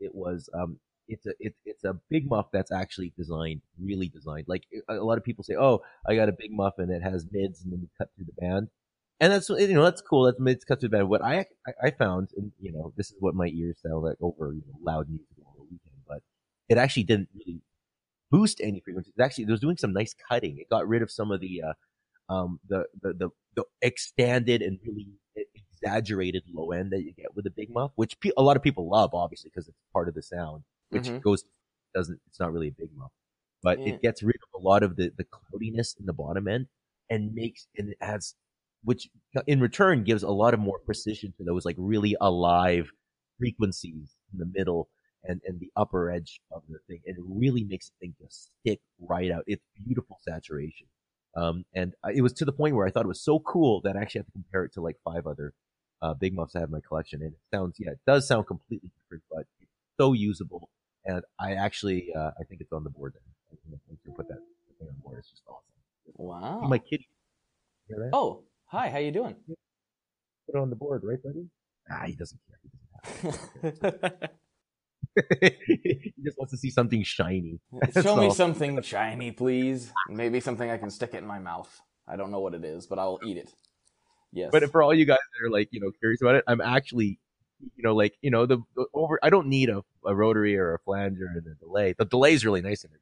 it 0.00 0.14
was 0.14 0.48
um 0.54 0.78
it's 1.08 1.26
a 1.26 1.32
it, 1.40 1.54
it's 1.64 1.84
a 1.84 1.94
big 2.10 2.28
muff 2.28 2.46
that's 2.52 2.72
actually 2.72 3.12
designed 3.16 3.60
really 3.80 4.08
designed 4.08 4.44
like 4.46 4.64
a 4.88 4.94
a 4.94 5.04
lot 5.04 5.18
of 5.18 5.24
people 5.24 5.42
say 5.42 5.54
oh 5.54 5.82
i 6.06 6.14
got 6.14 6.28
a 6.28 6.32
big 6.32 6.52
muff 6.52 6.74
and 6.78 6.90
it 6.90 7.02
has 7.02 7.26
mids 7.32 7.62
and 7.62 7.72
then 7.72 7.80
you 7.80 7.88
cut 7.96 8.08
through 8.14 8.26
the 8.26 8.40
band 8.40 8.68
and 9.20 9.32
that's 9.32 9.48
you 9.48 9.74
know 9.74 9.84
that's 9.84 10.00
cool 10.02 10.24
that's 10.24 10.38
mids 10.40 10.64
cut 10.64 10.80
the 10.80 10.88
band 10.88 11.08
what 11.08 11.22
i 11.22 11.44
i, 11.82 11.90
found 11.90 12.28
and 12.36 12.52
you 12.60 12.72
know 12.72 12.92
this 12.96 13.10
is 13.10 13.16
what 13.20 13.34
my 13.34 13.46
ears 13.48 13.76
sound 13.84 14.02
like 14.02 14.16
over 14.20 14.52
you 14.52 14.62
know, 14.68 14.78
loud 14.82 15.08
music 15.08 15.26
over 15.46 15.56
the 15.58 15.62
weekend 15.64 15.96
but 16.06 16.22
it 16.68 16.78
actually 16.78 17.02
didn't 17.04 17.28
really 17.34 17.60
boost 18.30 18.60
any 18.60 18.80
frequency 18.80 19.12
it 19.16 19.22
actually 19.22 19.44
it 19.44 19.50
was 19.50 19.60
doing 19.60 19.76
some 19.76 19.92
nice 19.92 20.14
cutting 20.28 20.58
it 20.58 20.68
got 20.70 20.86
rid 20.88 21.02
of 21.02 21.10
some 21.10 21.30
of 21.30 21.40
the 21.40 21.62
uh 21.62 21.74
um 22.32 22.60
the 22.68 22.86
the 23.02 23.12
the, 23.14 23.30
the 23.56 23.64
extended 23.82 24.62
and 24.62 24.78
really 24.86 25.08
exaggerated 25.54 26.42
low 26.52 26.72
end 26.72 26.92
that 26.92 27.02
you 27.02 27.12
get 27.12 27.34
with 27.36 27.46
a 27.46 27.50
big 27.50 27.70
muff, 27.70 27.92
which 27.96 28.18
pe- 28.20 28.30
a 28.36 28.42
lot 28.42 28.56
of 28.56 28.62
people 28.62 28.88
love, 28.88 29.14
obviously, 29.14 29.50
because 29.50 29.68
it's 29.68 29.78
part 29.92 30.08
of 30.08 30.14
the 30.14 30.22
sound, 30.22 30.64
which 30.90 31.08
Mhm. 31.08 31.22
goes 31.22 31.44
doesn't. 31.94 32.20
It's 32.26 32.40
not 32.40 32.52
really 32.52 32.68
a 32.68 32.72
big 32.72 32.90
muff. 32.96 33.12
but 33.62 33.78
Yeah. 33.80 33.94
it 33.94 34.00
gets 34.02 34.22
rid 34.22 34.36
of 34.36 34.60
a 34.60 34.64
lot 34.64 34.82
of 34.82 34.96
the 34.96 35.10
the 35.16 35.24
cloudiness 35.24 35.94
in 35.98 36.06
the 36.06 36.12
bottom 36.12 36.46
end 36.48 36.68
and 37.10 37.34
makes 37.34 37.66
and 37.76 37.90
it 37.90 37.98
adds, 38.00 38.34
which 38.84 39.08
in 39.46 39.60
return 39.60 40.04
gives 40.04 40.22
a 40.22 40.30
lot 40.30 40.54
of 40.54 40.60
more 40.60 40.78
precision 40.84 41.32
to 41.36 41.44
those 41.44 41.64
like 41.64 41.76
really 41.78 42.16
alive 42.20 42.90
frequencies 43.38 44.16
in 44.32 44.38
the 44.38 44.50
middle 44.52 44.88
and 45.24 45.40
and 45.44 45.60
the 45.60 45.70
upper 45.76 46.10
edge 46.10 46.40
of 46.52 46.62
the 46.68 46.78
thing, 46.86 47.00
and 47.06 47.16
it 47.16 47.24
really 47.26 47.64
makes 47.64 47.90
the 47.90 47.94
thing 48.00 48.14
just 48.20 48.50
stick 48.60 48.80
right 49.00 49.30
out. 49.30 49.44
It's 49.46 49.64
beautiful 49.84 50.18
saturation. 50.20 50.86
Um, 51.36 51.64
and 51.74 51.92
I, 52.02 52.12
it 52.12 52.22
was 52.22 52.32
to 52.34 52.44
the 52.44 52.52
point 52.52 52.74
where 52.74 52.86
I 52.86 52.90
thought 52.90 53.04
it 53.04 53.08
was 53.08 53.22
so 53.22 53.38
cool 53.38 53.80
that 53.82 53.96
I 53.96 54.00
actually 54.00 54.20
had 54.20 54.26
to 54.26 54.32
compare 54.32 54.64
it 54.64 54.72
to 54.74 54.80
like 54.80 54.96
five 55.04 55.26
other 55.26 55.52
uh, 56.02 56.14
big 56.14 56.34
muffs 56.34 56.56
I 56.56 56.60
have 56.60 56.68
in 56.68 56.72
my 56.72 56.80
collection. 56.86 57.20
And 57.22 57.32
it 57.32 57.38
sounds, 57.52 57.76
yeah, 57.78 57.92
it 57.92 58.00
does 58.06 58.26
sound 58.26 58.46
completely 58.46 58.90
different, 59.02 59.22
but 59.30 59.44
it's 59.60 59.70
so 60.00 60.14
usable. 60.14 60.70
And 61.04 61.22
I 61.38 61.52
actually, 61.52 62.08
uh, 62.16 62.30
I 62.40 62.44
think 62.44 62.60
it's 62.60 62.72
on 62.72 62.84
the 62.84 62.90
board. 62.90 63.14
Then. 63.14 63.22
I'm 63.52 63.98
gonna 64.04 64.16
put 64.16 64.28
that 64.28 64.38
thing 64.78 64.88
on 64.88 64.94
board. 65.02 65.18
It's 65.18 65.30
just 65.30 65.42
awesome. 65.46 65.62
Wow. 66.14 66.60
My 66.68 66.78
that? 66.78 68.10
Oh, 68.12 68.42
hi. 68.68 68.88
How 68.88 68.98
you 68.98 69.10
doing? 69.10 69.34
Put 70.46 70.56
it 70.56 70.58
on 70.58 70.70
the 70.70 70.76
board, 70.76 71.02
right, 71.04 71.22
buddy? 71.22 71.48
Ah, 71.90 72.04
he 72.06 72.14
doesn't 72.14 72.40
care. 72.48 72.58
He, 73.62 73.70
doesn't 73.70 73.94
it. 73.94 74.30
he 75.66 76.14
just 76.24 76.38
wants 76.38 76.52
to 76.52 76.58
see 76.58 76.70
something 76.70 77.02
shiny. 77.02 77.60
Show 78.02 78.16
me 78.16 78.30
something 78.30 78.80
shiny, 78.82 79.32
please. 79.32 79.92
Maybe 80.08 80.40
something 80.40 80.70
I 80.70 80.78
can 80.78 80.90
stick 80.90 81.14
it 81.14 81.18
in 81.18 81.26
my 81.26 81.38
mouth. 81.38 81.80
I 82.06 82.16
don't 82.16 82.30
know 82.30 82.40
what 82.40 82.54
it 82.54 82.64
is, 82.64 82.86
but 82.86 82.98
I'll 82.98 83.18
eat 83.24 83.36
it. 83.36 83.50
Yes. 84.32 84.50
But 84.52 84.70
for 84.70 84.82
all 84.82 84.94
you 84.94 85.04
guys 85.04 85.18
that 85.18 85.46
are 85.46 85.50
like, 85.50 85.68
you 85.72 85.80
know, 85.80 85.90
curious 85.98 86.20
about 86.20 86.36
it, 86.36 86.44
I'm 86.46 86.60
actually, 86.60 87.18
you 87.60 87.82
know, 87.82 87.94
like, 87.94 88.14
you 88.20 88.30
know, 88.30 88.46
the, 88.46 88.58
the 88.76 88.86
over. 88.94 89.18
I 89.22 89.30
don't 89.30 89.48
need 89.48 89.70
a, 89.70 89.82
a 90.06 90.14
rotary 90.14 90.56
or 90.56 90.74
a 90.74 90.78
flanger 90.80 91.26
and 91.26 91.46
a 91.46 91.54
delay. 91.54 91.94
The 91.98 92.04
delay 92.04 92.34
is 92.34 92.44
really 92.44 92.62
nice 92.62 92.84
in 92.84 92.90
it. 92.90 93.00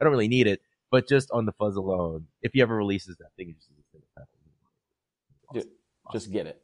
I 0.00 0.04
don't 0.04 0.12
really 0.12 0.28
need 0.28 0.46
it, 0.46 0.62
but 0.90 1.06
just 1.06 1.30
on 1.30 1.44
the 1.44 1.52
fuzz 1.52 1.76
alone, 1.76 2.26
if 2.42 2.52
he 2.54 2.62
ever 2.62 2.74
releases 2.74 3.16
that 3.18 3.28
thing, 3.36 3.50
it's 3.50 3.66
just 3.66 3.78
a 3.78 3.82
single 3.92 4.08
pedal. 4.16 4.28
Ju- 5.62 5.70
just 6.12 6.30
get 6.32 6.46
it. 6.46 6.60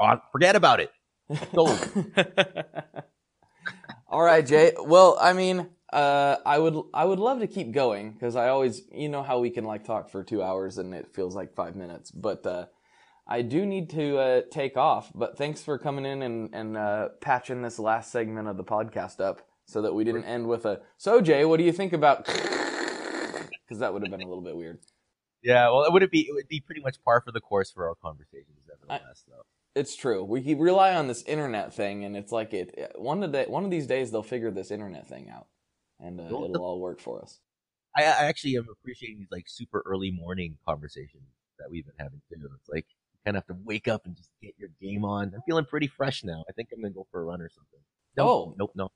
Oh, 0.00 0.16
forget 0.32 0.56
about 0.56 0.80
it. 0.80 0.90
Sold. 1.54 1.78
All 4.08 4.22
right, 4.22 4.46
Jay. 4.46 4.72
Well, 4.80 5.16
I 5.20 5.32
mean, 5.32 5.68
uh, 5.92 6.36
I 6.44 6.58
would 6.58 6.76
I 6.94 7.04
would 7.04 7.18
love 7.18 7.40
to 7.40 7.46
keep 7.46 7.72
going 7.72 8.12
because 8.12 8.36
I 8.36 8.48
always 8.48 8.82
you 8.92 9.08
know 9.08 9.22
how 9.22 9.38
we 9.38 9.50
can 9.50 9.64
like 9.64 9.84
talk 9.84 10.10
for 10.10 10.22
two 10.24 10.42
hours 10.42 10.78
and 10.78 10.94
it 10.94 11.14
feels 11.14 11.34
like 11.34 11.54
five 11.54 11.76
minutes, 11.76 12.10
but 12.10 12.46
uh, 12.46 12.66
I 13.26 13.42
do 13.42 13.66
need 13.66 13.90
to 13.90 14.18
uh, 14.18 14.40
take 14.50 14.76
off. 14.76 15.10
But 15.14 15.36
thanks 15.36 15.62
for 15.62 15.78
coming 15.78 16.06
in 16.06 16.22
and 16.22 16.50
and 16.54 16.76
uh, 16.76 17.08
patching 17.20 17.62
this 17.62 17.78
last 17.78 18.10
segment 18.12 18.48
of 18.48 18.56
the 18.56 18.64
podcast 18.64 19.20
up 19.20 19.42
so 19.66 19.82
that 19.82 19.94
we 19.94 20.04
didn't 20.04 20.24
end 20.24 20.46
with 20.48 20.64
a. 20.66 20.80
So, 20.96 21.20
Jay, 21.20 21.44
what 21.44 21.58
do 21.58 21.64
you 21.64 21.72
think 21.72 21.92
about? 21.92 22.26
Because 22.26 23.80
that 23.80 23.92
would 23.92 24.02
have 24.02 24.10
been 24.10 24.22
a 24.22 24.26
little 24.26 24.42
bit 24.42 24.56
weird. 24.56 24.78
Yeah, 25.42 25.68
well, 25.70 25.84
it 25.84 25.92
would 25.92 26.10
be 26.10 26.20
it 26.22 26.34
would 26.34 26.48
be 26.48 26.60
pretty 26.60 26.80
much 26.80 26.96
par 27.04 27.20
for 27.20 27.32
the 27.32 27.40
course 27.40 27.70
for 27.70 27.88
our 27.88 27.94
conversations, 27.94 28.58
nevertheless. 28.68 29.24
though. 29.28 29.42
It's 29.74 29.94
true. 29.94 30.24
We 30.24 30.54
rely 30.54 30.94
on 30.94 31.06
this 31.06 31.22
internet 31.22 31.72
thing, 31.72 32.04
and 32.04 32.16
it's 32.16 32.32
like 32.32 32.52
it. 32.52 32.92
One 32.96 33.22
of 33.22 33.32
the 33.32 33.44
one 33.44 33.64
of 33.64 33.70
these 33.70 33.86
days 33.86 34.10
they'll 34.10 34.22
figure 34.22 34.50
this 34.50 34.70
internet 34.70 35.06
thing 35.06 35.30
out, 35.30 35.46
and 36.00 36.20
uh, 36.20 36.24
Well, 36.30 36.44
it'll 36.46 36.64
all 36.64 36.80
work 36.80 37.00
for 37.00 37.22
us. 37.22 37.38
I, 37.96 38.02
I 38.02 38.24
actually 38.26 38.56
am 38.56 38.66
appreciating 38.70 39.18
these 39.18 39.30
like 39.30 39.44
super 39.48 39.82
early 39.86 40.10
morning 40.10 40.58
conversations 40.66 41.22
that 41.58 41.70
we've 41.70 41.84
been 41.86 41.94
having 41.98 42.20
too. 42.28 42.48
It's 42.56 42.68
like 42.68 42.86
you 43.12 43.18
kind 43.24 43.36
of 43.36 43.44
have 43.44 43.56
to 43.56 43.62
wake 43.64 43.86
up 43.88 44.06
and 44.06 44.16
just 44.16 44.30
get 44.42 44.54
your 44.58 44.70
game 44.80 45.04
on. 45.04 45.32
I'm 45.34 45.42
feeling 45.46 45.64
pretty 45.64 45.86
fresh 45.86 46.24
now. 46.24 46.44
I 46.48 46.52
think 46.52 46.70
I'm 46.72 46.80
gonna 46.82 46.92
go 46.92 47.06
for 47.12 47.20
a 47.20 47.24
run 47.24 47.40
or 47.40 47.48
something. 47.48 47.80
No 48.16 48.24
nope, 48.24 48.32
Oh. 48.50 48.54
nope, 48.58 48.72
no, 48.74 48.90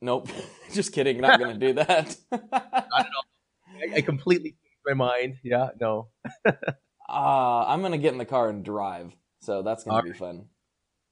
Nope. 0.00 0.28
Just 0.72 0.92
kidding. 0.92 1.20
Not 1.20 1.38
gonna 1.38 1.56
do 1.56 1.74
that. 1.74 2.16
not 2.32 2.42
at 2.52 2.88
all. 2.92 3.24
I, 3.80 3.96
I 3.96 4.00
completely 4.00 4.56
my 4.86 4.94
mind. 4.94 5.38
Yeah, 5.42 5.70
no. 5.80 6.08
uh, 6.46 6.52
I'm 7.08 7.82
gonna 7.82 7.98
get 7.98 8.12
in 8.12 8.18
the 8.18 8.24
car 8.24 8.48
and 8.48 8.64
drive, 8.64 9.12
so 9.40 9.62
that's 9.62 9.84
gonna 9.84 10.02
be 10.02 10.12
fun. 10.12 10.46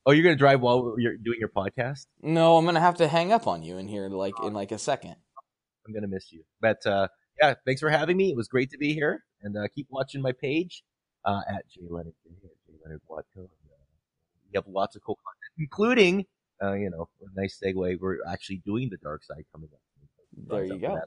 Oh, 0.04 0.10
you're 0.10 0.24
gonna 0.24 0.36
drive 0.36 0.60
while 0.60 0.96
you're 0.98 1.16
doing 1.16 1.38
your 1.38 1.48
podcast? 1.48 2.06
No, 2.22 2.56
I'm 2.56 2.64
gonna 2.64 2.80
have 2.80 2.96
to 2.96 3.08
hang 3.08 3.32
up 3.32 3.46
on 3.46 3.62
you 3.62 3.78
in 3.78 3.88
here 3.88 4.08
like 4.08 4.34
in 4.42 4.52
like 4.52 4.72
a 4.72 4.78
second. 4.78 5.16
I'm 5.86 5.94
gonna 5.94 6.08
miss 6.08 6.32
you. 6.32 6.44
But 6.60 6.84
uh, 6.86 7.08
yeah, 7.40 7.54
thanks 7.64 7.80
for 7.80 7.90
having 7.90 8.16
me. 8.16 8.30
It 8.30 8.36
was 8.36 8.48
great 8.48 8.70
to 8.70 8.78
be 8.78 8.94
here, 8.94 9.24
and 9.42 9.56
uh, 9.56 9.68
keep 9.74 9.86
watching 9.90 10.22
my 10.22 10.32
page 10.32 10.82
uh, 11.24 11.42
at 11.48 11.68
Jay 11.68 11.86
Leonard 11.88 12.14
Jay 12.24 12.74
Leonard 12.84 13.00
Watco. 13.08 13.48
We 14.52 14.56
have 14.56 14.66
lots 14.66 14.96
of 14.96 15.02
cool 15.02 15.18
content, 15.24 15.52
including 15.58 16.26
uh, 16.62 16.74
you 16.74 16.90
know 16.90 17.08
a 17.20 17.40
nice 17.40 17.58
segue. 17.62 17.98
We're 18.00 18.18
actually 18.28 18.62
doing 18.66 18.88
the 18.90 18.98
dark 18.98 19.24
side 19.24 19.44
coming 19.52 19.68
up. 19.72 19.80
There 20.48 20.64
you 20.64 20.78
go. 20.78 20.98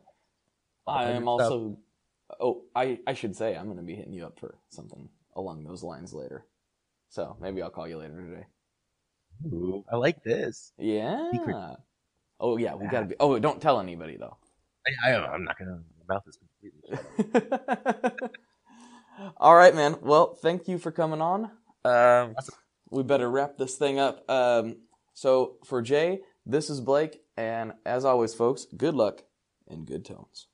I 0.87 1.11
am 1.11 1.27
also. 1.27 1.77
Oh, 2.39 2.63
I 2.75 2.99
I 3.07 3.13
should 3.13 3.35
say 3.35 3.55
I'm 3.55 3.67
gonna 3.67 3.83
be 3.83 3.95
hitting 3.95 4.13
you 4.13 4.25
up 4.25 4.39
for 4.39 4.57
something 4.69 5.09
along 5.35 5.63
those 5.63 5.83
lines 5.83 6.13
later. 6.13 6.45
So 7.09 7.37
maybe 7.39 7.61
I'll 7.61 7.69
call 7.69 7.87
you 7.87 7.97
later 7.97 8.21
today. 8.21 8.45
Ooh, 9.53 9.83
I 9.91 9.95
like 9.97 10.23
this. 10.23 10.73
Yeah. 10.77 11.31
Secret. 11.31 11.77
Oh 12.39 12.57
yeah, 12.57 12.75
we 12.75 12.87
gotta 12.87 13.05
be. 13.05 13.15
Oh, 13.19 13.37
don't 13.39 13.61
tell 13.61 13.79
anybody 13.79 14.17
though. 14.17 14.37
I, 14.87 15.11
I, 15.11 15.33
I'm 15.33 15.43
not 15.43 15.57
gonna. 15.57 15.81
Mouth 16.07 16.23
is 16.27 16.37
completely. 16.37 18.17
All 19.37 19.55
right, 19.55 19.73
man. 19.73 19.97
Well, 20.01 20.35
thank 20.35 20.67
you 20.67 20.77
for 20.77 20.91
coming 20.91 21.21
on. 21.21 21.49
Um, 21.83 22.35
we 22.91 23.01
better 23.03 23.29
wrap 23.29 23.57
this 23.57 23.75
thing 23.75 23.97
up. 23.97 24.29
Um, 24.29 24.77
so 25.13 25.55
for 25.63 25.81
Jay, 25.81 26.19
this 26.45 26.69
is 26.69 26.81
Blake, 26.81 27.21
and 27.37 27.73
as 27.85 28.05
always, 28.05 28.33
folks, 28.33 28.67
good 28.75 28.93
luck 28.93 29.23
and 29.67 29.87
good 29.87 30.05
tones. 30.05 30.47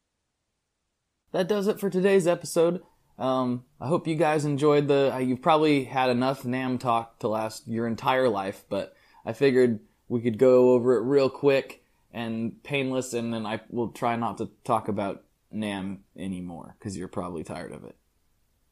That 1.32 1.48
does 1.48 1.68
it 1.68 1.80
for 1.80 1.90
today's 1.90 2.28
episode. 2.28 2.82
Um, 3.18 3.66
I 3.80 3.88
hope 3.88 4.08
you 4.08 4.16
guys 4.16 4.46
enjoyed 4.46 4.88
the. 4.88 5.14
Uh, 5.14 5.20
you've 5.20 5.42
probably 5.42 5.86
had 5.86 6.10
enough 6.10 6.44
NAMM 6.44 6.80
talk 6.80 7.20
to 7.20 7.28
last 7.28 7.68
your 7.68 7.88
entire 7.88 8.28
life, 8.28 8.66
but 8.70 8.96
I 9.26 9.34
figured 9.34 9.80
we 10.10 10.22
could 10.22 10.38
go 10.38 10.72
over 10.72 10.98
it 10.98 11.04
real 11.04 11.30
quick 11.30 11.84
and 12.14 12.62
painless, 12.64 13.14
and 13.14 13.34
then 13.34 13.46
I 13.46 13.62
will 13.70 13.90
try 13.90 14.16
not 14.16 14.40
to 14.40 14.50
talk 14.64 14.88
about 14.88 15.24
NAMM 15.54 16.00
anymore 16.18 16.76
because 16.78 16.98
you're 16.98 17.08
probably 17.08 17.44
tired 17.44 17.72
of 17.72 17.84
it. 17.86 17.96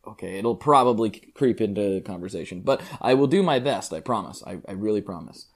Okay, 0.05 0.37
it'll 0.37 0.55
probably 0.55 1.11
creep 1.11 1.61
into 1.61 2.01
conversation, 2.01 2.61
but 2.61 2.81
I 2.99 3.13
will 3.13 3.27
do 3.27 3.43
my 3.43 3.59
best. 3.59 3.93
I 3.93 3.99
promise. 3.99 4.43
I, 4.45 4.59
I 4.67 4.71
really 4.71 5.01
promise. 5.01 5.47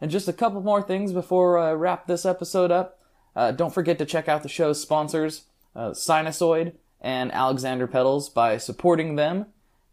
And 0.00 0.10
just 0.10 0.28
a 0.28 0.32
couple 0.32 0.60
more 0.60 0.82
things 0.82 1.12
before 1.12 1.58
I 1.58 1.72
wrap 1.72 2.06
this 2.06 2.26
episode 2.26 2.70
up. 2.70 3.00
Uh, 3.34 3.52
don't 3.52 3.72
forget 3.72 3.98
to 3.98 4.04
check 4.04 4.28
out 4.28 4.42
the 4.42 4.48
show's 4.48 4.80
sponsors, 4.82 5.44
uh, 5.74 5.90
Sinusoid 5.90 6.74
and 7.00 7.32
Alexander 7.32 7.86
Pedals. 7.86 8.28
By 8.28 8.56
supporting 8.58 9.16
them, 9.16 9.46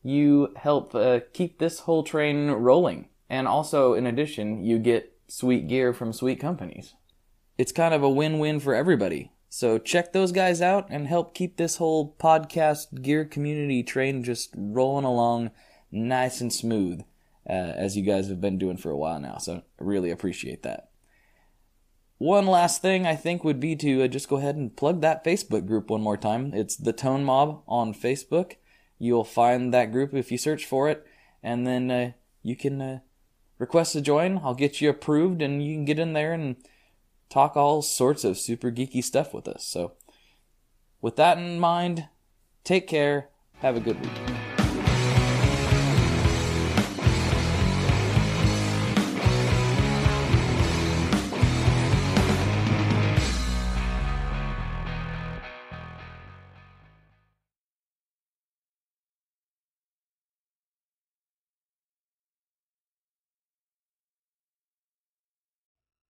you 0.04 0.54
help 0.56 0.96
uh, 0.96 1.20
keep 1.34 1.60
this 1.60 1.82
whole 1.82 2.04
train 2.04 2.52
rolling. 2.52 3.10
And 3.30 3.48
also, 3.48 3.94
in 3.94 4.06
addition, 4.08 4.64
you 4.64 4.80
get 4.80 5.14
sweet 5.28 5.68
gear 5.68 5.94
from 5.94 6.14
sweet 6.14 6.40
companies. 6.40 6.96
It's 7.58 7.72
kind 7.72 7.94
of 7.94 8.04
a 8.04 8.10
win-win 8.10 8.60
for 8.60 8.74
everybody. 8.74 9.32
So 9.50 9.78
check 9.78 10.14
those 10.14 10.32
guys 10.32 10.62
out 10.62 10.88
and 10.90 11.08
help 11.08 11.34
keep 11.34 11.58
this 11.58 11.78
whole 11.78 12.16
podcast 12.20 13.02
gear 13.02 13.26
community 13.26 13.84
train 13.84 14.24
just 14.24 14.52
rolling 14.56 15.06
along 15.06 15.52
nice 15.92 16.40
and 16.40 16.54
smooth, 16.54 17.02
uh, 17.50 17.54
as 17.54 17.98
you 17.98 18.04
guys 18.04 18.30
have 18.30 18.40
been 18.40 18.60
doing 18.60 18.78
for 18.78 18.92
a 18.92 18.98
while 18.98 19.20
now. 19.20 19.38
So 19.38 19.56
I 19.56 19.62
really 19.80 20.12
appreciate 20.12 20.64
that. 20.64 20.89
One 22.20 22.48
last 22.48 22.82
thing 22.82 23.08
I 23.08 23.16
think 23.16 23.46
would 23.46 23.62
be 23.62 23.78
to 23.78 24.04
uh, 24.04 24.08
just 24.10 24.28
go 24.28 24.36
ahead 24.36 24.58
and 24.58 24.76
plug 24.76 25.00
that 25.00 25.24
Facebook 25.24 25.66
group 25.66 25.90
one 25.90 26.02
more 26.02 26.18
time. 26.18 26.54
It's 26.54 26.76
the 26.76 26.92
Tone 26.92 27.24
Mob 27.24 27.64
on 27.66 27.94
Facebook. 27.94 28.56
You'll 28.98 29.24
find 29.24 29.74
that 29.74 29.94
group 29.94 30.14
if 30.14 30.30
you 30.30 30.38
search 30.38 30.66
for 30.66 30.90
it, 30.90 31.08
and 31.42 31.66
then 31.66 31.90
uh, 31.90 32.12
you 32.44 32.58
can 32.58 32.82
uh, 32.82 33.00
request 33.58 33.94
to 33.94 34.02
join. 34.02 34.42
I'll 34.44 34.54
get 34.54 34.82
you 34.82 34.90
approved, 34.90 35.42
and 35.42 35.64
you 35.66 35.74
can 35.74 35.86
get 35.86 35.98
in 35.98 36.12
there 36.12 36.34
and 36.34 36.58
talk 37.30 37.56
all 37.56 37.82
sorts 37.82 38.26
of 38.26 38.38
super 38.38 38.70
geeky 38.70 39.02
stuff 39.02 39.34
with 39.34 39.48
us. 39.48 39.66
So, 39.66 39.94
with 41.00 41.16
that 41.16 41.38
in 41.38 41.58
mind, 41.58 42.10
take 42.66 42.86
care. 42.86 43.30
Have 43.60 43.78
a 43.78 43.80
good 43.80 44.02
week. 44.02 44.39